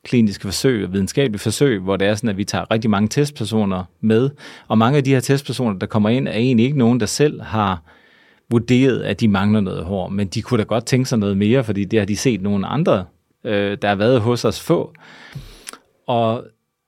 kliniske 0.04 0.42
forsøg, 0.42 0.92
videnskabelige 0.92 1.38
forsøg, 1.38 1.80
hvor 1.80 1.96
det 1.96 2.08
er 2.08 2.14
sådan, 2.14 2.30
at 2.30 2.36
vi 2.36 2.44
tager 2.44 2.70
rigtig 2.70 2.90
mange 2.90 3.08
testpersoner 3.08 3.84
med, 4.00 4.30
og 4.68 4.78
mange 4.78 4.96
af 4.96 5.04
de 5.04 5.10
her 5.10 5.20
testpersoner, 5.20 5.78
der 5.78 5.86
kommer 5.86 6.08
ind, 6.08 6.28
er 6.28 6.32
egentlig 6.32 6.66
ikke 6.66 6.78
nogen, 6.78 7.00
der 7.00 7.06
selv 7.06 7.42
har 7.42 7.82
vurderet, 8.50 9.02
at 9.02 9.20
de 9.20 9.28
mangler 9.28 9.60
noget 9.60 9.84
hår, 9.84 10.08
men 10.08 10.28
de 10.28 10.42
kunne 10.42 10.58
da 10.58 10.64
godt 10.64 10.86
tænke 10.86 11.08
sig 11.08 11.18
noget 11.18 11.36
mere, 11.36 11.64
fordi 11.64 11.84
det 11.84 11.98
har 11.98 12.06
de 12.06 12.16
set 12.16 12.42
nogle 12.42 12.66
andre, 12.66 13.04
øh, 13.44 13.78
der 13.82 13.88
har 13.88 13.94
været 13.94 14.20
hos 14.20 14.44
os 14.44 14.60
få. 14.60 14.92
Og 16.06 16.44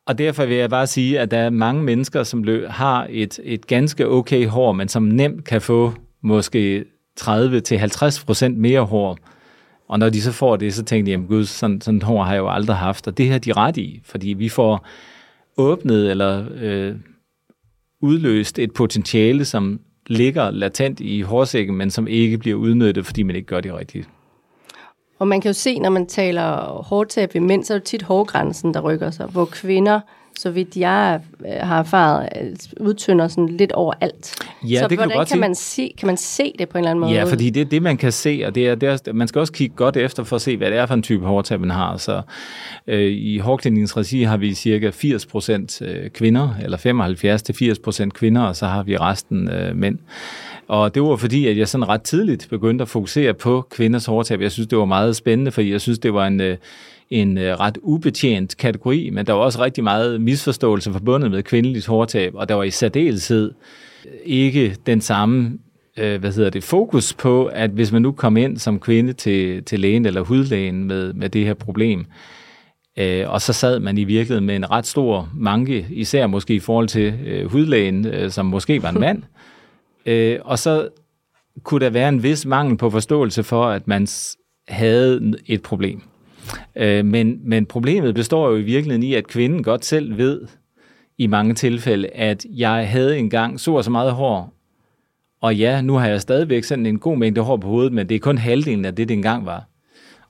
og 0.07 0.19
derfor 0.19 0.47
vil 0.47 0.57
jeg 0.57 0.71
bare 0.71 0.87
sige, 0.87 1.21
at 1.21 1.31
der 1.31 1.39
er 1.39 1.51
mange 1.51 1.83
mennesker, 1.83 2.23
som 2.23 2.45
har 2.69 3.07
et, 3.11 3.41
et 3.45 3.67
ganske 3.67 4.09
okay 4.09 4.47
hår, 4.47 4.73
men 4.73 4.89
som 4.89 5.03
nemt 5.03 5.45
kan 5.45 5.61
få 5.61 5.93
måske 6.23 6.85
30-50% 7.21 8.49
mere 8.49 8.81
hår. 8.81 9.19
Og 9.89 9.99
når 9.99 10.11
de 10.11 10.23
så 10.23 10.33
får 10.33 10.57
det, 10.57 10.75
så 10.75 10.85
tænker 10.85 11.05
de, 11.05 11.11
jamen 11.11 11.27
gud, 11.27 11.45
sådan, 11.45 11.81
sådan 11.81 11.99
et 11.99 12.03
hår 12.03 12.23
har 12.23 12.33
jeg 12.33 12.41
jo 12.41 12.51
aldrig 12.51 12.77
haft. 12.77 13.09
Og 13.09 13.19
det 13.19 13.31
har 13.31 13.39
de 13.39 13.53
ret 13.53 13.77
i, 13.77 14.01
fordi 14.05 14.29
vi 14.29 14.49
får 14.49 14.87
åbnet 15.57 16.11
eller 16.11 16.47
øh, 16.55 16.97
udløst 18.01 18.59
et 18.59 18.73
potentiale, 18.73 19.45
som 19.45 19.81
ligger 20.07 20.51
latent 20.51 21.01
i 21.01 21.21
hårsækken, 21.21 21.77
men 21.77 21.91
som 21.91 22.09
ikke 22.09 22.39
bliver 22.39 22.57
udnyttet, 22.57 23.07
fordi 23.07 23.23
man 23.23 23.37
ikke 23.37 23.47
gør 23.47 23.61
det 23.61 23.75
rigtigt. 23.75 24.09
Og 25.23 25.29
man 25.29 25.41
kan 25.41 25.49
jo 25.49 25.53
se, 25.53 25.79
når 25.79 25.91
man 25.91 26.07
taler 26.07 26.57
hårdtab 26.83 27.35
ved 27.35 27.41
mænd, 27.41 27.65
så 27.65 27.75
er 27.75 27.79
det 27.79 27.85
tit 27.85 28.03
hårgrænsen, 28.03 28.75
der 28.75 28.81
rykker 28.81 29.11
sig, 29.11 29.27
hvor 29.27 29.45
kvinder, 29.45 30.01
så 30.39 30.51
vidt 30.51 30.77
jeg 30.77 31.21
øh, 31.47 31.53
har 31.61 31.79
erfaret, 31.79 32.29
udtynder 32.81 33.29
sådan 33.29 33.49
lidt 33.49 33.73
over 33.73 33.95
alt. 34.01 34.35
Ja, 34.63 34.79
så 34.79 34.89
det 34.89 34.99
hvordan 34.99 35.09
kan, 35.09 35.19
godt 35.19 35.29
kan, 35.29 35.41
man 35.41 35.55
se, 35.55 35.95
kan 35.99 36.07
man 36.07 36.17
se 36.17 36.53
det 36.59 36.69
på 36.69 36.79
en 36.79 36.85
eller 36.85 36.91
anden 36.91 37.01
måde? 37.01 37.13
Ja, 37.13 37.25
fordi 37.25 37.51
det 37.51 37.61
er 37.61 37.65
det, 37.65 37.83
man 37.83 37.97
kan 37.97 38.13
se, 38.13 38.43
og 38.47 38.55
det 38.55 38.69
er, 38.69 38.75
det 38.75 39.09
er, 39.09 39.13
man 39.13 39.29
skal 39.29 39.39
også 39.39 39.53
kigge 39.53 39.77
godt 39.77 39.97
efter 39.97 40.25
for 40.25 40.37
at 40.37 40.43
se, 40.43 40.57
hvad 40.57 40.71
det 40.71 40.79
er 40.79 40.87
for 40.87 40.95
en 40.95 41.03
type 41.03 41.27
hårtab, 41.27 41.61
man 41.61 41.71
har. 41.71 41.97
Så 41.97 42.23
øh, 42.87 43.13
i 43.13 43.39
hårklinikkens 43.39 43.97
regi 43.97 44.23
har 44.23 44.37
vi 44.37 44.55
cirka 44.55 44.91
80 44.91 45.27
procent 45.27 45.83
øh, 45.83 46.11
kvinder, 46.11 46.55
eller 46.63 46.79
75 46.79 47.43
til 47.43 47.55
80 47.55 47.79
procent 47.79 48.15
kvinder, 48.15 48.43
og 48.43 48.57
så 48.57 48.67
har 48.67 48.83
vi 48.83 48.97
resten 48.97 49.51
øh, 49.51 49.77
mænd. 49.77 49.99
Og 50.69 50.95
det 50.95 51.03
var 51.03 51.17
fordi, 51.17 51.47
at 51.47 51.59
jeg 51.59 51.69
sådan 51.69 51.89
ret 51.89 52.03
tidligt 52.03 52.47
begyndte 52.51 52.83
at 52.83 52.89
fokusere 52.89 53.35
på 53.35 53.67
kvinders 53.71 54.07
hårtab. 54.07 54.41
Jeg 54.41 54.53
synes, 54.53 54.69
det 54.69 54.79
var 54.79 54.85
meget 54.85 55.17
spændende, 55.17 55.51
fordi 55.51 55.73
jeg 55.73 55.81
synes, 55.81 55.99
det 55.99 56.15
var 56.15 56.27
en, 56.27 56.41
øh, 56.41 56.57
en 57.11 57.39
øh, 57.39 57.61
ret 57.61 57.79
ubetjent 57.83 58.57
kategori, 58.57 59.11
men 59.11 59.27
der 59.27 59.33
var 59.33 59.41
også 59.41 59.65
rigtig 59.65 59.85
meget 59.85 60.21
misforståelse 60.21 60.93
forbundet 60.93 61.31
med 61.31 61.43
kvindeligt 61.43 61.87
hårtab, 61.87 62.35
og 62.35 62.49
der 62.49 62.55
var 62.55 62.63
i 62.63 62.71
særdeleshed 62.71 63.53
ikke 64.25 64.77
den 64.87 65.01
samme 65.01 65.59
øh, 65.99 66.21
hvad 66.21 66.33
hedder 66.33 66.51
det, 66.51 66.65
fokus 66.65 67.15
på, 67.15 67.47
at 67.47 67.71
hvis 67.71 67.93
man 67.93 68.03
nu 68.03 68.13
kom 68.13 68.37
ind 68.37 68.59
som 68.59 68.81
kvinde 68.81 69.13
til, 69.13 69.65
til 69.65 69.81
lægen 69.81 70.07
eller 70.07 70.21
hudlægen 70.21 70.85
med, 70.85 71.13
med 71.13 71.29
det 71.29 71.45
her 71.45 71.55
problem, 71.55 72.07
øh, 72.99 73.31
og 73.31 73.41
så 73.41 73.53
sad 73.53 73.81
man 73.81 73.99
i 73.99 74.05
virkeligheden 74.05 74.47
med 74.47 74.57
en 74.57 74.71
ret 74.71 74.87
stor 74.87 75.29
manke, 75.35 75.87
især 75.91 76.27
måske 76.27 76.55
i 76.55 76.61
forhold 76.61 76.89
til 76.89 77.15
øh, 77.27 77.51
hudlægen, 77.51 78.07
øh, 78.07 78.31
som 78.31 78.47
måske 78.47 78.83
var 78.83 78.91
en 78.91 79.01
mand, 79.01 79.23
Øh, 80.07 80.39
og 80.45 80.59
så 80.59 80.89
kunne 81.63 81.81
der 81.81 81.91
være 81.91 82.09
en 82.09 82.23
vis 82.23 82.47
mangel 82.47 82.77
på 82.77 82.91
forståelse 82.91 83.43
for, 83.43 83.65
at 83.65 83.89
man 83.89 84.07
havde 84.69 85.35
et 85.47 85.63
problem. 85.63 86.03
Øh, 86.77 87.05
men, 87.05 87.41
men 87.45 87.67
problemet 87.67 88.15
består 88.15 88.51
jo 88.51 88.57
i 88.57 88.63
virkeligheden 88.63 89.03
i, 89.03 89.15
at 89.15 89.27
kvinden 89.27 89.63
godt 89.63 89.85
selv 89.85 90.19
ved, 90.19 90.41
i 91.19 91.27
mange 91.27 91.55
tilfælde, 91.55 92.09
at 92.09 92.47
jeg 92.51 92.91
havde 92.91 93.19
engang 93.19 93.61
så 93.61 93.73
og 93.73 93.85
så 93.85 93.91
meget 93.91 94.13
hår, 94.13 94.53
og 95.41 95.57
ja, 95.57 95.81
nu 95.81 95.95
har 95.95 96.09
jeg 96.09 96.21
stadigvæk 96.21 96.65
sådan 96.65 96.87
en 96.87 96.99
god 96.99 97.17
mængde 97.17 97.41
hår 97.41 97.57
på 97.57 97.69
hovedet, 97.69 97.93
men 97.93 98.09
det 98.09 98.15
er 98.15 98.19
kun 98.19 98.39
halvdelen 98.39 98.85
af 98.85 98.95
det, 98.95 99.09
det 99.09 99.15
engang 99.15 99.47
var. 99.47 99.65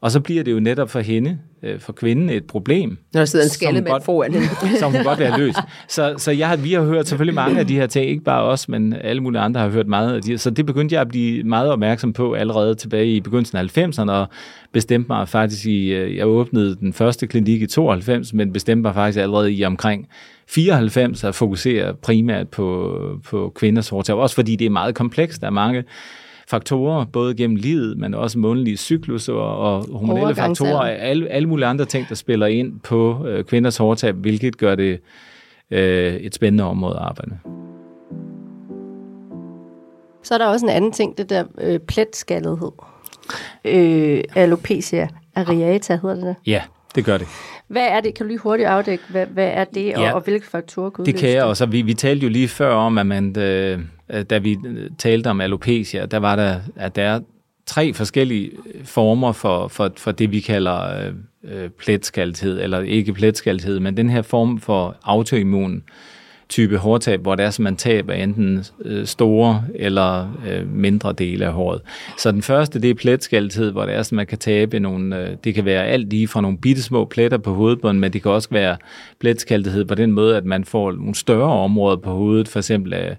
Og 0.03 0.11
så 0.11 0.21
bliver 0.21 0.43
det 0.43 0.53
jo 0.53 0.61
netop 0.61 0.91
for 0.91 1.01
hende, 1.01 1.39
øh, 1.63 1.81
for 1.81 1.93
kvinden, 1.93 2.31
et 2.31 2.45
problem. 2.45 2.99
Når 3.13 3.21
der 3.21 3.25
sidder 3.25 3.45
en 3.45 3.51
skaldet 3.51 3.85
mand 3.85 4.03
foran 4.03 4.33
hende. 4.33 4.49
som 4.81 4.93
hun 4.93 5.05
godt 5.05 5.19
vil 5.19 5.27
have 5.27 5.41
løst. 5.41 5.59
Så, 5.89 6.15
så 6.19 6.31
jeg 6.31 6.49
har, 6.49 6.57
vi 6.57 6.73
har 6.73 6.83
hørt 6.83 7.09
selvfølgelig 7.09 7.35
mange 7.35 7.61
af 7.61 7.67
de 7.67 7.75
her 7.75 7.87
ting, 7.87 8.07
ikke 8.07 8.25
bare 8.25 8.43
os, 8.43 8.69
men 8.69 8.93
alle 8.93 9.23
mulige 9.23 9.41
andre 9.41 9.61
har 9.61 9.69
hørt 9.69 9.87
meget 9.87 10.15
af 10.15 10.23
de 10.23 10.39
Så 10.39 10.51
det 10.51 10.67
begyndte 10.67 10.95
jeg 10.95 11.01
at 11.01 11.09
blive 11.09 11.45
meget 11.45 11.71
opmærksom 11.71 12.13
på 12.13 12.33
allerede 12.33 12.75
tilbage 12.75 13.07
i 13.07 13.21
begyndelsen 13.21 13.59
af 13.59 13.79
90'erne, 13.79 14.11
og 14.11 14.27
bestemte 14.73 15.09
mig 15.09 15.29
faktisk 15.29 15.67
i, 15.67 15.93
øh, 15.93 16.17
jeg 16.17 16.27
åbnede 16.27 16.77
den 16.77 16.93
første 16.93 17.27
klinik 17.27 17.63
i 17.63 17.67
92, 17.67 18.35
men 18.35 18.53
bestemte 18.53 18.83
mig 18.83 18.95
faktisk 18.95 19.19
allerede 19.19 19.53
i 19.53 19.65
omkring 19.65 20.09
94 20.49 21.25
at 21.25 21.35
fokusere 21.35 21.95
primært 21.95 22.49
på, 22.49 22.99
på 23.25 23.53
kvinders 23.55 23.89
hårtab, 23.89 24.17
også 24.17 24.35
fordi 24.35 24.57
det 24.57 24.67
er 24.67 24.71
meget 24.71 24.95
komplekst. 24.95 25.41
Der 25.41 25.47
er 25.47 25.51
mange 25.51 25.85
faktorer, 26.49 27.05
både 27.05 27.35
gennem 27.35 27.57
livet, 27.57 27.99
men 27.99 28.15
også 28.15 28.39
månedlige 28.39 28.77
cyklus 28.77 29.29
og, 29.29 29.59
og 29.59 29.87
hormonelle 29.93 30.35
faktorer, 30.35 30.77
og 30.77 30.93
alle, 30.93 31.29
alle 31.29 31.49
mulige 31.49 31.67
andre 31.67 31.85
ting, 31.85 32.09
der 32.09 32.15
spiller 32.15 32.47
ind 32.47 32.81
på 32.81 33.27
øh, 33.27 33.45
kvinders 33.45 33.77
hårtab, 33.77 34.15
hvilket 34.15 34.59
gør 34.59 34.75
det 34.75 35.01
øh, 35.71 36.15
et 36.15 36.35
spændende 36.35 36.65
område 36.65 36.97
at 36.97 37.03
arbejde 37.03 37.31
med. 37.31 37.53
Så 40.23 40.35
er 40.35 40.39
der 40.39 40.47
også 40.47 40.67
en 40.67 40.73
anden 40.73 40.93
ting, 40.93 41.19
det 41.19 41.31
der 41.31 41.45
øh, 41.61 41.79
pletskallethed. 41.79 42.73
Øh, 43.65 44.25
alopecia 44.35 45.09
areata 45.35 45.99
hedder 46.03 46.15
det 46.15 46.25
der. 46.25 46.35
Ja, 46.47 46.63
det 46.95 47.05
gør 47.05 47.19
det. 47.19 47.27
Hvad 47.69 47.87
er 47.87 48.01
det? 48.01 48.15
Kan 48.15 48.27
du 48.27 48.29
lige 48.29 48.39
hurtigt 48.39 48.69
afdække, 48.69 49.05
hvad, 49.09 49.27
hvad 49.27 49.51
er 49.53 49.65
det, 49.65 49.87
ja, 49.87 50.09
og, 50.09 50.15
og 50.15 50.21
hvilke 50.21 50.47
faktorer 50.47 50.91
kan 50.91 51.07
Det 51.07 51.15
kan 51.17 51.31
jeg 51.31 51.45
også. 51.45 51.67
Vi, 51.67 51.83
vi 51.83 51.95
talte 51.95 52.27
jo 52.27 52.31
lige 52.31 52.49
før 52.49 52.75
om, 52.75 52.99
at 52.99 53.07
man, 53.07 53.39
øh, 53.39 53.79
Øh, 54.13 54.23
da 54.23 54.39
vi 54.39 54.57
øh, 54.67 54.91
talte 54.99 55.29
om 55.29 55.41
alopecia, 55.41 56.07
der 56.07 56.19
var 56.19 56.37
der, 56.37 56.61
at 56.77 56.97
der 56.97 57.03
er 57.03 57.21
tre 57.67 57.93
forskellige 57.93 58.51
øh, 58.75 58.85
former 58.85 59.33
for, 59.33 59.69
for, 59.69 59.93
for 59.97 60.13
det, 60.13 60.33
vi 60.33 60.41
kalder 60.41 61.11
øh, 61.45 61.69
pletskalthed, 61.69 62.61
eller 62.63 62.81
ikke 62.81 63.13
pletskalthed, 63.13 63.81
men 63.81 63.97
den 63.97 64.11
her 64.11 64.23
form 64.23 64.61
for 64.61 64.97
autoimmun 65.03 65.83
type 66.49 66.77
hårtab, 66.77 67.21
hvor 67.21 67.35
det 67.35 67.45
er, 67.45 67.51
som 67.51 67.63
man 67.63 67.77
taber 67.77 68.13
enten 68.13 68.65
store 69.05 69.65
eller 69.75 70.29
mindre 70.67 71.13
dele 71.13 71.47
af 71.47 71.53
håret. 71.53 71.81
Så 72.19 72.33
den 72.33 72.43
første, 72.43 72.81
det 72.81 72.91
er 72.91 72.95
pletskalthed, 72.95 73.71
hvor 73.71 73.87
det 73.87 73.95
er, 73.95 74.03
som 74.03 74.17
man 74.17 74.27
kan 74.27 74.39
tabe 74.39 74.81
nogle, 74.81 75.39
det 75.45 75.55
kan 75.55 75.65
være 75.65 75.87
alt 75.87 76.11
lige 76.11 76.29
fra 76.29 76.41
nogle 76.41 76.59
bitte 76.59 76.83
små 76.83 77.05
pletter 77.05 77.39
på 77.39 77.55
hovedbunden, 77.55 78.01
men 78.01 78.13
det 78.13 78.23
kan 78.23 78.31
også 78.31 78.49
være 78.51 78.77
pletskalthed 79.21 79.85
på 79.85 79.95
den 79.95 80.13
måde, 80.13 80.37
at 80.37 80.45
man 80.45 80.65
får 80.65 80.93
nogle 80.93 81.15
større 81.15 81.53
områder 81.53 81.97
på 81.97 82.11
hovedet, 82.11 82.49
for 82.49 82.59
eksempel 82.59 82.95
af, 82.95 83.17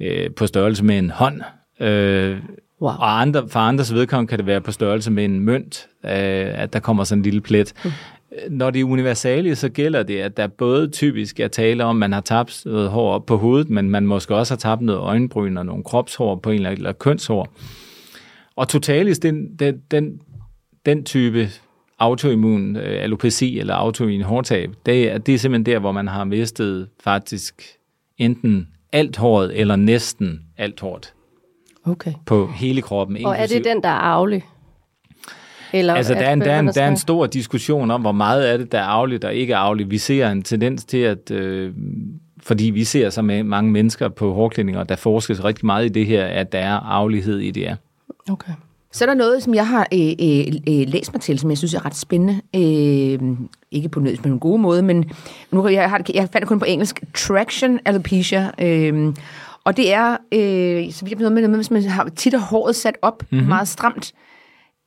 øh, 0.00 0.30
på 0.30 0.46
størrelse 0.46 0.84
med 0.84 0.98
en 0.98 1.10
hånd, 1.10 1.40
øh, 1.80 2.38
Wow. 2.82 2.90
Og 2.90 3.20
andre, 3.20 3.48
for 3.48 3.60
andres 3.60 3.94
vedkommende 3.94 4.30
kan 4.30 4.38
det 4.38 4.46
være 4.46 4.60
på 4.60 4.72
størrelse 4.72 5.10
med 5.10 5.24
en 5.24 5.40
mønt, 5.40 5.88
øh, 6.04 6.10
at 6.62 6.72
der 6.72 6.78
kommer 6.78 7.04
sådan 7.04 7.18
en 7.18 7.22
lille 7.22 7.40
plet. 7.40 7.72
Mm. 7.84 7.90
Når 8.50 8.70
det 8.70 8.80
er 8.80 8.84
universale, 8.84 9.54
så 9.54 9.68
gælder 9.68 10.02
det, 10.02 10.18
at 10.18 10.36
der 10.36 10.46
både 10.46 10.88
typisk 10.88 11.40
er 11.40 11.48
tale 11.48 11.84
om, 11.84 11.96
at 11.96 12.00
man 12.00 12.12
har 12.12 12.20
tabt 12.20 12.62
noget 12.64 12.90
hår 12.90 13.12
op 13.12 13.26
på 13.26 13.36
hovedet, 13.36 13.70
men 13.70 13.90
man 13.90 14.06
måske 14.06 14.34
også 14.34 14.54
har 14.54 14.58
tabt 14.58 14.82
noget 14.82 15.00
øjenbryn 15.00 15.56
og 15.56 15.66
nogle 15.66 15.84
kropshår 15.84 16.36
på 16.36 16.50
en 16.50 16.56
eller, 16.56 16.70
eller 16.70 16.92
kønshår. 16.92 17.54
Og 18.56 18.68
totalis, 18.68 19.18
den, 19.18 19.56
den, 19.56 19.82
den, 19.90 20.20
den 20.86 21.04
type 21.04 21.48
autoimmun 21.98 22.76
øh, 22.76 23.02
alopeci 23.02 23.58
eller 23.58 23.74
autoimmun 23.74 24.22
hårtab, 24.22 24.70
det 24.86 25.12
er, 25.12 25.18
det 25.18 25.34
er 25.34 25.38
simpelthen 25.38 25.74
der, 25.74 25.78
hvor 25.78 25.92
man 25.92 26.08
har 26.08 26.24
mistet 26.24 26.88
faktisk 27.04 27.62
enten 28.18 28.68
alt 28.92 29.16
håret 29.16 29.60
eller 29.60 29.76
næsten 29.76 30.40
alt 30.58 30.80
håret. 30.80 31.14
Okay. 31.84 32.12
På 32.26 32.46
hele 32.46 32.82
kroppen. 32.82 33.26
Og 33.26 33.36
er 33.36 33.46
det 33.46 33.64
den, 33.64 33.82
der 33.82 33.88
er 33.88 33.92
arvelig? 33.92 34.44
Eller 35.72 35.94
altså, 35.94 36.14
der 36.14 36.20
er, 36.20 36.32
en, 36.32 36.40
der, 36.40 36.52
er 36.52 36.60
en, 36.60 36.68
der 36.68 36.82
er 36.82 36.88
en 36.88 36.96
stor 36.96 37.26
diskussion 37.26 37.90
om, 37.90 38.00
hvor 38.00 38.12
meget 38.12 38.42
af 38.42 38.58
det, 38.58 38.72
der 38.72 38.78
er 38.78 38.84
arveligt 38.84 39.24
og 39.24 39.34
ikke 39.34 39.56
arveligt. 39.56 39.90
Vi 39.90 39.98
ser 39.98 40.28
en 40.28 40.42
tendens 40.42 40.84
til, 40.84 40.98
at 40.98 41.30
øh, 41.30 41.74
fordi 42.42 42.64
vi 42.64 42.84
ser 42.84 43.10
så 43.10 43.22
mange 43.22 43.70
mennesker 43.70 44.08
på 44.08 44.34
hårklinikker, 44.34 44.84
der 44.84 44.96
forskes 44.96 45.44
rigtig 45.44 45.66
meget 45.66 45.84
i 45.84 45.88
det 45.88 46.06
her, 46.06 46.24
at 46.24 46.52
der 46.52 46.58
er 46.58 46.74
arvelighed 46.74 47.38
i 47.38 47.50
det. 47.50 47.60
Ja. 47.60 47.76
Okay. 48.30 48.52
Så 48.92 49.04
er 49.04 49.06
der 49.06 49.14
noget, 49.14 49.42
som 49.42 49.54
jeg 49.54 49.68
har 49.68 49.86
øh, 49.92 50.12
øh, 50.20 50.46
øh, 50.68 50.88
læst 50.88 51.14
mig 51.14 51.20
til, 51.20 51.38
som 51.38 51.50
jeg 51.50 51.58
synes 51.58 51.74
er 51.74 51.86
ret 51.86 51.96
spændende. 51.96 52.40
Øh, 52.56 53.36
ikke 53.70 53.88
på 53.88 54.00
nøds, 54.00 54.24
men 54.24 54.32
en 54.32 54.40
god 54.40 54.58
måde, 54.58 54.82
men 54.82 55.10
nu, 55.50 55.68
jeg, 55.68 55.90
har, 55.90 56.04
jeg 56.14 56.22
fandt 56.22 56.40
det 56.40 56.48
kun 56.48 56.58
på 56.58 56.64
engelsk. 56.64 57.02
Traction 57.14 57.80
alopecia. 57.84 58.50
Øh, 58.60 59.14
og 59.64 59.76
det 59.76 59.92
er, 59.92 60.16
øh, 60.32 60.92
så 60.92 61.04
vi 61.04 61.10
har 61.10 61.30
noget 61.30 61.50
med, 61.50 61.58
hvis 61.58 61.70
man 61.70 61.82
har 61.82 62.08
tit 62.16 62.40
håret 62.40 62.76
sat 62.76 62.96
op 63.02 63.22
mm-hmm. 63.30 63.48
meget 63.48 63.68
stramt. 63.68 64.12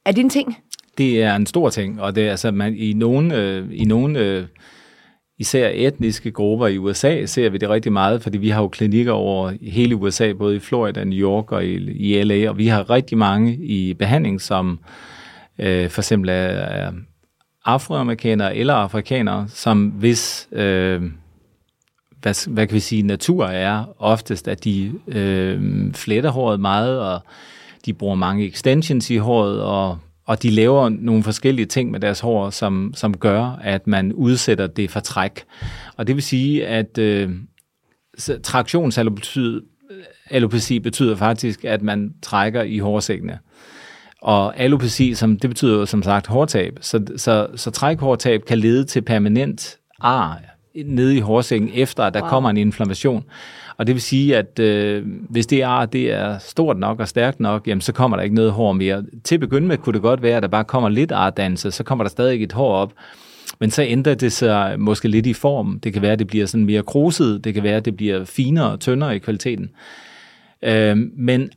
Er 0.05 0.11
det 0.11 0.21
en 0.21 0.29
ting? 0.29 0.57
Det 0.97 1.23
er 1.23 1.35
en 1.35 1.45
stor 1.45 1.69
ting, 1.69 2.01
og 2.01 2.15
det 2.15 2.27
er 2.27 2.31
altså, 2.31 2.51
man, 2.51 2.75
i 2.75 2.93
nogle, 2.93 3.35
øh, 3.35 3.67
i 3.71 3.85
nogle 3.85 4.19
øh, 4.19 4.45
især 5.39 5.71
etniske 5.74 6.32
grupper 6.32 6.67
i 6.67 6.78
USA 6.78 7.26
ser 7.26 7.50
vi 7.50 7.58
det 7.58 7.69
rigtig 7.69 7.91
meget, 7.93 8.21
fordi 8.21 8.38
vi 8.38 8.50
har 8.50 8.62
jo 8.62 8.67
klinikker 8.67 9.12
over 9.12 9.54
hele 9.62 9.95
USA, 9.95 10.34
både 10.34 10.56
i 10.56 10.60
Florida, 10.60 11.04
New 11.04 11.19
York 11.19 11.52
og 11.52 11.65
i, 11.65 11.91
i 11.91 12.24
LA, 12.24 12.50
og 12.50 12.58
vi 12.58 12.67
har 12.67 12.89
rigtig 12.89 13.17
mange 13.17 13.56
i 13.56 13.93
behandling, 13.93 14.41
som 14.41 14.80
øh, 15.60 15.89
for 15.89 16.02
eksempel 16.02 16.30
er, 16.30 16.34
er 16.34 16.91
afroamerikanere 17.65 18.56
eller 18.56 18.74
afrikanere, 18.74 19.45
som 19.48 19.88
hvis, 19.88 20.48
øh, 20.52 21.04
hvad, 22.21 22.50
hvad 22.50 22.67
kan 22.67 22.76
vi 22.76 22.80
sige, 22.80 23.04
natur 23.04 23.45
er 23.45 23.86
oftest, 24.00 24.48
at 24.48 24.63
de 24.63 24.93
øh, 25.08 25.93
fletter 25.93 26.30
håret 26.30 26.60
meget, 26.60 27.00
og 27.00 27.19
de 27.86 27.93
bruger 27.93 28.15
mange 28.15 28.48
extensions 28.48 29.10
i 29.10 29.17
håret, 29.17 29.62
og 29.62 29.98
og 30.25 30.43
de 30.43 30.49
laver 30.49 30.89
nogle 30.89 31.23
forskellige 31.23 31.65
ting 31.65 31.91
med 31.91 31.99
deres 31.99 32.19
hår, 32.19 32.49
som, 32.49 32.93
som 32.95 33.17
gør, 33.17 33.59
at 33.63 33.88
man 33.88 34.13
udsætter 34.13 34.67
det 34.67 34.91
for 34.91 34.99
træk. 34.99 35.43
Og 35.97 36.07
det 36.07 36.15
vil 36.15 36.23
sige, 36.23 36.67
at 36.67 36.97
øh, 36.97 37.29
traktionsalopeci 38.43 40.79
betyder 40.79 41.15
faktisk, 41.15 41.65
at 41.65 41.81
man 41.81 42.13
trækker 42.21 42.63
i 42.63 42.77
hårsækkene. 42.77 43.39
Og 44.21 44.59
alopeci, 44.59 45.13
som, 45.13 45.39
det 45.39 45.49
betyder 45.49 45.85
som 45.85 46.03
sagt 46.03 46.27
hårtab. 46.27 46.77
Så, 46.81 47.05
så, 47.17 47.47
så 47.55 47.71
trækhårtab 47.71 48.45
kan 48.45 48.57
lede 48.57 48.83
til 48.83 49.01
permanent 49.01 49.77
ar 49.99 50.41
nede 50.85 51.17
i 51.17 51.19
hårsækken, 51.19 51.69
efter 51.73 52.03
at 52.03 52.13
der 52.13 52.21
wow. 52.21 52.29
kommer 52.29 52.49
en 52.49 52.57
inflammation. 52.57 53.23
Og 53.77 53.88
det 53.88 53.95
vil 53.95 54.01
sige, 54.01 54.38
at 54.38 54.59
øh, 54.59 55.03
hvis 55.29 55.47
det 55.47 55.61
er, 55.61 55.85
det 55.85 56.11
er 56.11 56.38
stort 56.38 56.77
nok 56.77 56.99
og 56.99 57.07
stærkt 57.07 57.39
nok, 57.39 57.67
jamen 57.67 57.81
så 57.81 57.93
kommer 57.93 58.17
der 58.17 58.23
ikke 58.23 58.35
noget 58.35 58.51
hår 58.51 58.73
mere. 58.73 59.03
Til 59.23 59.35
at 59.35 59.39
begynde 59.39 59.67
med 59.67 59.77
kunne 59.77 59.93
det 59.93 60.01
godt 60.01 60.21
være, 60.21 60.38
at 60.38 60.43
der 60.43 60.49
bare 60.49 60.63
kommer 60.63 60.89
lidt 60.89 61.11
ardannelse, 61.11 61.71
så 61.71 61.83
kommer 61.83 62.03
der 62.03 62.09
stadig 62.09 62.43
et 62.43 62.51
hår 62.51 62.73
op. 62.73 62.93
Men 63.59 63.71
så 63.71 63.83
ændrer 63.83 64.15
det 64.15 64.31
sig 64.31 64.75
måske 64.79 65.07
lidt 65.07 65.25
i 65.25 65.33
form. 65.33 65.79
Det 65.79 65.93
kan 65.93 66.01
være, 66.01 66.11
at 66.11 66.19
det 66.19 66.27
bliver 66.27 66.45
sådan 66.45 66.65
mere 66.65 66.83
kruset. 66.83 67.43
Det 67.43 67.53
kan 67.53 67.63
være, 67.63 67.75
at 67.75 67.85
det 67.85 67.97
bliver 67.97 68.25
finere 68.25 68.71
og 68.71 68.79
tyndere 68.79 69.15
i 69.15 69.19
kvaliteten. 69.19 69.69
Øh, 70.63 70.97
men 71.17 71.49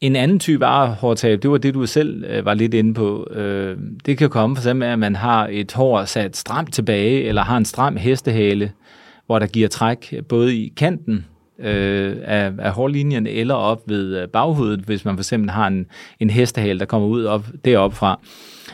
en 0.00 0.16
anden 0.16 0.38
type 0.38 0.66
hårtab, 0.66 1.42
det 1.42 1.50
var 1.50 1.58
det, 1.58 1.74
du 1.74 1.86
selv 1.86 2.24
øh, 2.24 2.44
var 2.44 2.54
lidt 2.54 2.74
inde 2.74 2.94
på. 2.94 3.28
Øh, 3.30 3.76
det 4.06 4.18
kan 4.18 4.30
komme 4.30 4.56
for 4.56 4.60
eksempel, 4.60 4.88
at 4.88 4.98
man 4.98 5.16
har 5.16 5.48
et 5.50 5.72
hår 5.72 6.04
sat 6.04 6.36
stramt 6.36 6.74
tilbage, 6.74 7.24
eller 7.24 7.42
har 7.42 7.56
en 7.56 7.64
stram 7.64 7.96
hestehale, 7.96 8.72
hvor 9.26 9.38
der 9.38 9.46
giver 9.46 9.68
træk 9.68 10.08
øh, 10.12 10.24
både 10.24 10.56
i 10.56 10.72
kanten 10.76 11.26
øh, 11.60 12.16
af, 12.24 12.52
af 12.58 12.72
hårlinjen 12.72 13.26
eller 13.26 13.54
op 13.54 13.82
ved 13.86 14.22
øh, 14.22 14.28
baghovedet, 14.28 14.80
hvis 14.80 15.04
man 15.04 15.16
for 15.16 15.20
eksempel 15.20 15.50
har 15.50 15.66
en, 15.66 15.86
en 16.20 16.30
hestehale, 16.30 16.78
der 16.78 16.84
kommer 16.84 17.08
ud 17.08 17.24
op, 17.24 17.46
deroppe 17.64 17.96
fra. 17.96 18.20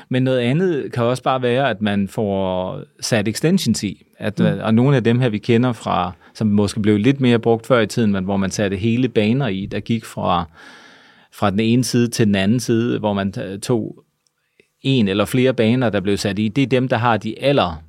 Men 0.09 0.23
noget 0.23 0.39
andet 0.39 0.93
kan 0.93 1.05
også 1.05 1.23
bare 1.23 1.43
være, 1.43 1.71
at 1.71 1.83
man 1.83 2.09
får 2.09 2.81
sat 3.01 3.29
extensions 3.29 3.83
i. 3.83 4.03
At, 4.19 4.39
mm. 4.39 4.47
Og 4.63 4.75
nogle 4.75 4.97
af 4.97 5.05
dem 5.05 5.21
her, 5.21 5.29
vi 5.29 5.39
kender 5.39 5.73
fra, 5.73 6.13
som 6.35 6.47
måske 6.47 6.81
blev 6.81 6.99
lidt 6.99 7.21
mere 7.21 7.39
brugt 7.39 7.67
før 7.67 7.81
i 7.81 7.87
tiden, 7.87 8.13
men 8.13 8.25
hvor 8.25 8.37
man 8.37 8.51
satte 8.51 8.77
hele 8.77 9.09
baner 9.09 9.49
i, 9.49 9.67
der 9.67 9.81
gik 9.81 10.05
fra, 10.05 10.45
fra 11.33 11.51
den 11.51 11.61
ene 11.61 11.85
side 11.85 12.09
til 12.09 12.27
den 12.27 12.35
anden 12.35 12.61
side, 12.61 12.99
hvor 12.99 13.13
man 13.13 13.33
tog 13.63 14.05
en 14.83 15.09
eller 15.09 15.25
flere 15.25 15.55
baner, 15.55 15.91
der 15.91 16.01
blev 16.01 16.17
sat 16.17 16.39
i, 16.39 16.49
det 16.49 16.63
er 16.63 16.67
dem, 16.67 16.89
der 16.89 16.97
har 16.97 17.17
de 17.17 17.43
aller 17.43 17.83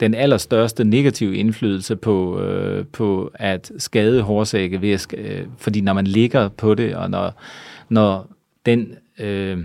den 0.00 0.14
allerstørste 0.14 0.84
negative 0.84 1.36
indflydelse 1.36 1.96
på, 1.96 2.40
øh, 2.40 2.86
på 2.86 3.30
at 3.34 3.72
skade 3.78 4.22
hårsække, 4.22 4.82
ved 4.82 4.90
at, 4.90 5.06
øh, 5.18 5.46
fordi 5.58 5.80
når 5.80 5.92
man 5.92 6.06
ligger 6.06 6.48
på 6.48 6.74
det, 6.74 6.96
og 6.96 7.10
når, 7.10 7.42
når 7.88 8.30
den, 8.66 8.94
øh, 9.20 9.58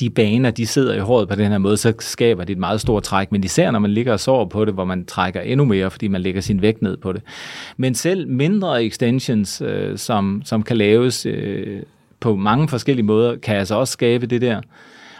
de 0.00 0.10
baner, 0.10 0.50
de 0.50 0.66
sidder 0.66 0.94
i 0.94 0.98
håret 0.98 1.28
på 1.28 1.34
den 1.34 1.50
her 1.50 1.58
måde, 1.58 1.76
så 1.76 1.94
skaber 1.98 2.44
det 2.44 2.52
et 2.52 2.58
meget 2.58 2.80
stort 2.80 3.02
træk, 3.02 3.32
men 3.32 3.44
især 3.44 3.70
når 3.70 3.78
man 3.78 3.90
ligger 3.90 4.12
og 4.12 4.20
sover 4.20 4.44
på 4.44 4.64
det, 4.64 4.74
hvor 4.74 4.84
man 4.84 5.04
trækker 5.04 5.40
endnu 5.40 5.64
mere, 5.64 5.90
fordi 5.90 6.08
man 6.08 6.20
lægger 6.20 6.40
sin 6.40 6.62
vægt 6.62 6.82
ned 6.82 6.96
på 6.96 7.12
det. 7.12 7.22
Men 7.76 7.94
selv 7.94 8.28
mindre 8.28 8.84
extensions, 8.84 9.60
øh, 9.60 9.98
som, 9.98 10.42
som 10.44 10.62
kan 10.62 10.76
laves 10.76 11.26
øh, 11.26 11.82
på 12.20 12.36
mange 12.36 12.68
forskellige 12.68 13.06
måder, 13.06 13.36
kan 13.36 13.56
altså 13.56 13.74
også 13.74 13.92
skabe 13.92 14.26
det 14.26 14.40
der. 14.40 14.60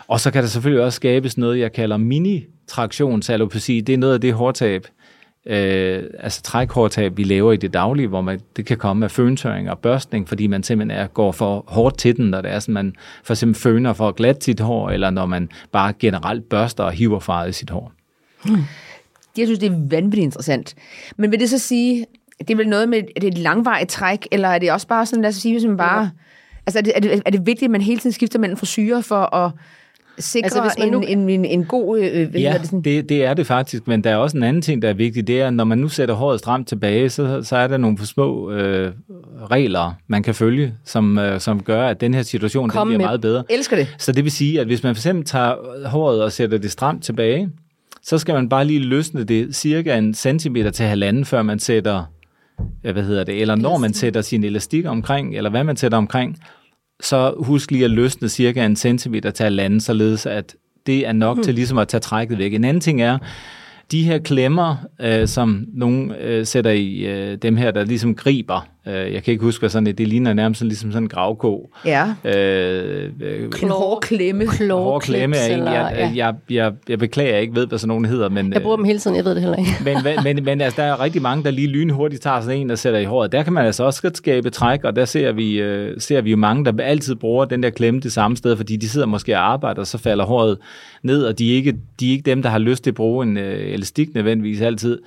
Og 0.09 0.21
så 0.21 0.31
kan 0.31 0.43
der 0.43 0.49
selvfølgelig 0.49 0.85
også 0.85 0.97
skabes 0.97 1.39
noget, 1.39 1.59
jeg 1.59 1.73
kalder 1.73 1.97
mini-traktionsalopeci. 1.97 3.81
Det 3.81 3.93
er 3.93 3.99
noget 3.99 4.15
af 4.15 4.21
det 4.21 4.33
hårtab, 4.33 4.87
øh, 5.47 6.03
altså 6.19 6.43
trækhårtab, 6.43 7.17
vi 7.17 7.25
laver 7.25 7.53
i 7.53 7.57
det 7.57 7.75
daglige, 7.75 8.09
hvor 8.09 8.21
man, 8.21 8.41
det 8.57 8.67
kan 8.67 8.77
komme 8.77 9.05
af 9.05 9.11
føntøring 9.11 9.71
og 9.71 9.79
børstning, 9.79 10.29
fordi 10.29 10.47
man 10.47 10.63
simpelthen 10.63 10.99
er, 11.01 11.07
går 11.07 11.33
for 11.33 11.65
hårdt 11.69 11.99
til 11.99 12.17
den, 12.17 12.31
når 12.31 12.41
det 12.41 12.51
er 12.51 12.59
sådan, 12.59 12.73
man 12.73 12.95
for 13.25 13.33
eksempel 13.33 13.61
føner 13.61 13.93
for 13.93 14.13
glat 14.13 14.45
sit 14.45 14.61
hår, 14.61 14.91
eller 14.91 15.11
når 15.11 15.27
man 15.27 15.49
bare 15.73 15.93
generelt 15.93 16.49
børster 16.49 16.85
og 16.85 16.93
hiver 16.93 17.21
farvet 17.21 17.49
i 17.49 17.53
sit 17.53 17.71
hår. 17.71 17.93
Hmm. 18.45 18.63
Jeg 19.39 19.47
synes, 19.47 19.59
det 19.59 19.73
er 19.73 19.77
vanvittigt 19.91 20.25
interessant. 20.25 20.75
Men 21.17 21.31
vil 21.31 21.41
det 21.41 21.51
så 21.51 21.59
sige, 21.59 22.07
det 22.39 22.51
er 22.51 22.57
vel 22.57 22.69
noget 22.69 22.89
med, 22.89 22.99
er 23.17 23.21
det 23.21 23.29
et 23.29 23.39
langvarigt 23.39 23.91
træk, 23.91 24.27
eller 24.31 24.49
er 24.49 24.59
det 24.59 24.73
også 24.73 24.87
bare 24.87 25.07
sådan, 25.07 25.23
lad 25.23 25.29
os 25.29 25.35
sige, 25.35 25.55
hvis 25.55 25.65
man 25.65 25.77
bare... 25.77 26.03
Ja. 26.03 26.11
Altså, 26.67 26.79
er 26.79 26.83
det, 26.83 26.93
er, 26.97 27.01
det, 27.01 27.23
er 27.27 27.31
det 27.31 27.47
vigtigt, 27.47 27.69
at 27.69 27.71
man 27.71 27.81
hele 27.81 28.01
tiden 28.01 28.13
skifter 28.13 28.39
mellem 28.39 28.57
frisyrer 28.57 29.01
for 29.01 29.35
at 29.35 29.53
sikre 30.19 30.45
altså, 30.45 30.63
hvis 30.63 30.73
man 30.79 30.89
nu... 30.89 31.01
en, 31.01 31.19
en, 31.19 31.29
en, 31.29 31.45
en 31.45 31.65
god... 31.65 31.99
Øh, 31.99 32.43
ja, 32.43 32.57
det, 32.59 32.67
sådan? 32.67 32.83
Det, 32.83 33.09
det 33.09 33.25
er 33.25 33.35
det 33.35 33.47
faktisk, 33.47 33.87
men 33.87 34.05
der 34.05 34.11
er 34.11 34.17
også 34.17 34.37
en 34.37 34.43
anden 34.43 34.63
ting, 34.63 34.83
der 34.83 34.89
er 34.89 34.95
vigtig, 34.95 35.27
det 35.27 35.41
er, 35.41 35.51
når 35.51 35.65
man 35.65 35.79
nu 35.79 35.89
sætter 35.89 36.15
håret 36.15 36.39
stramt 36.39 36.69
tilbage, 36.69 37.09
så, 37.09 37.43
så 37.43 37.57
er 37.57 37.67
der 37.67 37.77
nogle 37.77 38.07
små 38.07 38.51
øh, 38.51 38.93
regler, 39.51 39.95
man 40.07 40.23
kan 40.23 40.35
følge, 40.35 40.75
som, 40.85 41.19
øh, 41.19 41.41
som 41.41 41.63
gør, 41.63 41.87
at 41.87 42.01
den 42.01 42.15
her 42.15 42.23
situation 42.23 42.71
den 42.71 42.71
bliver 42.71 42.85
med. 42.87 42.99
meget 42.99 43.21
bedre. 43.21 43.45
Elsker 43.51 43.77
det. 43.77 43.95
Så 43.99 44.13
det 44.13 44.25
vil 44.25 44.33
sige, 44.33 44.61
at 44.61 44.67
hvis 44.67 44.83
man 44.83 44.95
for 44.95 44.99
eksempel 44.99 45.25
tager 45.25 45.89
håret 45.89 46.23
og 46.23 46.33
sætter 46.33 46.59
det 46.59 46.71
stramt 46.71 47.05
tilbage, 47.05 47.51
så 48.03 48.19
skal 48.19 48.35
man 48.35 48.49
bare 48.49 48.65
lige 48.65 48.81
løsne 48.81 49.25
det 49.25 49.57
cirka 49.57 49.99
en 49.99 50.15
centimeter 50.15 50.71
til 50.71 50.87
halvanden, 50.87 51.25
før 51.25 51.43
man 51.43 51.59
sætter, 51.59 52.05
hvad 52.83 53.03
hedder 53.03 53.25
det, 53.25 53.41
eller 53.41 53.55
når 53.55 53.79
man 53.79 53.95
sætter 53.95 54.21
sin 54.21 54.45
elastik 54.45 54.87
omkring, 54.87 55.37
eller 55.37 55.51
hvad 55.51 55.65
man 55.65 55.77
sætter 55.77 55.99
omkring, 55.99 56.39
så 57.01 57.35
husk 57.39 57.71
lige 57.71 57.85
at 57.85 57.91
løsne 57.91 58.29
cirka 58.29 58.67
en 58.67 58.77
centimeter 58.77 59.31
til 59.31 59.45
halvanden, 59.45 59.81
således 59.81 60.27
at 60.27 60.57
det 60.87 61.07
er 61.07 61.13
nok 61.13 61.37
mm. 61.37 61.43
til 61.43 61.55
ligesom 61.55 61.79
at 61.79 61.89
tage 61.89 62.01
trækket 62.01 62.39
væk. 62.39 62.55
En 62.55 62.65
anden 62.65 62.81
ting 62.81 63.03
er, 63.03 63.19
de 63.91 64.03
her 64.03 64.19
klemmer, 64.19 64.77
øh, 65.01 65.29
som 65.29 65.67
nogen 65.75 66.13
øh, 66.13 66.47
sætter 66.47 66.71
i 66.71 66.99
øh, 66.99 67.39
dem 67.43 67.57
her, 67.57 67.71
der 67.71 67.85
ligesom 67.85 68.15
griber, 68.15 68.69
øh, 68.87 69.13
jeg 69.15 69.23
kan 69.23 69.33
ikke 69.33 69.45
huske, 69.45 69.63
hvad 69.63 69.71
sådan 69.71 69.87
det, 69.87 69.99
det 69.99 70.09
ligner 70.09 70.33
nærmest 70.33 70.59
sådan, 70.59 70.69
ligesom 70.69 70.93
sådan 70.93 71.03
en 71.03 71.09
gravko. 71.09 71.71
Ja. 71.85 72.15
Øh, 72.25 73.11
øh, 73.21 73.51
en 73.63 73.69
hård 73.69 74.01
klemme. 74.03 74.47
Hård 74.71 75.03
klemme. 75.03 75.37
Jeg, 75.37 75.93
ja. 75.97 76.13
jeg, 76.15 76.35
jeg, 76.51 76.73
jeg 76.89 76.99
beklager, 76.99 77.33
jeg 77.33 77.41
ikke 77.41 77.55
ved, 77.55 77.67
hvad 77.67 77.79
sådan 77.79 77.89
nogen 77.89 78.05
hedder. 78.05 78.29
Men, 78.29 78.53
jeg 78.53 78.63
bruger 78.63 78.77
dem 78.77 78.85
hele 78.85 78.99
tiden, 78.99 79.17
jeg 79.17 79.25
ved 79.25 79.35
det 79.35 79.43
heller 79.43 79.59
ikke. 79.59 79.71
men, 80.05 80.25
men, 80.25 80.45
men 80.45 80.61
altså, 80.61 80.83
der 80.83 80.89
er 80.89 81.01
rigtig 81.01 81.23
mange, 81.23 81.45
der 81.45 81.51
lige 81.51 81.69
lynhurtigt 81.69 82.23
tager 82.23 82.41
sådan 82.41 82.59
en 82.61 82.71
og 82.71 82.79
sætter 82.79 83.01
i 83.01 83.05
håret. 83.05 83.33
Der 83.33 83.43
kan 83.43 83.53
man 83.53 83.67
altså 83.67 83.85
også 83.85 84.11
skabe 84.15 84.51
træk, 84.51 84.85
og 84.85 84.97
der 84.97 85.05
ser 85.05 85.33
vi, 85.33 85.61
øh, 85.61 86.01
ser 86.01 86.21
vi 86.21 86.31
jo 86.31 86.37
mange, 86.37 86.65
der 86.65 86.85
altid 86.85 87.15
bruger 87.15 87.45
den 87.45 87.63
der 87.63 87.71
klemme 87.71 88.01
det 88.01 88.13
samme 88.13 88.37
sted, 88.37 88.57
fordi 88.57 88.77
de 88.77 88.89
sidder 88.89 89.07
måske 89.07 89.37
og 89.37 89.53
arbejder, 89.53 89.81
og 89.81 89.87
så 89.87 89.99
falder 89.99 90.25
håret 90.25 90.59
ned, 91.03 91.25
og 91.25 91.39
de 91.39 91.53
er 91.53 91.57
ikke, 91.57 91.77
de 92.01 92.09
er 92.09 92.13
ikke 92.13 92.31
dem, 92.31 92.43
der 92.43 92.51
har 92.51 92.59
lyst 92.59 92.83
til 92.83 92.91
at 92.91 92.95
bruge 92.95 93.27
en 93.27 93.37
øh, 93.37 93.73
elastik 93.73 94.15
nødvendigvis 94.15 94.61
altid. 94.61 94.99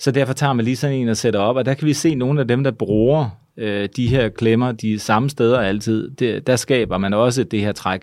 Så 0.00 0.10
derfor 0.10 0.32
tager 0.32 0.52
man 0.52 0.64
lige 0.64 0.76
sådan 0.76 0.96
en 0.96 1.08
og 1.08 1.16
sætter 1.16 1.40
op, 1.40 1.56
og 1.56 1.64
der 1.64 1.74
kan 1.74 1.86
vi 1.86 1.92
se 1.92 2.14
nogle 2.14 2.40
af 2.40 2.48
dem, 2.48 2.64
der 2.64 2.70
bruger 2.70 3.30
øh, 3.58 3.88
de 3.96 4.06
her 4.06 4.28
klemmer 4.28 4.72
de 4.72 4.98
samme 4.98 5.30
steder 5.30 5.60
altid. 5.60 6.10
Det, 6.10 6.46
der 6.46 6.56
skaber 6.56 6.98
man 6.98 7.14
også 7.14 7.44
det 7.44 7.60
her 7.60 7.72
træk. 7.72 8.02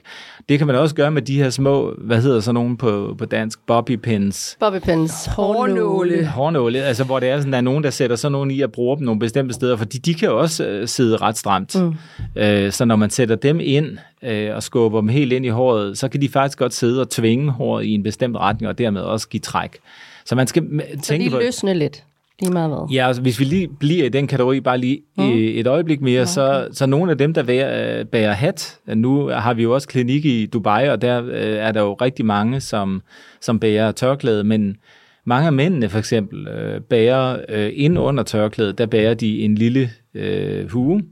Det 0.49 0.57
kan 0.57 0.67
man 0.67 0.75
også 0.75 0.95
gøre 0.95 1.11
med 1.11 1.21
de 1.21 1.37
her 1.37 1.49
små, 1.49 1.93
hvad 1.97 2.21
hedder 2.21 2.39
så 2.39 2.51
nogen 2.51 2.77
på, 2.77 3.15
på 3.17 3.25
dansk, 3.25 3.59
bobby 3.67 3.95
pins. 3.95 4.57
Bobby 4.59 4.79
pins. 4.79 5.25
Hårnåle. 5.25 6.25
Hårnåle, 6.25 6.83
altså 6.83 7.03
hvor 7.03 7.19
det 7.19 7.29
er 7.29 7.37
sådan, 7.37 7.51
der 7.51 7.57
er 7.57 7.61
nogen, 7.61 7.83
der 7.83 7.89
sætter 7.89 8.15
sådan 8.15 8.31
nogen 8.31 8.51
i 8.51 8.61
at 8.61 8.71
bruge 8.71 8.97
dem 8.97 9.05
nogle 9.05 9.19
bestemte 9.19 9.53
steder, 9.53 9.77
fordi 9.77 9.97
de 9.97 10.13
kan 10.13 10.31
også 10.31 10.67
øh, 10.67 10.87
sidde 10.87 11.17
ret 11.17 11.37
stramt. 11.37 11.75
Mm. 11.81 11.95
Øh, 12.35 12.71
så 12.71 12.85
når 12.85 12.95
man 12.95 13.09
sætter 13.09 13.35
dem 13.35 13.59
ind 13.61 13.97
øh, 14.21 14.55
og 14.55 14.63
skubber 14.63 14.99
dem 14.99 15.09
helt 15.09 15.33
ind 15.33 15.45
i 15.45 15.49
håret, 15.49 15.97
så 15.97 16.07
kan 16.07 16.21
de 16.21 16.29
faktisk 16.29 16.57
godt 16.57 16.73
sidde 16.73 17.01
og 17.01 17.09
tvinge 17.09 17.51
håret 17.51 17.85
i 17.85 17.91
en 17.91 18.03
bestemt 18.03 18.37
retning, 18.37 18.69
og 18.69 18.77
dermed 18.77 19.01
også 19.01 19.29
give 19.29 19.41
træk. 19.41 19.77
Så 20.25 20.35
man 20.35 20.47
skal 20.47 20.63
tænke 21.03 21.29
så 21.29 21.37
de 21.37 21.43
løsne 21.43 21.73
lidt. 21.73 22.03
Lige 22.39 22.53
meget 22.53 22.69
hvad? 22.69 22.95
Ja, 22.95 23.07
altså, 23.07 23.21
hvis 23.21 23.39
vi 23.39 23.45
lige 23.45 23.67
bliver 23.79 24.05
i 24.05 24.09
den 24.09 24.27
kategori 24.27 24.61
bare 24.61 24.77
lige 24.77 25.01
mm. 25.17 25.23
et 25.33 25.67
øjeblik 25.67 26.01
mere, 26.01 26.21
okay. 26.21 26.27
så, 26.27 26.67
så 26.71 26.85
nogle 26.85 27.11
af 27.11 27.17
dem, 27.17 27.33
der 27.33 27.43
bærer, 27.43 28.03
bærer 28.03 28.33
hat, 28.33 28.77
nu 28.87 29.27
har 29.27 29.53
vi 29.53 29.63
jo 29.63 29.73
også 29.73 29.87
klinik 29.87 30.25
i 30.25 30.45
Dubai, 30.45 30.89
og 30.89 31.01
der 31.01 31.23
øh, 31.25 31.57
er 31.57 31.71
der 31.71 31.81
jo 31.81 31.93
rigtig 31.93 32.25
mange, 32.25 32.61
som, 32.61 33.01
som 33.41 33.59
bærer 33.59 33.91
tørklæde, 33.91 34.43
men 34.43 34.77
mange 35.25 35.47
af 35.47 35.53
mændene 35.53 35.89
for 35.89 35.99
eksempel 35.99 36.47
øh, 36.47 36.81
bærer 36.81 37.39
øh, 37.49 37.71
ind 37.73 37.99
under 37.99 38.23
tørklædet, 38.23 38.77
der 38.77 38.85
bærer 38.85 39.13
de 39.13 39.39
en 39.41 39.55
lille 39.55 39.89
øh, 40.13 40.71
hue, 40.71 41.03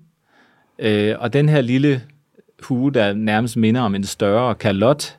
øh, 0.80 1.16
og 1.20 1.34
den 1.34 1.50
her 1.50 1.62
lille 1.62 2.02
hue, 2.64 2.92
der 2.92 3.14
nærmest 3.14 3.58
minder 3.58 3.82
om 3.82 3.96
en 3.96 4.04
større 4.04 4.56
kalot, 4.56 5.18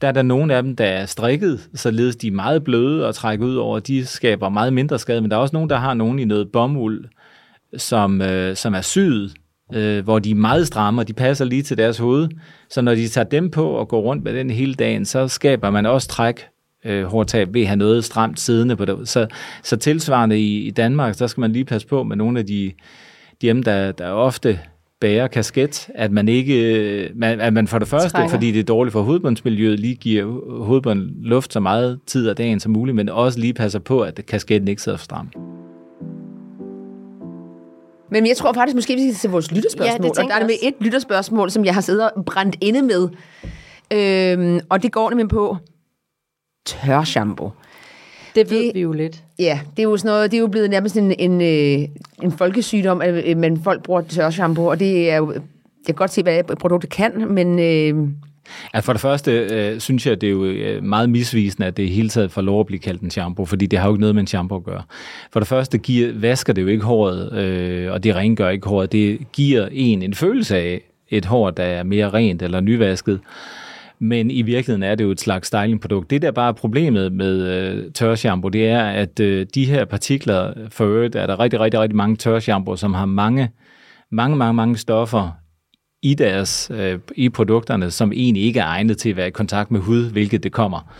der 0.00 0.08
er 0.08 0.12
der 0.12 0.22
nogle 0.22 0.54
af 0.54 0.62
dem, 0.62 0.76
der 0.76 0.84
er 0.84 1.06
strikket, 1.06 1.68
således 1.74 2.16
de 2.16 2.26
er 2.26 2.32
meget 2.32 2.64
bløde 2.64 3.06
og 3.06 3.14
trækker 3.14 3.46
ud 3.46 3.56
over, 3.56 3.78
de 3.78 4.06
skaber 4.06 4.48
meget 4.48 4.72
mindre 4.72 4.98
skade, 4.98 5.20
men 5.20 5.30
der 5.30 5.36
er 5.36 5.40
også 5.40 5.56
nogen, 5.56 5.70
der 5.70 5.76
har 5.76 5.94
nogen 5.94 6.18
i 6.18 6.24
noget 6.24 6.52
bomuld, 6.52 7.04
som, 7.76 8.22
øh, 8.22 8.56
som 8.56 8.74
er 8.74 8.80
syet, 8.80 9.34
øh, 9.74 10.04
hvor 10.04 10.18
de 10.18 10.30
er 10.30 10.34
meget 10.34 10.66
stramme, 10.66 11.00
og 11.00 11.08
de 11.08 11.12
passer 11.12 11.44
lige 11.44 11.62
til 11.62 11.78
deres 11.78 11.98
hoved. 11.98 12.28
Så 12.70 12.82
når 12.82 12.94
de 12.94 13.08
tager 13.08 13.24
dem 13.24 13.50
på 13.50 13.68
og 13.68 13.88
går 13.88 14.00
rundt 14.00 14.24
med 14.24 14.34
den 14.34 14.50
hele 14.50 14.74
dagen, 14.74 15.04
så 15.04 15.28
skaber 15.28 15.70
man 15.70 15.86
også 15.86 16.08
træk 16.08 16.46
øh, 16.84 17.04
hårdtab 17.04 17.54
ved 17.54 17.60
at 17.60 17.66
have 17.66 17.76
noget 17.76 18.04
stramt 18.04 18.40
siddende 18.40 18.76
på 18.76 18.84
det. 18.84 19.08
Så, 19.08 19.26
så 19.62 19.76
tilsvarende 19.76 20.40
i, 20.40 20.66
i 20.66 20.70
Danmark, 20.70 21.14
så 21.14 21.28
skal 21.28 21.40
man 21.40 21.52
lige 21.52 21.64
passe 21.64 21.86
på 21.86 22.02
med 22.02 22.16
nogle 22.16 22.38
af 22.38 22.46
de, 22.46 22.72
de 23.42 23.62
der, 23.62 23.92
der 23.92 24.10
ofte 24.10 24.58
bære 25.06 25.28
kasket, 25.28 25.88
at 25.94 26.12
man 26.12 26.28
ikke, 26.28 27.10
man, 27.14 27.40
at 27.40 27.52
man 27.52 27.68
for 27.68 27.78
det 27.78 27.88
første, 27.88 28.08
Trænger. 28.08 28.28
fordi 28.28 28.52
det 28.52 28.60
er 28.60 28.64
dårligt 28.64 28.92
for 28.92 29.02
hovedbundsmiljøet, 29.02 29.80
lige 29.80 29.94
giver 29.94 30.24
hovedbunden 30.64 31.10
luft 31.22 31.52
så 31.52 31.60
meget 31.60 32.00
tid 32.06 32.28
af 32.28 32.36
dagen 32.36 32.60
som 32.60 32.72
muligt, 32.72 32.94
men 32.94 33.08
også 33.08 33.38
lige 33.38 33.54
passer 33.54 33.78
på, 33.78 34.00
at 34.00 34.20
kasketten 34.28 34.68
ikke 34.68 34.82
sidder 34.82 34.98
for 34.98 35.04
stram. 35.04 35.30
Men 38.10 38.26
jeg 38.26 38.36
tror 38.36 38.52
faktisk, 38.52 38.74
måske 38.74 38.94
vi 38.94 39.00
skal 39.00 39.14
se 39.14 39.30
vores 39.30 39.52
lytterspørgsmål. 39.52 40.12
Ja, 40.16 40.22
og 40.22 40.28
der 40.28 40.34
er 40.34 40.46
med 40.46 40.54
et 40.62 40.74
lytterspørgsmål, 40.80 41.50
som 41.50 41.64
jeg 41.64 41.74
har 41.74 41.80
siddet 41.80 42.10
og 42.10 42.24
brændt 42.24 42.56
inde 42.60 42.82
med. 42.82 43.08
Øhm, 43.92 44.60
og 44.68 44.82
det 44.82 44.92
går 44.92 45.10
nemlig 45.10 45.28
på 45.28 45.56
tør 46.66 47.04
shampoo. 47.04 47.50
Det 48.36 48.50
ved 48.50 48.66
det, 48.66 48.74
vi 48.74 48.80
jo 48.80 48.92
lidt. 48.92 49.22
Ja, 49.38 49.60
det 49.70 49.78
er 49.78 49.88
jo 49.88 49.96
sådan 49.96 50.08
noget, 50.08 50.30
det 50.30 50.36
er 50.36 50.40
jo 50.40 50.46
blevet 50.46 50.70
nærmest 50.70 50.96
en, 50.96 51.14
en, 51.18 51.40
øh, 51.40 51.88
en 52.22 52.32
folkesygdom, 52.32 53.00
at 53.02 53.36
man 53.36 53.60
folk 53.64 53.82
bruger 53.82 54.00
tørshampoo, 54.00 54.66
og 54.66 54.80
det 54.80 55.10
er 55.10 55.16
jo, 55.16 55.32
jeg 55.32 55.40
kan 55.86 55.94
godt 55.94 56.10
se, 56.10 56.22
hvad 56.22 56.44
produktet 56.44 56.90
kan, 56.90 57.34
men... 57.34 57.58
Øh, 57.58 58.08
Ja, 58.74 58.80
for 58.80 58.92
det 58.92 59.00
første 59.00 59.32
øh, 59.32 59.80
synes 59.80 60.06
jeg, 60.06 60.20
det 60.20 60.26
er 60.26 60.30
jo 60.30 60.44
øh, 60.44 60.82
meget 60.82 61.10
misvisende, 61.10 61.66
at 61.66 61.76
det 61.76 61.88
hele 61.88 62.08
taget 62.08 62.30
får 62.30 62.42
lov 62.42 62.60
at 62.60 62.66
blive 62.66 62.78
kaldt 62.78 63.02
en 63.02 63.10
shampoo, 63.10 63.44
fordi 63.44 63.66
det 63.66 63.78
har 63.78 63.88
jo 63.88 63.94
ikke 63.94 64.00
noget 64.00 64.14
med 64.14 64.22
en 64.22 64.26
shampoo 64.26 64.58
at 64.58 64.64
gøre. 64.64 64.82
For 65.32 65.40
det 65.40 65.48
første 65.48 65.78
giver, 65.78 66.12
vasker 66.14 66.52
det 66.52 66.62
jo 66.62 66.66
ikke 66.66 66.84
håret, 66.84 67.32
øh, 67.32 67.92
og 67.92 68.04
det 68.04 68.14
rengør 68.14 68.48
ikke 68.48 68.68
håret. 68.68 68.92
Det 68.92 69.18
giver 69.32 69.68
en 69.72 70.02
en 70.02 70.14
følelse 70.14 70.56
af 70.56 70.80
et 71.10 71.24
hår, 71.24 71.50
der 71.50 71.62
er 71.62 71.82
mere 71.82 72.10
rent 72.10 72.42
eller 72.42 72.60
nyvasket 72.60 73.20
men 73.98 74.30
i 74.30 74.42
virkeligheden 74.42 74.82
er 74.82 74.94
det 74.94 75.04
jo 75.04 75.10
et 75.10 75.20
slags 75.20 75.48
stylingprodukt. 75.48 76.10
Det 76.10 76.22
der 76.22 76.30
bare 76.30 76.48
er 76.48 76.52
problemet 76.52 77.12
med 77.12 77.42
øh, 77.42 77.92
tørshampoo, 77.92 78.48
det 78.48 78.68
er, 78.68 78.80
at 78.80 79.20
øh, 79.20 79.46
de 79.54 79.64
her 79.64 79.84
partikler, 79.84 80.52
for 80.70 80.84
øvrigt 80.84 81.16
er 81.16 81.26
der 81.26 81.40
rigtig, 81.40 81.60
rigtig, 81.60 81.80
rigtig 81.80 81.96
mange 81.96 82.16
tørshampoo, 82.16 82.76
som 82.76 82.94
har 82.94 83.06
mange, 83.06 83.50
mange, 84.12 84.36
mange, 84.36 84.54
mange 84.54 84.76
stoffer 84.76 85.30
i 86.02 86.14
deres 86.14 86.70
øh, 86.74 86.98
i 87.16 87.28
produkterne, 87.28 87.90
som 87.90 88.12
egentlig 88.12 88.42
ikke 88.42 88.60
er 88.60 88.66
egnet 88.66 88.98
til 88.98 89.10
at 89.10 89.16
være 89.16 89.28
i 89.28 89.30
kontakt 89.30 89.70
med 89.70 89.80
hud, 89.80 90.10
hvilket 90.10 90.42
det 90.42 90.52
kommer. 90.52 90.94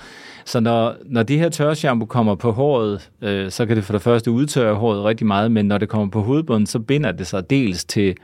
Så 0.47 0.61
når, 0.61 0.95
når 1.05 1.23
det 1.23 1.39
her 1.39 1.49
tørshampoo 1.49 2.07
kommer 2.07 2.35
på 2.35 2.53
håret, 2.53 3.11
øh, 3.23 3.51
så 3.51 3.67
kan 3.67 3.77
det 3.77 3.85
for 3.85 3.93
det 3.93 4.03
første 4.03 4.31
udtørre 4.31 4.75
håret 4.75 5.05
rigtig 5.05 5.27
meget, 5.27 5.53
men 5.53 5.67
når 5.67 5.79
det 5.79 5.89
kommer 5.89 6.11
på 6.11 6.23
hovedbunden, 6.23 6.67
så 6.67 6.79
binder 6.79 7.13
det 7.13 7.27
sig 7.27 7.51
dels 7.51 7.85
til 7.85 8.15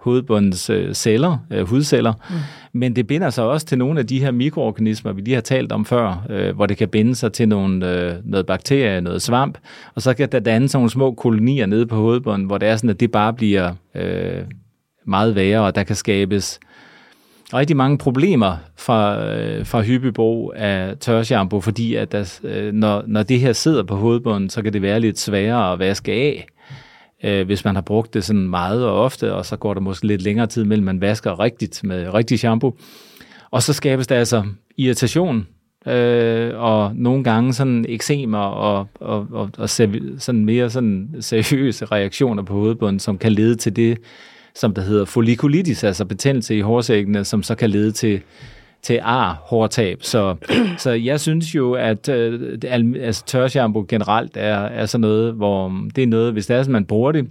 hovedbundens 0.00 0.70
øh, 0.70 0.94
celler, 0.94 1.38
øh, 1.50 1.68
hudceller, 1.68 2.12
mm. 2.12 2.36
men 2.72 2.96
det 2.96 3.06
binder 3.06 3.30
sig 3.30 3.44
også 3.44 3.66
til 3.66 3.78
nogle 3.78 4.00
af 4.00 4.06
de 4.06 4.20
her 4.20 4.30
mikroorganismer, 4.30 5.12
vi 5.12 5.20
lige 5.20 5.34
har 5.34 5.40
talt 5.40 5.72
om 5.72 5.84
før, 5.84 6.26
øh, 6.30 6.54
hvor 6.54 6.66
det 6.66 6.76
kan 6.76 6.88
binde 6.88 7.14
sig 7.14 7.32
til 7.32 7.48
nogle, 7.48 7.90
øh, 7.90 8.14
noget 8.24 8.46
bakterie, 8.46 9.00
noget 9.00 9.22
svamp, 9.22 9.58
og 9.94 10.02
så 10.02 10.14
kan 10.14 10.28
der 10.32 10.40
danne 10.40 10.68
sådan 10.68 10.78
nogle 10.78 10.90
små 10.90 11.14
kolonier 11.14 11.66
nede 11.66 11.86
på 11.86 11.96
hovedbunden, 11.96 12.46
hvor 12.46 12.58
det 12.58 12.68
er 12.68 12.76
sådan, 12.76 12.90
at 12.90 13.00
det 13.00 13.10
bare 13.10 13.32
bliver 13.32 13.72
øh, 13.94 14.42
meget 15.06 15.34
værre, 15.34 15.60
og 15.60 15.74
der 15.74 15.82
kan 15.82 15.96
skabes 15.96 16.60
rigtig 17.54 17.76
mange 17.76 17.98
problemer 17.98 18.56
fra, 18.76 19.26
øh, 19.34 19.66
fra 19.66 19.82
hyppigbrug 19.82 20.52
af 20.56 20.98
tørshampoo, 21.00 21.60
fordi 21.60 21.94
at 21.94 22.12
der, 22.12 22.38
øh, 22.44 22.72
når, 22.72 23.04
når 23.06 23.22
det 23.22 23.40
her 23.40 23.52
sidder 23.52 23.82
på 23.82 23.96
hovedbunden, 23.96 24.50
så 24.50 24.62
kan 24.62 24.72
det 24.72 24.82
være 24.82 25.00
lidt 25.00 25.18
sværere 25.18 25.72
at 25.72 25.78
vaske 25.78 26.12
af, 26.12 26.46
øh, 27.24 27.46
hvis 27.46 27.64
man 27.64 27.74
har 27.74 27.82
brugt 27.82 28.14
det 28.14 28.24
sådan 28.24 28.48
meget 28.48 28.84
og 28.84 29.00
ofte, 29.04 29.34
og 29.34 29.46
så 29.46 29.56
går 29.56 29.74
der 29.74 29.80
måske 29.80 30.06
lidt 30.06 30.22
længere 30.22 30.46
tid 30.46 30.64
mellem 30.64 30.84
man 30.84 31.00
vasker 31.00 31.40
rigtigt 31.40 31.84
med 31.84 32.14
rigtig 32.14 32.38
shampoo. 32.38 32.76
Og 33.50 33.62
så 33.62 33.72
skabes 33.72 34.06
der 34.06 34.16
altså 34.16 34.44
irritation, 34.76 35.46
øh, 35.86 36.52
og 36.54 36.92
nogle 36.94 37.24
gange 37.24 37.52
sådan 37.52 37.84
eksemer 37.88 38.38
og, 38.38 38.88
og, 39.00 39.26
og, 39.32 39.50
og 39.58 39.70
sådan 39.70 40.44
mere 40.44 40.70
sådan 40.70 41.08
seriøse 41.20 41.84
reaktioner 41.84 42.42
på 42.42 42.52
hovedbunden, 42.52 43.00
som 43.00 43.18
kan 43.18 43.32
lede 43.32 43.54
til 43.54 43.76
det, 43.76 43.98
som 44.56 44.74
der 44.74 44.82
hedder 44.82 45.04
follikulitis, 45.04 45.84
altså 45.84 46.04
betændelse 46.04 46.56
i 46.56 46.60
hårsækkene, 46.60 47.24
som 47.24 47.42
så 47.42 47.54
kan 47.54 47.70
lede 47.70 47.92
til 47.92 48.20
til 48.82 49.00
ar 49.02 49.42
hårtab. 49.42 49.98
Så, 50.02 50.36
så 50.78 50.90
jeg 50.90 51.20
synes 51.20 51.54
jo, 51.54 51.72
at 51.72 52.08
øh, 52.08 52.58
altså, 52.72 53.24
tørshampoo 53.26 53.86
generelt 53.88 54.36
er, 54.36 54.56
er 54.56 54.86
sådan 54.86 55.00
noget, 55.00 55.34
hvor 55.34 55.72
det 55.96 56.02
er 56.02 56.06
noget, 56.06 56.32
hvis 56.32 56.46
det 56.46 56.56
er 56.56 56.62
sådan, 56.62 56.72
man 56.72 56.84
bruger 56.84 57.12
det, 57.12 57.28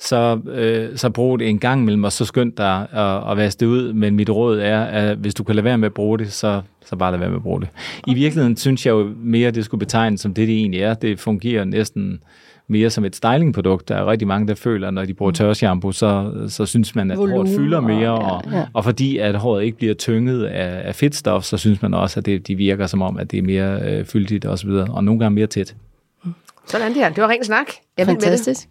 så, 0.00 0.40
øh, 0.48 0.96
så 0.96 1.10
brug 1.10 1.38
det 1.38 1.48
en 1.48 1.58
gang 1.58 1.82
imellem, 1.82 2.04
og 2.04 2.12
så 2.12 2.24
skynd 2.24 2.52
dig 2.52 2.86
at, 2.92 3.30
at 3.30 3.36
vaske 3.36 3.60
det 3.60 3.66
ud. 3.66 3.92
Men 3.92 4.14
mit 4.14 4.30
råd 4.30 4.58
er, 4.58 4.80
at 4.84 5.16
hvis 5.16 5.34
du 5.34 5.44
kan 5.44 5.54
lade 5.54 5.64
være 5.64 5.78
med 5.78 5.86
at 5.86 5.94
bruge 5.94 6.18
det, 6.18 6.32
så, 6.32 6.62
så 6.84 6.96
bare 6.96 7.10
lade 7.10 7.20
være 7.20 7.30
med 7.30 7.36
at 7.36 7.42
bruge 7.42 7.60
det. 7.60 7.68
I 8.06 8.14
virkeligheden 8.14 8.56
synes 8.56 8.86
jeg 8.86 8.92
jo 8.92 9.12
mere, 9.16 9.50
det 9.50 9.64
skulle 9.64 9.78
betegnes 9.78 10.20
som 10.20 10.34
det, 10.34 10.48
det 10.48 10.56
egentlig 10.56 10.82
er. 10.82 10.94
Det 10.94 11.20
fungerer 11.20 11.64
næsten 11.64 12.20
mere 12.68 12.90
som 12.90 13.04
et 13.04 13.16
stylingprodukt. 13.16 13.88
Der 13.88 13.94
er 13.96 14.06
rigtig 14.10 14.28
mange, 14.28 14.48
der 14.48 14.54
føler, 14.54 14.88
at 14.88 14.94
når 14.94 15.04
de 15.04 15.14
bruger 15.14 15.32
tørshampoo, 15.32 15.92
så, 15.92 16.32
så 16.48 16.66
synes 16.66 16.94
man, 16.94 17.10
at 17.10 17.18
Volumen 17.18 17.36
håret 17.46 17.56
fylder 17.56 17.80
mere. 17.80 18.10
og- 18.10 18.32
Og, 18.32 18.42
ja, 18.52 18.56
ja. 18.58 18.66
og 18.72 18.84
fordi 18.84 19.18
at 19.18 19.34
håret 19.34 19.64
ikke 19.64 19.76
bliver 19.78 19.94
tynget 19.94 20.44
af, 20.44 20.88
af 20.88 20.94
fedtstof, 20.94 21.44
så 21.44 21.56
synes 21.56 21.82
man 21.82 21.94
også, 21.94 22.20
at 22.20 22.26
det, 22.26 22.46
de 22.48 22.54
virker 22.54 22.86
som 22.86 23.02
om, 23.02 23.16
at 23.18 23.30
det 23.30 23.38
er 23.38 23.42
mere 23.42 23.80
øh, 23.82 24.04
fyldigt 24.04 24.44
og 24.44 24.58
så 24.58 24.66
videre, 24.66 24.86
og 24.90 25.04
nogle 25.04 25.20
gange 25.20 25.34
mere 25.34 25.46
tæt. 25.46 25.74
Sådan 26.66 26.94
der. 26.94 27.08
Det 27.08 27.22
var 27.22 27.28
ren 27.28 27.44
snak. 27.44 27.66
Jeg. 27.98 28.06
Fantastisk. 28.06 28.68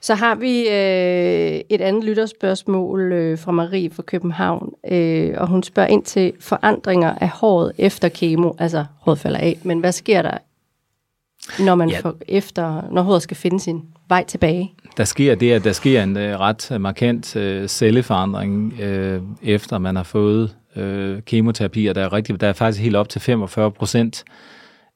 Så 0.00 0.14
har 0.14 0.34
vi 0.34 0.60
øh, 0.60 1.60
et 1.70 1.80
andet 1.80 2.04
lytterspørgsmål 2.04 3.12
øh, 3.12 3.38
fra 3.38 3.52
Marie 3.52 3.90
fra 3.90 4.02
København, 4.02 4.72
øh, 4.90 5.34
og 5.36 5.46
hun 5.48 5.62
spørger 5.62 5.88
ind 5.88 6.02
til 6.02 6.32
forandringer 6.40 7.14
af 7.20 7.28
håret 7.28 7.72
efter 7.78 8.08
kemo. 8.08 8.52
Altså, 8.58 8.84
håret 9.00 9.18
falder 9.18 9.38
af, 9.38 9.58
men 9.62 9.80
hvad 9.80 9.92
sker 9.92 10.22
der, 10.22 10.38
når 11.60 11.74
man 11.74 11.88
Ja. 11.88 12.00
får 12.00 12.14
efter, 12.28 12.82
når 12.92 13.02
håret 13.02 13.22
skal 13.22 13.36
finde 13.36 13.60
sin 13.60 13.82
vej 14.08 14.24
tilbage? 14.24 14.72
Der 14.96 15.04
sker 15.04 15.34
det, 15.34 15.52
at 15.52 15.64
der 15.64 15.72
sker 15.72 16.02
en 16.02 16.16
øh, 16.16 16.38
ret 16.40 16.76
markant 16.80 17.36
øh, 17.36 17.68
celleforandring, 17.68 18.80
øh, 18.80 19.20
efter 19.42 19.78
man 19.78 19.96
har 19.96 20.02
fået 20.02 20.56
øh, 20.76 21.22
kemoterapi, 21.22 21.86
og 21.86 21.94
der 21.94 22.04
er, 22.04 22.12
rigtig, 22.12 22.40
der 22.40 22.46
er 22.48 22.52
faktisk 22.52 22.82
helt 22.82 22.96
op 22.96 23.08
til 23.08 23.20
45 23.20 23.70
procent 23.70 24.24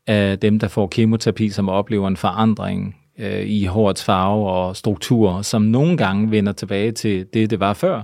af 0.06 0.38
dem, 0.38 0.58
der 0.58 0.68
får 0.68 0.86
kemoterapi, 0.86 1.48
som 1.48 1.68
oplever 1.68 2.08
en 2.08 2.16
forandring 2.16 2.96
øh, 3.18 3.42
i 3.46 3.64
hårets 3.64 4.04
farve 4.04 4.50
og 4.50 4.76
struktur, 4.76 5.42
som 5.42 5.62
nogle 5.62 5.96
gange 5.96 6.30
vender 6.30 6.52
tilbage 6.52 6.92
til 6.92 7.26
det, 7.34 7.50
det 7.50 7.60
var 7.60 7.72
før. 7.74 8.02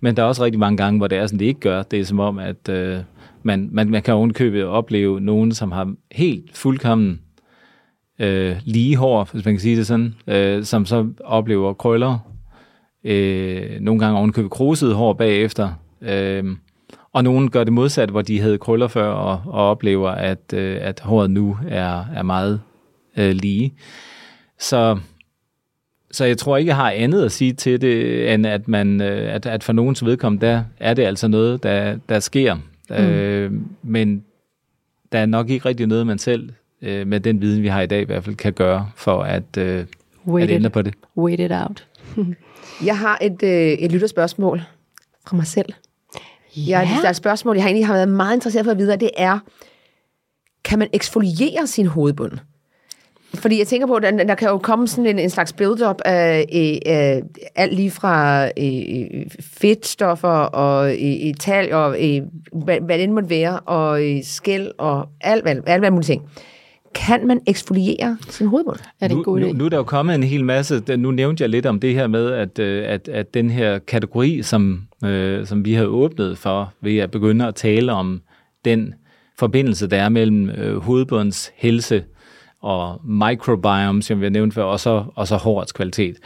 Men 0.00 0.16
der 0.16 0.22
er 0.22 0.26
også 0.26 0.44
rigtig 0.44 0.58
mange 0.60 0.76
gange, 0.76 0.98
hvor 0.98 1.06
det 1.06 1.18
er 1.18 1.26
sådan, 1.26 1.38
det 1.38 1.44
ikke 1.44 1.60
gør. 1.60 1.82
Det 1.82 2.00
er 2.00 2.04
som 2.04 2.20
om, 2.20 2.38
at 2.38 2.68
øh, 2.68 2.98
man, 3.42 3.68
man, 3.72 3.90
man 3.90 4.02
kan 4.02 4.14
ovenkøbet 4.14 4.64
opleve 4.64 5.20
nogen, 5.20 5.52
som 5.54 5.72
har 5.72 5.92
helt 6.12 6.56
fuldkommen 6.56 7.20
øh, 8.18 8.56
lige 8.64 8.96
hår, 8.96 9.28
hvis 9.32 9.44
man 9.44 9.54
kan 9.54 9.60
sige 9.60 9.76
det 9.76 9.86
sådan, 9.86 10.14
øh, 10.26 10.64
som 10.64 10.86
så 10.86 11.08
oplever 11.24 11.72
krøller, 11.72 12.18
øh, 13.04 13.80
nogle 13.80 14.00
gange 14.00 14.18
ovenkøbet 14.18 14.50
krusede 14.50 14.94
hår 14.94 15.12
bagefter, 15.12 15.72
øh, 16.02 16.44
og 17.12 17.24
nogen 17.24 17.50
gør 17.50 17.64
det 17.64 17.72
modsat, 17.72 18.10
hvor 18.10 18.22
de 18.22 18.40
havde 18.40 18.58
krøller 18.58 18.88
før, 18.88 19.08
og, 19.08 19.42
og 19.46 19.70
oplever, 19.70 20.10
at, 20.10 20.52
øh, 20.54 20.78
at 20.80 21.00
håret 21.00 21.30
nu 21.30 21.58
er, 21.68 22.04
er 22.14 22.22
meget 22.22 22.60
øh, 23.16 23.30
lige. 23.30 23.74
Så, 24.58 24.98
så 26.10 26.24
jeg 26.24 26.38
tror 26.38 26.56
ikke, 26.56 26.68
jeg 26.68 26.76
har 26.76 26.90
andet 26.90 27.24
at 27.24 27.32
sige 27.32 27.52
til 27.52 27.80
det, 27.80 28.34
end 28.34 28.46
at, 28.46 28.68
man, 28.68 29.00
øh, 29.00 29.34
at, 29.34 29.46
at 29.46 29.64
for 29.64 29.72
nogens 29.72 30.04
vedkommende, 30.04 30.46
der 30.46 30.64
er 30.80 30.94
det 30.94 31.02
altså 31.02 31.28
noget, 31.28 31.62
der, 31.62 31.98
der 32.08 32.20
sker. 32.20 32.54
Mm. 32.90 32.96
Øh, 32.96 33.52
men 33.82 34.24
der 35.12 35.18
er 35.18 35.26
nok 35.26 35.50
ikke 35.50 35.68
rigtig 35.68 35.86
noget, 35.86 36.06
man 36.06 36.18
selv 36.18 36.50
øh, 36.84 37.06
med 37.06 37.20
den 37.20 37.40
viden, 37.40 37.62
vi 37.62 37.68
har 37.68 37.80
i 37.80 37.86
dag 37.86 38.00
i 38.00 38.04
hvert 38.04 38.24
fald, 38.24 38.36
kan 38.36 38.52
gøre 38.52 38.90
for 38.96 39.22
at, 39.22 39.56
øh, 39.58 39.84
Wait 40.26 40.44
at 40.44 40.50
ændre 40.50 40.66
it, 40.66 40.72
på 40.72 40.82
det. 40.82 40.94
wait 41.16 41.40
it 41.40 41.52
out. 41.52 41.86
Jeg 42.86 42.98
har 42.98 43.18
et, 43.22 43.42
øh, 43.42 43.50
et 43.50 43.92
lytterspørgsmål 43.92 44.62
fra 45.26 45.36
mig 45.36 45.46
selv. 45.46 45.72
Ja. 46.56 46.78
Jeg, 46.78 46.88
der 47.00 47.06
er 47.06 47.10
et 47.10 47.16
spørgsmål, 47.16 47.56
jeg 47.56 47.62
har 47.62 47.68
egentlig 47.68 47.86
har 47.86 47.94
været 47.94 48.08
meget 48.08 48.34
interesseret 48.34 48.64
for 48.64 48.72
at 48.72 48.78
vide, 48.78 48.92
og 48.92 49.00
det 49.00 49.10
er, 49.16 49.38
kan 50.64 50.78
man 50.78 50.88
eksfoliere 50.92 51.66
sin 51.66 51.86
hovedbund? 51.86 52.32
Fordi 53.34 53.58
jeg 53.58 53.66
tænker 53.66 53.86
på, 53.86 53.94
at 53.94 54.02
der, 54.02 54.24
der 54.24 54.34
kan 54.34 54.48
jo 54.48 54.58
komme 54.58 54.88
sådan 54.88 55.06
en, 55.06 55.18
en 55.18 55.30
slags 55.30 55.52
build-up 55.52 56.00
af, 56.04 56.46
øh, 56.54 56.92
af 56.92 57.22
alt 57.54 57.74
lige 57.74 57.90
fra 57.90 58.44
øh, 58.46 59.26
fedtstoffer 59.40 60.28
og 60.28 60.92
øh, 60.92 61.34
talg 61.40 61.74
og 61.74 61.90
øh, 61.90 62.22
hvad, 62.52 62.80
hvad 62.80 62.98
det 62.98 63.04
end 63.04 63.12
måtte 63.12 63.30
være, 63.30 63.60
og 63.60 64.10
øh, 64.10 64.24
skæld 64.24 64.70
og 64.78 65.08
alt, 65.20 65.42
hvad, 65.42 65.56
alt, 65.66 65.80
hvad 65.80 65.90
mulige 65.90 66.06
ting. 66.06 66.22
Kan 66.94 67.26
man 67.26 67.40
eksfoliere 67.46 68.18
sin 68.28 68.46
hovedbund? 68.46 68.78
Er 69.00 69.08
det 69.08 69.12
en 69.12 69.18
nu, 69.18 69.22
god 69.22 69.40
idé? 69.40 69.46
nu, 69.46 69.52
nu 69.52 69.64
er 69.64 69.68
der 69.68 69.76
jo 69.76 69.82
kommet 69.82 70.14
en 70.14 70.22
hel 70.22 70.44
masse, 70.44 70.82
nu 70.96 71.10
nævnte 71.10 71.42
jeg 71.42 71.50
lidt 71.50 71.66
om 71.66 71.80
det 71.80 71.94
her 71.94 72.06
med, 72.06 72.32
at, 72.32 72.58
øh, 72.58 72.84
at, 72.86 73.08
at 73.08 73.34
den 73.34 73.50
her 73.50 73.78
kategori, 73.78 74.42
som, 74.42 74.82
øh, 75.04 75.46
som 75.46 75.64
vi 75.64 75.74
har 75.74 75.84
åbnet 75.84 76.38
for, 76.38 76.72
ved 76.80 76.96
at 76.96 77.10
begynde 77.10 77.46
at 77.46 77.54
tale 77.54 77.92
om 77.92 78.22
den 78.64 78.94
forbindelse, 79.38 79.86
der 79.86 80.02
er 80.02 80.08
mellem 80.08 80.50
øh, 80.50 80.76
hovedbundens 80.76 81.52
helse 81.56 82.04
og 82.62 83.00
microbiome, 83.04 84.02
som 84.02 84.20
vi 84.20 84.24
har 84.24 84.30
nævnt 84.30 84.54
før, 84.54 84.62
og 84.62 84.80
så, 84.80 85.04
og 85.14 85.28
så 85.28 85.36
hårets 85.36 85.72
kvalitet. 85.72 86.16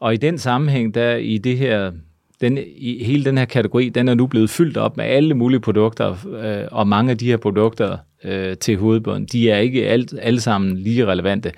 Og 0.00 0.14
i 0.14 0.16
den 0.16 0.38
sammenhæng, 0.38 0.94
der 0.94 1.16
i 1.16 1.38
det 1.38 1.58
her 1.58 1.92
den, 2.40 2.58
i, 2.76 3.04
hele 3.04 3.24
den 3.24 3.38
her 3.38 3.44
kategori, 3.44 3.88
den 3.88 4.08
er 4.08 4.14
nu 4.14 4.26
blevet 4.26 4.50
fyldt 4.50 4.76
op 4.76 4.96
med 4.96 5.04
alle 5.04 5.34
mulige 5.34 5.60
produkter, 5.60 6.16
øh, 6.42 6.68
og 6.70 6.88
mange 6.88 7.10
af 7.10 7.18
de 7.18 7.26
her 7.26 7.36
produkter 7.36 7.96
øh, 8.24 8.56
til 8.56 8.76
hovedbunden, 8.76 9.26
de 9.32 9.50
er 9.50 9.58
ikke 9.58 9.88
alt, 9.88 10.14
alle 10.22 10.40
sammen 10.40 10.76
lige 10.76 11.06
relevante. 11.06 11.52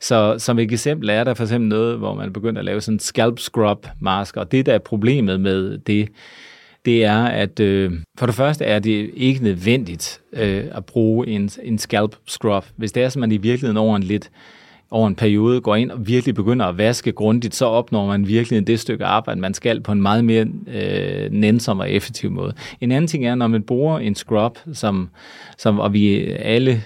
Så 0.00 0.34
som 0.38 0.58
et 0.58 0.72
eksempel 0.72 1.08
er 1.08 1.24
der 1.24 1.34
for 1.34 1.44
eksempel 1.44 1.68
noget, 1.68 1.98
hvor 1.98 2.14
man 2.14 2.32
begynder 2.32 2.58
at 2.58 2.64
lave 2.64 2.80
sådan 2.80 2.94
en 2.94 3.00
scalp 3.00 3.38
scrub 3.38 3.86
mask, 4.00 4.36
og 4.36 4.52
det 4.52 4.66
der 4.66 4.74
er 4.74 4.78
problemet 4.78 5.40
med 5.40 5.78
det, 5.78 6.08
det 6.84 7.04
er, 7.04 7.24
at 7.24 7.60
øh, 7.60 7.92
for 8.18 8.26
det 8.26 8.34
første 8.34 8.64
er 8.64 8.78
det 8.78 9.10
ikke 9.14 9.42
nødvendigt 9.42 10.20
øh, 10.32 10.64
at 10.72 10.84
bruge 10.84 11.28
en, 11.28 11.50
en 11.62 11.78
scalp 11.78 12.16
scrub. 12.26 12.64
Hvis 12.76 12.92
det 12.92 13.02
er, 13.02 13.08
så 13.08 13.18
man 13.18 13.32
i 13.32 13.36
virkeligheden 13.36 13.76
over 13.76 13.96
en 13.96 14.02
lidt 14.02 14.30
over 14.90 15.08
en 15.08 15.14
periode 15.14 15.60
går 15.60 15.76
ind 15.76 15.90
og 15.90 16.06
virkelig 16.06 16.34
begynder 16.34 16.66
at 16.66 16.78
vaske 16.78 17.12
grundigt, 17.12 17.54
så 17.54 17.66
opnår 17.66 18.06
man 18.06 18.26
virkelig 18.26 18.66
det 18.66 18.80
stykke 18.80 19.04
arbejde, 19.04 19.40
man 19.40 19.54
skal 19.54 19.80
på 19.80 19.92
en 19.92 20.02
meget 20.02 20.24
mere 20.24 20.46
øh, 20.66 21.32
nænsom 21.32 21.78
og 21.78 21.90
effektiv 21.90 22.30
måde. 22.30 22.52
En 22.80 22.92
anden 22.92 23.08
ting 23.08 23.26
er, 23.26 23.34
når 23.34 23.46
man 23.46 23.62
bruger 23.62 23.98
en 23.98 24.14
scrub, 24.14 24.58
som, 24.72 25.08
som 25.58 25.80
og 25.80 25.92
vi 25.92 26.32
alle 26.32 26.82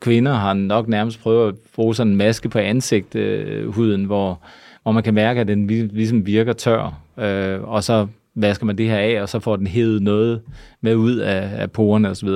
kvinder 0.00 0.32
har 0.32 0.54
nok 0.54 0.88
nærmest 0.88 1.20
prøvet 1.22 1.48
at 1.48 1.54
bruge 1.74 1.94
sådan 1.94 2.10
en 2.10 2.16
maske 2.16 2.48
på 2.48 2.58
ansigthuden, 2.58 4.00
øh, 4.00 4.06
hvor, 4.06 4.40
hvor 4.82 4.92
man 4.92 5.02
kan 5.02 5.14
mærke, 5.14 5.40
at 5.40 5.48
den 5.48 5.66
ligesom 5.66 6.26
virker 6.26 6.52
tør, 6.52 7.00
øh, 7.18 7.62
og 7.62 7.84
så 7.84 8.06
vasker 8.34 8.66
man 8.66 8.78
det 8.78 8.86
her 8.86 8.98
af, 8.98 9.22
og 9.22 9.28
så 9.28 9.40
får 9.40 9.56
den 9.56 9.66
hævet 9.66 10.02
noget 10.02 10.40
med 10.80 10.94
ud 10.94 11.16
af, 11.16 11.50
af 11.62 11.70
porerne 11.70 12.10
osv. 12.10 12.28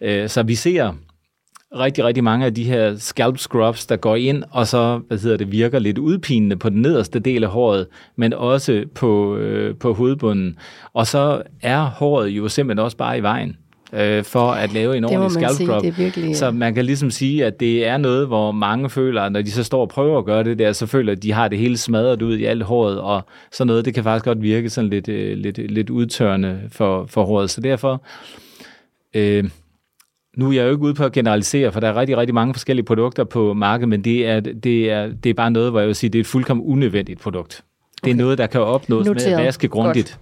Øh, 0.00 0.28
så 0.28 0.42
vi 0.42 0.54
ser 0.54 0.92
rigtig, 1.78 2.04
rigtig 2.04 2.24
mange 2.24 2.46
af 2.46 2.54
de 2.54 2.64
her 2.64 2.96
scalp 2.96 3.38
scrubs, 3.38 3.86
der 3.86 3.96
går 3.96 4.16
ind, 4.16 4.44
og 4.50 4.66
så, 4.66 5.00
hvad 5.08 5.18
hedder 5.18 5.36
det, 5.36 5.52
virker 5.52 5.78
lidt 5.78 5.98
udpinende 5.98 6.56
på 6.56 6.68
den 6.68 6.82
nederste 6.82 7.18
del 7.18 7.44
af 7.44 7.50
håret, 7.50 7.86
men 8.16 8.32
også 8.32 8.84
på, 8.94 9.36
øh, 9.36 9.76
på 9.76 9.94
hovedbunden. 9.94 10.58
Og 10.92 11.06
så 11.06 11.42
er 11.62 11.84
håret 11.84 12.28
jo 12.28 12.48
simpelthen 12.48 12.84
også 12.84 12.96
bare 12.96 13.18
i 13.18 13.22
vejen 13.22 13.56
øh, 13.94 14.24
for 14.24 14.50
at 14.50 14.72
lave 14.72 14.96
en 14.96 15.04
ordentlig 15.04 15.30
scalp 15.30 15.56
sige, 15.56 15.72
er 15.72 15.90
virkelig... 15.90 16.36
Så 16.36 16.50
man 16.50 16.74
kan 16.74 16.84
ligesom 16.84 17.10
sige, 17.10 17.44
at 17.44 17.60
det 17.60 17.86
er 17.86 17.96
noget, 17.96 18.26
hvor 18.26 18.52
mange 18.52 18.90
føler, 18.90 19.28
når 19.28 19.42
de 19.42 19.50
så 19.50 19.64
står 19.64 19.80
og 19.80 19.88
prøver 19.88 20.18
at 20.18 20.24
gøre 20.24 20.44
det 20.44 20.58
der, 20.58 20.72
så 20.72 20.86
føler 20.86 21.12
at 21.12 21.22
de 21.22 21.32
har 21.32 21.48
det 21.48 21.58
hele 21.58 21.76
smadret 21.76 22.22
ud 22.22 22.36
i 22.36 22.44
alt 22.44 22.62
håret, 22.62 23.00
og 23.00 23.22
sådan 23.52 23.66
noget, 23.66 23.84
det 23.84 23.94
kan 23.94 24.04
faktisk 24.04 24.24
godt 24.24 24.42
virke 24.42 24.70
sådan 24.70 24.90
lidt, 24.90 25.08
øh, 25.08 25.36
lidt, 25.36 25.58
lidt 25.58 25.90
udtørrende 25.90 26.60
for, 26.72 27.06
for 27.06 27.24
håret. 27.24 27.50
Så 27.50 27.60
derfor, 27.60 28.02
øh, 29.14 29.44
nu 30.36 30.48
er 30.48 30.52
jeg 30.52 30.64
jo 30.64 30.70
ikke 30.70 30.82
ude 30.82 30.94
på 30.94 31.04
at 31.04 31.12
generalisere, 31.12 31.72
for 31.72 31.80
der 31.80 31.88
er 31.88 31.96
rigtig, 31.96 32.16
rigtig 32.16 32.34
mange 32.34 32.54
forskellige 32.54 32.84
produkter 32.84 33.24
på 33.24 33.52
markedet, 33.52 33.88
men 33.88 34.04
det 34.04 34.26
er, 34.26 34.40
det 34.40 34.90
er, 34.90 35.08
det 35.24 35.30
er 35.30 35.34
bare 35.34 35.50
noget, 35.50 35.70
hvor 35.70 35.80
jeg 35.80 35.86
vil 35.86 35.94
sige, 35.94 36.10
det 36.10 36.18
er 36.18 36.20
et 36.20 36.26
fuldkommen 36.26 36.66
unødvendigt 36.66 37.20
produkt. 37.20 37.64
Det 38.04 38.10
er 38.10 38.14
noget, 38.14 38.38
der 38.38 38.46
kan 38.46 38.60
opnås 38.60 39.06
med 39.06 39.14
Noteret. 39.14 39.38
at 39.38 39.44
vaske 39.44 39.68
grundigt. 39.68 40.18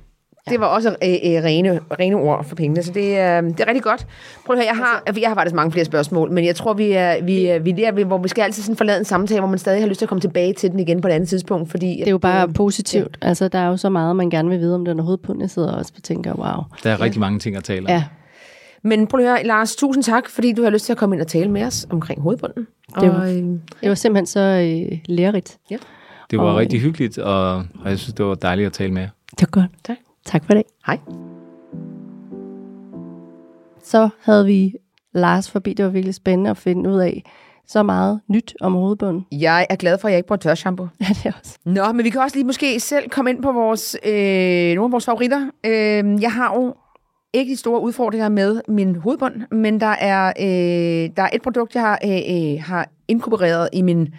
Det 0.51 0.61
var 0.61 0.67
også 0.67 0.89
øh, 0.89 1.09
øh, 1.09 1.45
rene, 1.45 1.81
rene 2.01 2.17
ord 2.17 2.45
for 2.45 2.57
pengene, 2.57 2.83
så 2.83 2.93
det, 2.93 3.01
øh, 3.01 3.43
det 3.43 3.61
er 3.61 3.67
rigtig 3.67 3.83
godt. 3.83 4.07
Prøv 4.47 4.57
at 4.57 4.63
høre, 4.63 4.67
jeg 4.67 4.77
har, 4.77 5.21
jeg 5.21 5.31
har 5.31 5.35
faktisk 5.35 5.55
mange 5.55 5.73
flere 5.73 5.85
spørgsmål, 5.85 6.31
men 6.31 6.45
jeg 6.45 6.57
tror, 6.57 6.75
vi 6.75 6.93
er, 6.93 7.25
vi, 7.25 7.47
er, 7.47 7.59
vi 7.59 7.71
er 7.71 7.75
der, 7.75 8.05
hvor 8.05 8.19
vi 8.19 8.29
skal 8.29 8.43
altid 8.43 8.63
sådan 8.63 8.77
forlade 8.77 8.99
en 8.99 9.05
samtale, 9.05 9.41
hvor 9.41 9.49
man 9.49 9.59
stadig 9.59 9.83
har 9.83 9.89
lyst 9.89 9.99
til 9.99 10.05
at 10.05 10.09
komme 10.09 10.21
tilbage 10.21 10.53
til 10.53 10.71
den 10.71 10.81
igen 10.81 11.01
på 11.01 11.09
et 11.09 11.13
andet 11.13 11.29
tidspunkt, 11.29 11.71
fordi... 11.71 11.97
Det 11.99 12.07
er 12.07 12.11
jo 12.11 12.19
bare 12.19 12.49
positivt. 12.49 13.19
Ja. 13.23 13.29
Altså, 13.29 13.49
der 13.49 13.59
er 13.59 13.67
jo 13.67 13.77
så 13.77 13.89
meget, 13.89 14.17
man 14.17 14.31
gerne 14.31 14.49
vil 14.49 14.59
vide 14.59 14.75
om 14.75 14.85
den 14.85 14.99
hovedpund. 14.99 15.41
Jeg 15.41 15.51
sidder 15.51 15.73
også 15.73 15.93
og 15.97 16.03
tænker, 16.03 16.35
wow. 16.35 16.65
Der 16.85 16.91
er 16.91 17.01
rigtig 17.01 17.21
mange 17.21 17.39
ting 17.39 17.57
at 17.57 17.65
tale 17.65 17.87
om. 17.87 17.91
Ja, 17.91 18.05
Men 18.83 19.07
prøv 19.07 19.21
at 19.21 19.27
høre, 19.27 19.45
Lars, 19.45 19.77
tusind 19.77 20.05
tak, 20.05 20.29
fordi 20.29 20.53
du 20.53 20.63
har 20.63 20.71
lyst 20.71 20.85
til 20.85 20.93
at 20.93 20.97
komme 20.99 21.15
ind 21.17 21.21
og 21.23 21.27
tale 21.29 21.51
med 21.51 21.63
os 21.65 21.87
omkring 21.91 22.21
hovedbunden. 22.21 22.67
Det 23.01 23.09
var- 23.09 23.15
og, 23.21 23.37
øh, 23.37 23.43
det 23.81 23.89
var 23.89 23.95
simpelthen 23.95 24.27
så 24.27 24.41
øh, 24.41 24.99
lærerigt. 25.07 25.59
Det 26.31 26.39
var 26.39 26.45
Og- 26.45 26.57
rigtig 26.57 26.81
hyggeligt, 26.81 27.19
og, 27.19 27.55
og 27.57 27.65
jeg 27.91 27.99
synes, 27.99 28.15
det 28.15 28.27
var 28.27 28.35
dejligt 28.35 28.67
at 28.67 28.73
tale 28.73 28.93
med 28.93 29.03
jer. 29.03 29.09
Det 29.31 29.41
var 29.41 29.61
godt. 29.61 29.71
Tak. 29.85 29.97
Tak 30.27 30.45
for 30.45 30.55
det. 30.55 30.63
hej. 30.87 30.99
Så 33.85 34.09
havde 34.23 34.47
vi 34.47 34.73
Lars 35.15 35.51
forbi. 35.51 35.73
Det 35.73 35.85
var 35.85 35.91
virkelig 35.91 36.15
spændende 36.15 36.51
at 36.51 36.57
finde 36.57 36.91
ud 36.91 36.99
af 37.01 37.23
så 37.67 37.83
meget 37.83 38.21
nyt 38.29 38.55
om 38.61 38.73
hovedbunden. 38.73 39.27
Jeg 39.33 39.67
er 39.71 39.77
glad 39.77 39.99
for, 39.99 40.09
at 40.09 40.13
jeg 40.13 40.19
ikke 40.19 40.27
bruger 40.27 40.39
tørshampoo. 40.39 40.89
Ja, 41.01 41.07
det 41.09 41.27
er 41.27 41.33
også. 41.43 41.59
Nå, 41.65 41.93
men 41.93 42.05
vi 42.05 42.11
kan 42.11 42.21
også 42.21 42.37
lige 42.37 42.47
måske 42.47 42.81
selv 42.81 43.09
komme 43.11 43.31
ind 43.31 43.43
på 43.43 43.53
vores, 43.53 43.97
øh, 44.07 44.75
nogle 44.75 44.85
af 44.85 44.93
vores 44.93 45.05
favoritter. 45.05 45.51
Øh, 45.67 46.23
jeg 46.23 46.33
har 46.33 46.55
jo 46.55 46.75
ikke 47.33 47.51
de 47.53 47.57
store 47.57 47.81
udfordringer 47.81 48.29
med 48.29 48.61
min 48.69 48.97
hovedbund, 48.97 49.35
men 49.51 49.81
der 49.81 49.87
er, 49.87 50.33
øh, 50.41 51.11
der 51.17 51.23
er 51.23 51.29
et 51.33 51.43
produkt, 51.43 51.75
jeg 51.75 51.83
har, 51.83 51.99
øh, 52.05 52.53
øh, 52.55 52.63
har 52.63 52.89
inkorporeret 53.09 53.69
i 53.73 53.83
min, 53.83 54.15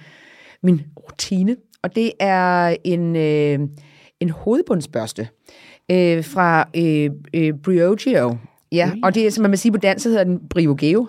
min 0.63 0.81
rutine, 0.97 1.55
og 1.81 1.95
det 1.95 2.11
er 2.19 2.75
en, 2.83 3.15
øh, 3.15 3.59
en 4.19 4.29
hovedbundsbørste 4.29 5.27
øh, 5.91 6.25
fra 6.25 6.69
øh, 6.77 7.09
øh, 7.33 7.53
Briogeo. 7.63 8.37
Ja, 8.71 8.91
og 9.03 9.15
det 9.15 9.27
er, 9.27 9.31
som 9.31 9.41
man 9.41 9.51
vil 9.51 9.59
sige 9.59 9.71
på 9.71 9.77
dansk, 9.77 10.03
så 10.03 10.09
hedder 10.09 10.23
den 10.23 10.39
Briogeo. 10.49 11.07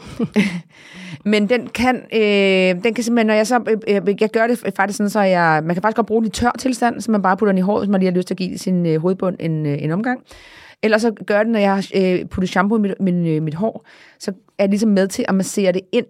Men 1.25 1.49
den 1.49 1.67
kan, 1.67 1.97
øh, 2.13 2.83
den 2.85 2.95
kan 2.95 3.05
simpelthen, 3.05 3.27
når 3.27 3.35
jeg 3.35 3.47
så, 3.47 3.61
øh, 3.89 4.01
øh, 4.07 4.17
jeg 4.21 4.31
gør 4.31 4.47
det 4.47 4.73
faktisk 4.77 4.97
sådan, 4.97 5.11
så 5.11 5.21
jeg, 5.21 5.63
man 5.65 5.75
kan 5.75 5.83
faktisk 5.83 5.97
godt 5.97 6.07
bruge 6.07 6.23
den 6.23 6.27
i 6.27 6.31
tør 6.31 6.51
tilstand, 6.59 7.01
så 7.01 7.11
man 7.11 7.23
bare 7.23 7.37
putter 7.37 7.53
den 7.53 7.59
i 7.59 7.61
håret, 7.61 7.81
hvis 7.81 7.91
man 7.91 8.01
lige 8.01 8.11
har 8.11 8.17
lyst 8.17 8.27
til 8.27 8.35
at 8.35 8.39
give 8.39 8.59
sin 8.59 8.87
øh, 8.87 9.01
hovedbund 9.01 9.37
en, 9.41 9.67
øh, 9.67 9.83
en 9.83 9.91
omgang. 9.91 10.21
Ellers 10.85 11.03
så 11.03 11.13
gør 11.27 11.43
det, 11.43 11.53
når 11.53 11.59
jeg 11.59 11.75
har 11.75 11.87
øh, 11.95 12.25
puttet 12.25 12.51
shampoo 12.51 12.79
i 12.79 12.81
mit, 12.81 12.93
min, 13.01 13.27
øh, 13.27 13.43
mit 13.43 13.55
hår, 13.55 13.87
så 14.19 14.31
er 14.31 14.65
jeg 14.65 14.69
ligesom 14.69 14.91
med 14.91 15.09
til 15.09 15.25
at 15.29 15.35
massere 15.35 15.73
det 15.73 15.81
ind 15.93 16.07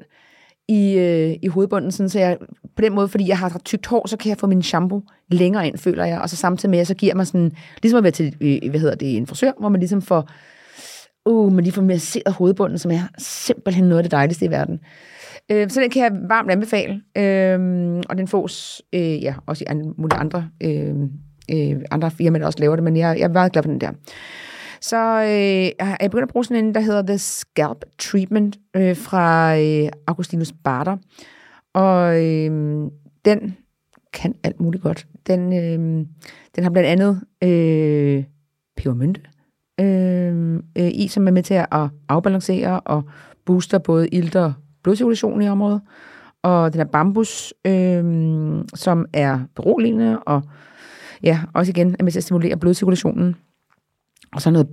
i, 0.68 0.98
øh, 0.98 1.36
i 1.42 1.46
hovedbunden, 1.46 1.92
sådan, 1.92 2.08
så 2.08 2.18
jeg 2.18 2.38
på 2.76 2.82
den 2.82 2.94
måde, 2.94 3.08
fordi 3.08 3.28
jeg 3.28 3.38
har 3.38 3.60
tykt 3.64 3.86
hår, 3.86 4.06
så 4.06 4.16
kan 4.16 4.28
jeg 4.28 4.38
få 4.38 4.46
min 4.46 4.62
shampoo 4.62 5.02
længere 5.30 5.66
ind, 5.66 5.78
føler 5.78 6.04
jeg, 6.04 6.20
og 6.20 6.30
så 6.30 6.36
samtidig 6.36 6.70
med, 6.70 6.78
at 6.78 6.86
så 6.86 6.94
giver 6.94 7.14
mig 7.14 7.26
sådan, 7.26 7.52
ligesom 7.82 7.96
at 7.96 8.02
være 8.02 8.10
til, 8.10 8.36
øh, 8.40 8.70
hvad 8.70 8.80
hedder 8.80 8.94
det, 8.94 9.16
en 9.16 9.26
frisør, 9.26 9.52
hvor 9.60 9.68
man 9.68 9.80
ligesom 9.80 10.02
får, 10.02 10.28
uh, 11.26 11.52
man 11.52 11.64
lige 11.64 11.74
får 11.74 11.82
masseret 11.82 12.34
hovedbunden, 12.34 12.78
som 12.78 12.90
er 12.90 13.08
simpelthen 13.18 13.84
noget 13.84 13.98
af 13.98 14.04
det 14.04 14.12
dejligste 14.12 14.44
i 14.46 14.50
verden. 14.50 14.80
Øh, 15.50 15.70
så 15.70 15.80
den 15.80 15.90
kan 15.90 16.02
jeg 16.02 16.12
varmt 16.28 16.50
anbefale, 16.50 17.00
øh, 17.16 18.00
og 18.08 18.18
den 18.18 18.28
fås 18.28 18.82
øh, 18.92 19.22
ja, 19.22 19.34
også 19.46 19.64
i 19.64 19.66
andre, 19.70 19.92
mulige 19.98 20.18
andre, 20.18 20.48
øh, 20.60 20.94
øh, 21.50 21.76
andre 21.90 22.10
firmaer, 22.10 22.40
der 22.40 22.46
også 22.46 22.58
laver 22.58 22.76
det, 22.76 22.84
men 22.84 22.96
jeg, 22.96 23.18
jeg 23.18 23.24
er 23.24 23.32
meget 23.32 23.52
glad 23.52 23.62
for 23.62 23.70
den 23.70 23.80
der. 23.80 23.90
Så 24.88 25.22
øh, 25.22 25.86
jeg 26.00 26.10
begyndt 26.10 26.22
at 26.22 26.28
bruge 26.28 26.44
sådan 26.44 26.64
en, 26.64 26.74
der 26.74 26.80
hedder 26.80 27.02
The 27.02 27.18
Scalp 27.18 27.84
Treatment 27.98 28.58
øh, 28.76 28.96
fra 28.96 29.56
øh, 29.58 29.88
Augustinus 30.06 30.52
Bader. 30.64 30.96
Og 31.74 32.24
øh, 32.24 32.50
den 33.24 33.56
kan 34.12 34.34
alt 34.42 34.60
muligt 34.60 34.82
godt. 34.82 35.06
Den, 35.26 35.52
øh, 35.52 36.06
den 36.56 36.64
har 36.64 36.70
blandt 36.70 36.88
andet 36.88 37.20
øh, 37.42 38.24
pebermynte 38.76 39.20
øh, 39.80 40.54
øh, 40.78 40.90
i, 40.94 41.08
som 41.08 41.26
er 41.26 41.32
med 41.32 41.42
til 41.42 41.54
at 41.54 41.88
afbalancere 42.08 42.80
og 42.80 43.02
booster 43.46 43.78
både 43.78 44.08
ilt 44.08 44.36
og 44.36 44.52
blodcirkulation 44.82 45.42
i 45.42 45.48
området. 45.48 45.80
Og 46.42 46.72
den 46.72 46.80
er 46.80 46.84
bambus, 46.84 47.54
øh, 47.66 48.04
som 48.74 49.06
er 49.12 49.40
beroligende 49.56 50.18
og 50.18 50.42
ja, 51.22 51.40
også 51.54 51.70
igen 51.70 51.96
er 51.98 52.04
med 52.04 52.12
til 52.12 52.18
at 52.18 52.24
stimulere 52.24 52.56
blodcirkulationen. 52.56 53.36
Og 54.34 54.42
så 54.42 54.50
noget 54.50 54.68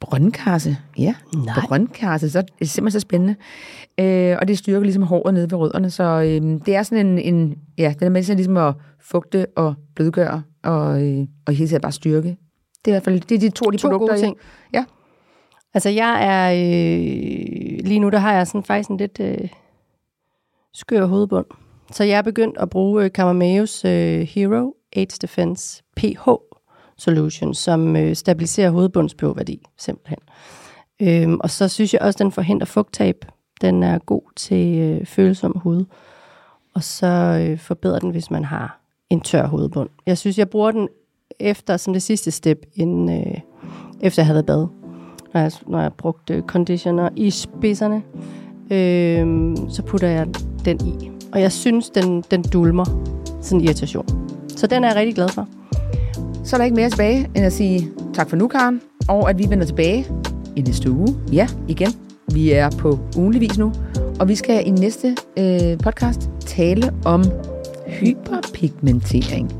brøndkasse. 0.00 0.76
Ja, 0.98 1.14
Nej. 1.34 1.54
brøndkasse. 1.66 2.30
Så 2.30 2.42
det 2.42 2.50
er 2.60 2.64
simpelthen 2.64 3.00
så 3.00 3.00
spændende. 3.00 3.36
Øh, 4.00 4.36
og 4.40 4.48
det 4.48 4.58
styrker 4.58 4.80
ligesom 4.80 5.02
håret 5.02 5.34
nede 5.34 5.50
ved 5.50 5.58
rødderne. 5.58 5.90
Så 5.90 6.04
øh, 6.04 6.60
det 6.66 6.76
er 6.76 6.82
sådan 6.82 7.06
en, 7.06 7.18
en, 7.18 7.58
ja, 7.78 7.94
den 7.98 8.06
er 8.06 8.10
med 8.10 8.22
til 8.22 8.36
ligesom 8.36 8.56
at 8.56 8.74
fugte 9.00 9.46
og 9.56 9.74
blødgøre 9.94 10.42
og, 10.64 11.02
øh, 11.02 11.26
og 11.46 11.52
hele 11.54 11.68
tiden 11.68 11.80
bare 11.80 11.92
styrke. 11.92 12.28
Det 12.84 12.90
er 12.90 12.90
i 12.90 12.94
hvert 12.94 13.02
fald 13.02 13.20
det 13.20 13.34
er 13.34 13.38
de 13.38 13.50
to 13.50 13.70
de 13.70 13.76
To 13.76 13.88
produkter. 13.88 14.14
gode 14.14 14.20
ting. 14.20 14.36
Ja. 14.72 14.84
Altså, 15.74 15.88
jeg 15.88 16.18
er... 16.24 16.52
Øh, 16.52 17.86
lige 17.86 17.98
nu, 18.00 18.08
der 18.10 18.18
har 18.18 18.32
jeg 18.32 18.46
sådan 18.46 18.62
faktisk 18.62 18.90
en 18.90 18.96
lidt 18.96 19.20
øh, 19.20 19.48
skør 20.74 21.04
hovedbund. 21.06 21.46
Så 21.92 22.04
jeg 22.04 22.18
er 22.18 22.22
begyndt 22.22 22.58
at 22.58 22.70
bruge 22.70 23.04
øh, 23.04 23.10
Camameos 23.10 23.84
øh, 23.84 24.20
Hero 24.20 24.74
AIDS 24.96 25.18
Defense 25.18 25.82
PH 25.96 26.28
Solution, 26.98 27.54
som 27.54 27.96
øh, 27.96 28.16
stabiliserer 28.16 28.70
hovedbunds 28.70 29.14
pH-værdi, 29.14 29.66
simpelthen. 29.78 30.18
Øhm, 31.02 31.40
og 31.40 31.50
så 31.50 31.68
synes 31.68 31.94
jeg 31.94 32.02
også, 32.02 32.24
den 32.24 32.32
forhindrer 32.32 32.66
fugttab. 32.66 33.24
Den 33.60 33.82
er 33.82 33.98
god 33.98 34.22
til 34.36 34.78
øh, 34.78 35.06
følsom 35.06 35.52
hud. 35.56 35.84
Og 36.74 36.82
så 36.82 37.06
øh, 37.06 37.58
forbedrer 37.58 37.98
den, 37.98 38.10
hvis 38.10 38.30
man 38.30 38.44
har 38.44 38.80
en 39.10 39.20
tør 39.20 39.46
hovedbund. 39.46 39.88
Jeg 40.06 40.18
synes, 40.18 40.38
jeg 40.38 40.50
bruger 40.50 40.70
den 40.70 40.88
efter 41.40 41.76
som 41.76 41.92
det 41.92 42.02
sidste 42.02 42.30
step, 42.30 42.66
inden, 42.74 43.20
øh, 43.20 43.40
efter 44.00 44.22
jeg 44.22 44.26
havde 44.26 44.34
været 44.34 44.46
bad. 44.46 44.66
Når 45.34 45.40
jeg, 45.40 45.52
når 45.66 45.80
jeg 45.80 45.92
brugte 45.92 46.44
conditioner 46.46 47.08
i 47.16 47.30
spidserne, 47.30 48.02
øh, 48.70 49.56
så 49.68 49.82
putter 49.82 50.08
jeg 50.08 50.26
den 50.64 50.86
i. 50.86 51.10
Og 51.32 51.40
jeg 51.40 51.52
synes, 51.52 51.90
den, 51.90 52.24
den 52.30 52.42
dulmer 52.42 52.84
sådan 53.40 53.60
en 53.60 53.64
irritation. 53.64 54.06
Så 54.48 54.66
den 54.66 54.84
er 54.84 54.88
jeg 54.88 54.96
rigtig 54.96 55.14
glad 55.14 55.28
for. 55.28 55.48
Så 56.44 56.56
er 56.56 56.58
der 56.58 56.64
ikke 56.64 56.76
mere 56.76 56.90
tilbage, 56.90 57.30
end 57.34 57.46
at 57.46 57.52
sige 57.52 57.90
tak 58.14 58.28
for 58.28 58.36
nu, 58.36 58.48
Karen, 58.48 58.80
og 59.08 59.30
at 59.30 59.38
vi 59.38 59.46
vender 59.48 59.66
tilbage 59.66 60.06
i 60.56 60.60
næste 60.60 60.90
uge. 60.90 61.16
Ja, 61.32 61.48
igen. 61.68 61.88
Vi 62.32 62.52
er 62.52 62.70
på 62.70 62.98
ugenligvis 63.16 63.58
nu, 63.58 63.72
og 64.20 64.28
vi 64.28 64.34
skal 64.34 64.66
i 64.66 64.70
næste 64.70 65.16
øh, 65.38 65.78
podcast 65.78 66.30
tale 66.40 66.94
om 67.04 67.24
hyperpigmentering. 67.86 69.52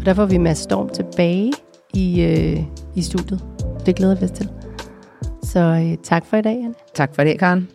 Og 0.00 0.06
der 0.06 0.14
får 0.14 0.26
vi 0.26 0.38
Mads 0.38 0.58
Storm 0.58 0.88
tilbage 0.88 1.52
i, 1.94 2.22
øh, 2.22 2.60
i 2.94 3.02
studiet. 3.02 3.44
Det 3.86 3.96
glæder 3.96 4.14
vi 4.14 4.24
os 4.24 4.30
til. 4.30 4.48
Så 5.42 5.60
øh, 5.60 5.96
tak 6.02 6.26
for 6.26 6.36
i 6.36 6.42
dag, 6.42 6.56
Anne. 6.56 6.74
Tak 6.94 7.14
for 7.14 7.24
det, 7.24 7.38
Karen. 7.38 7.68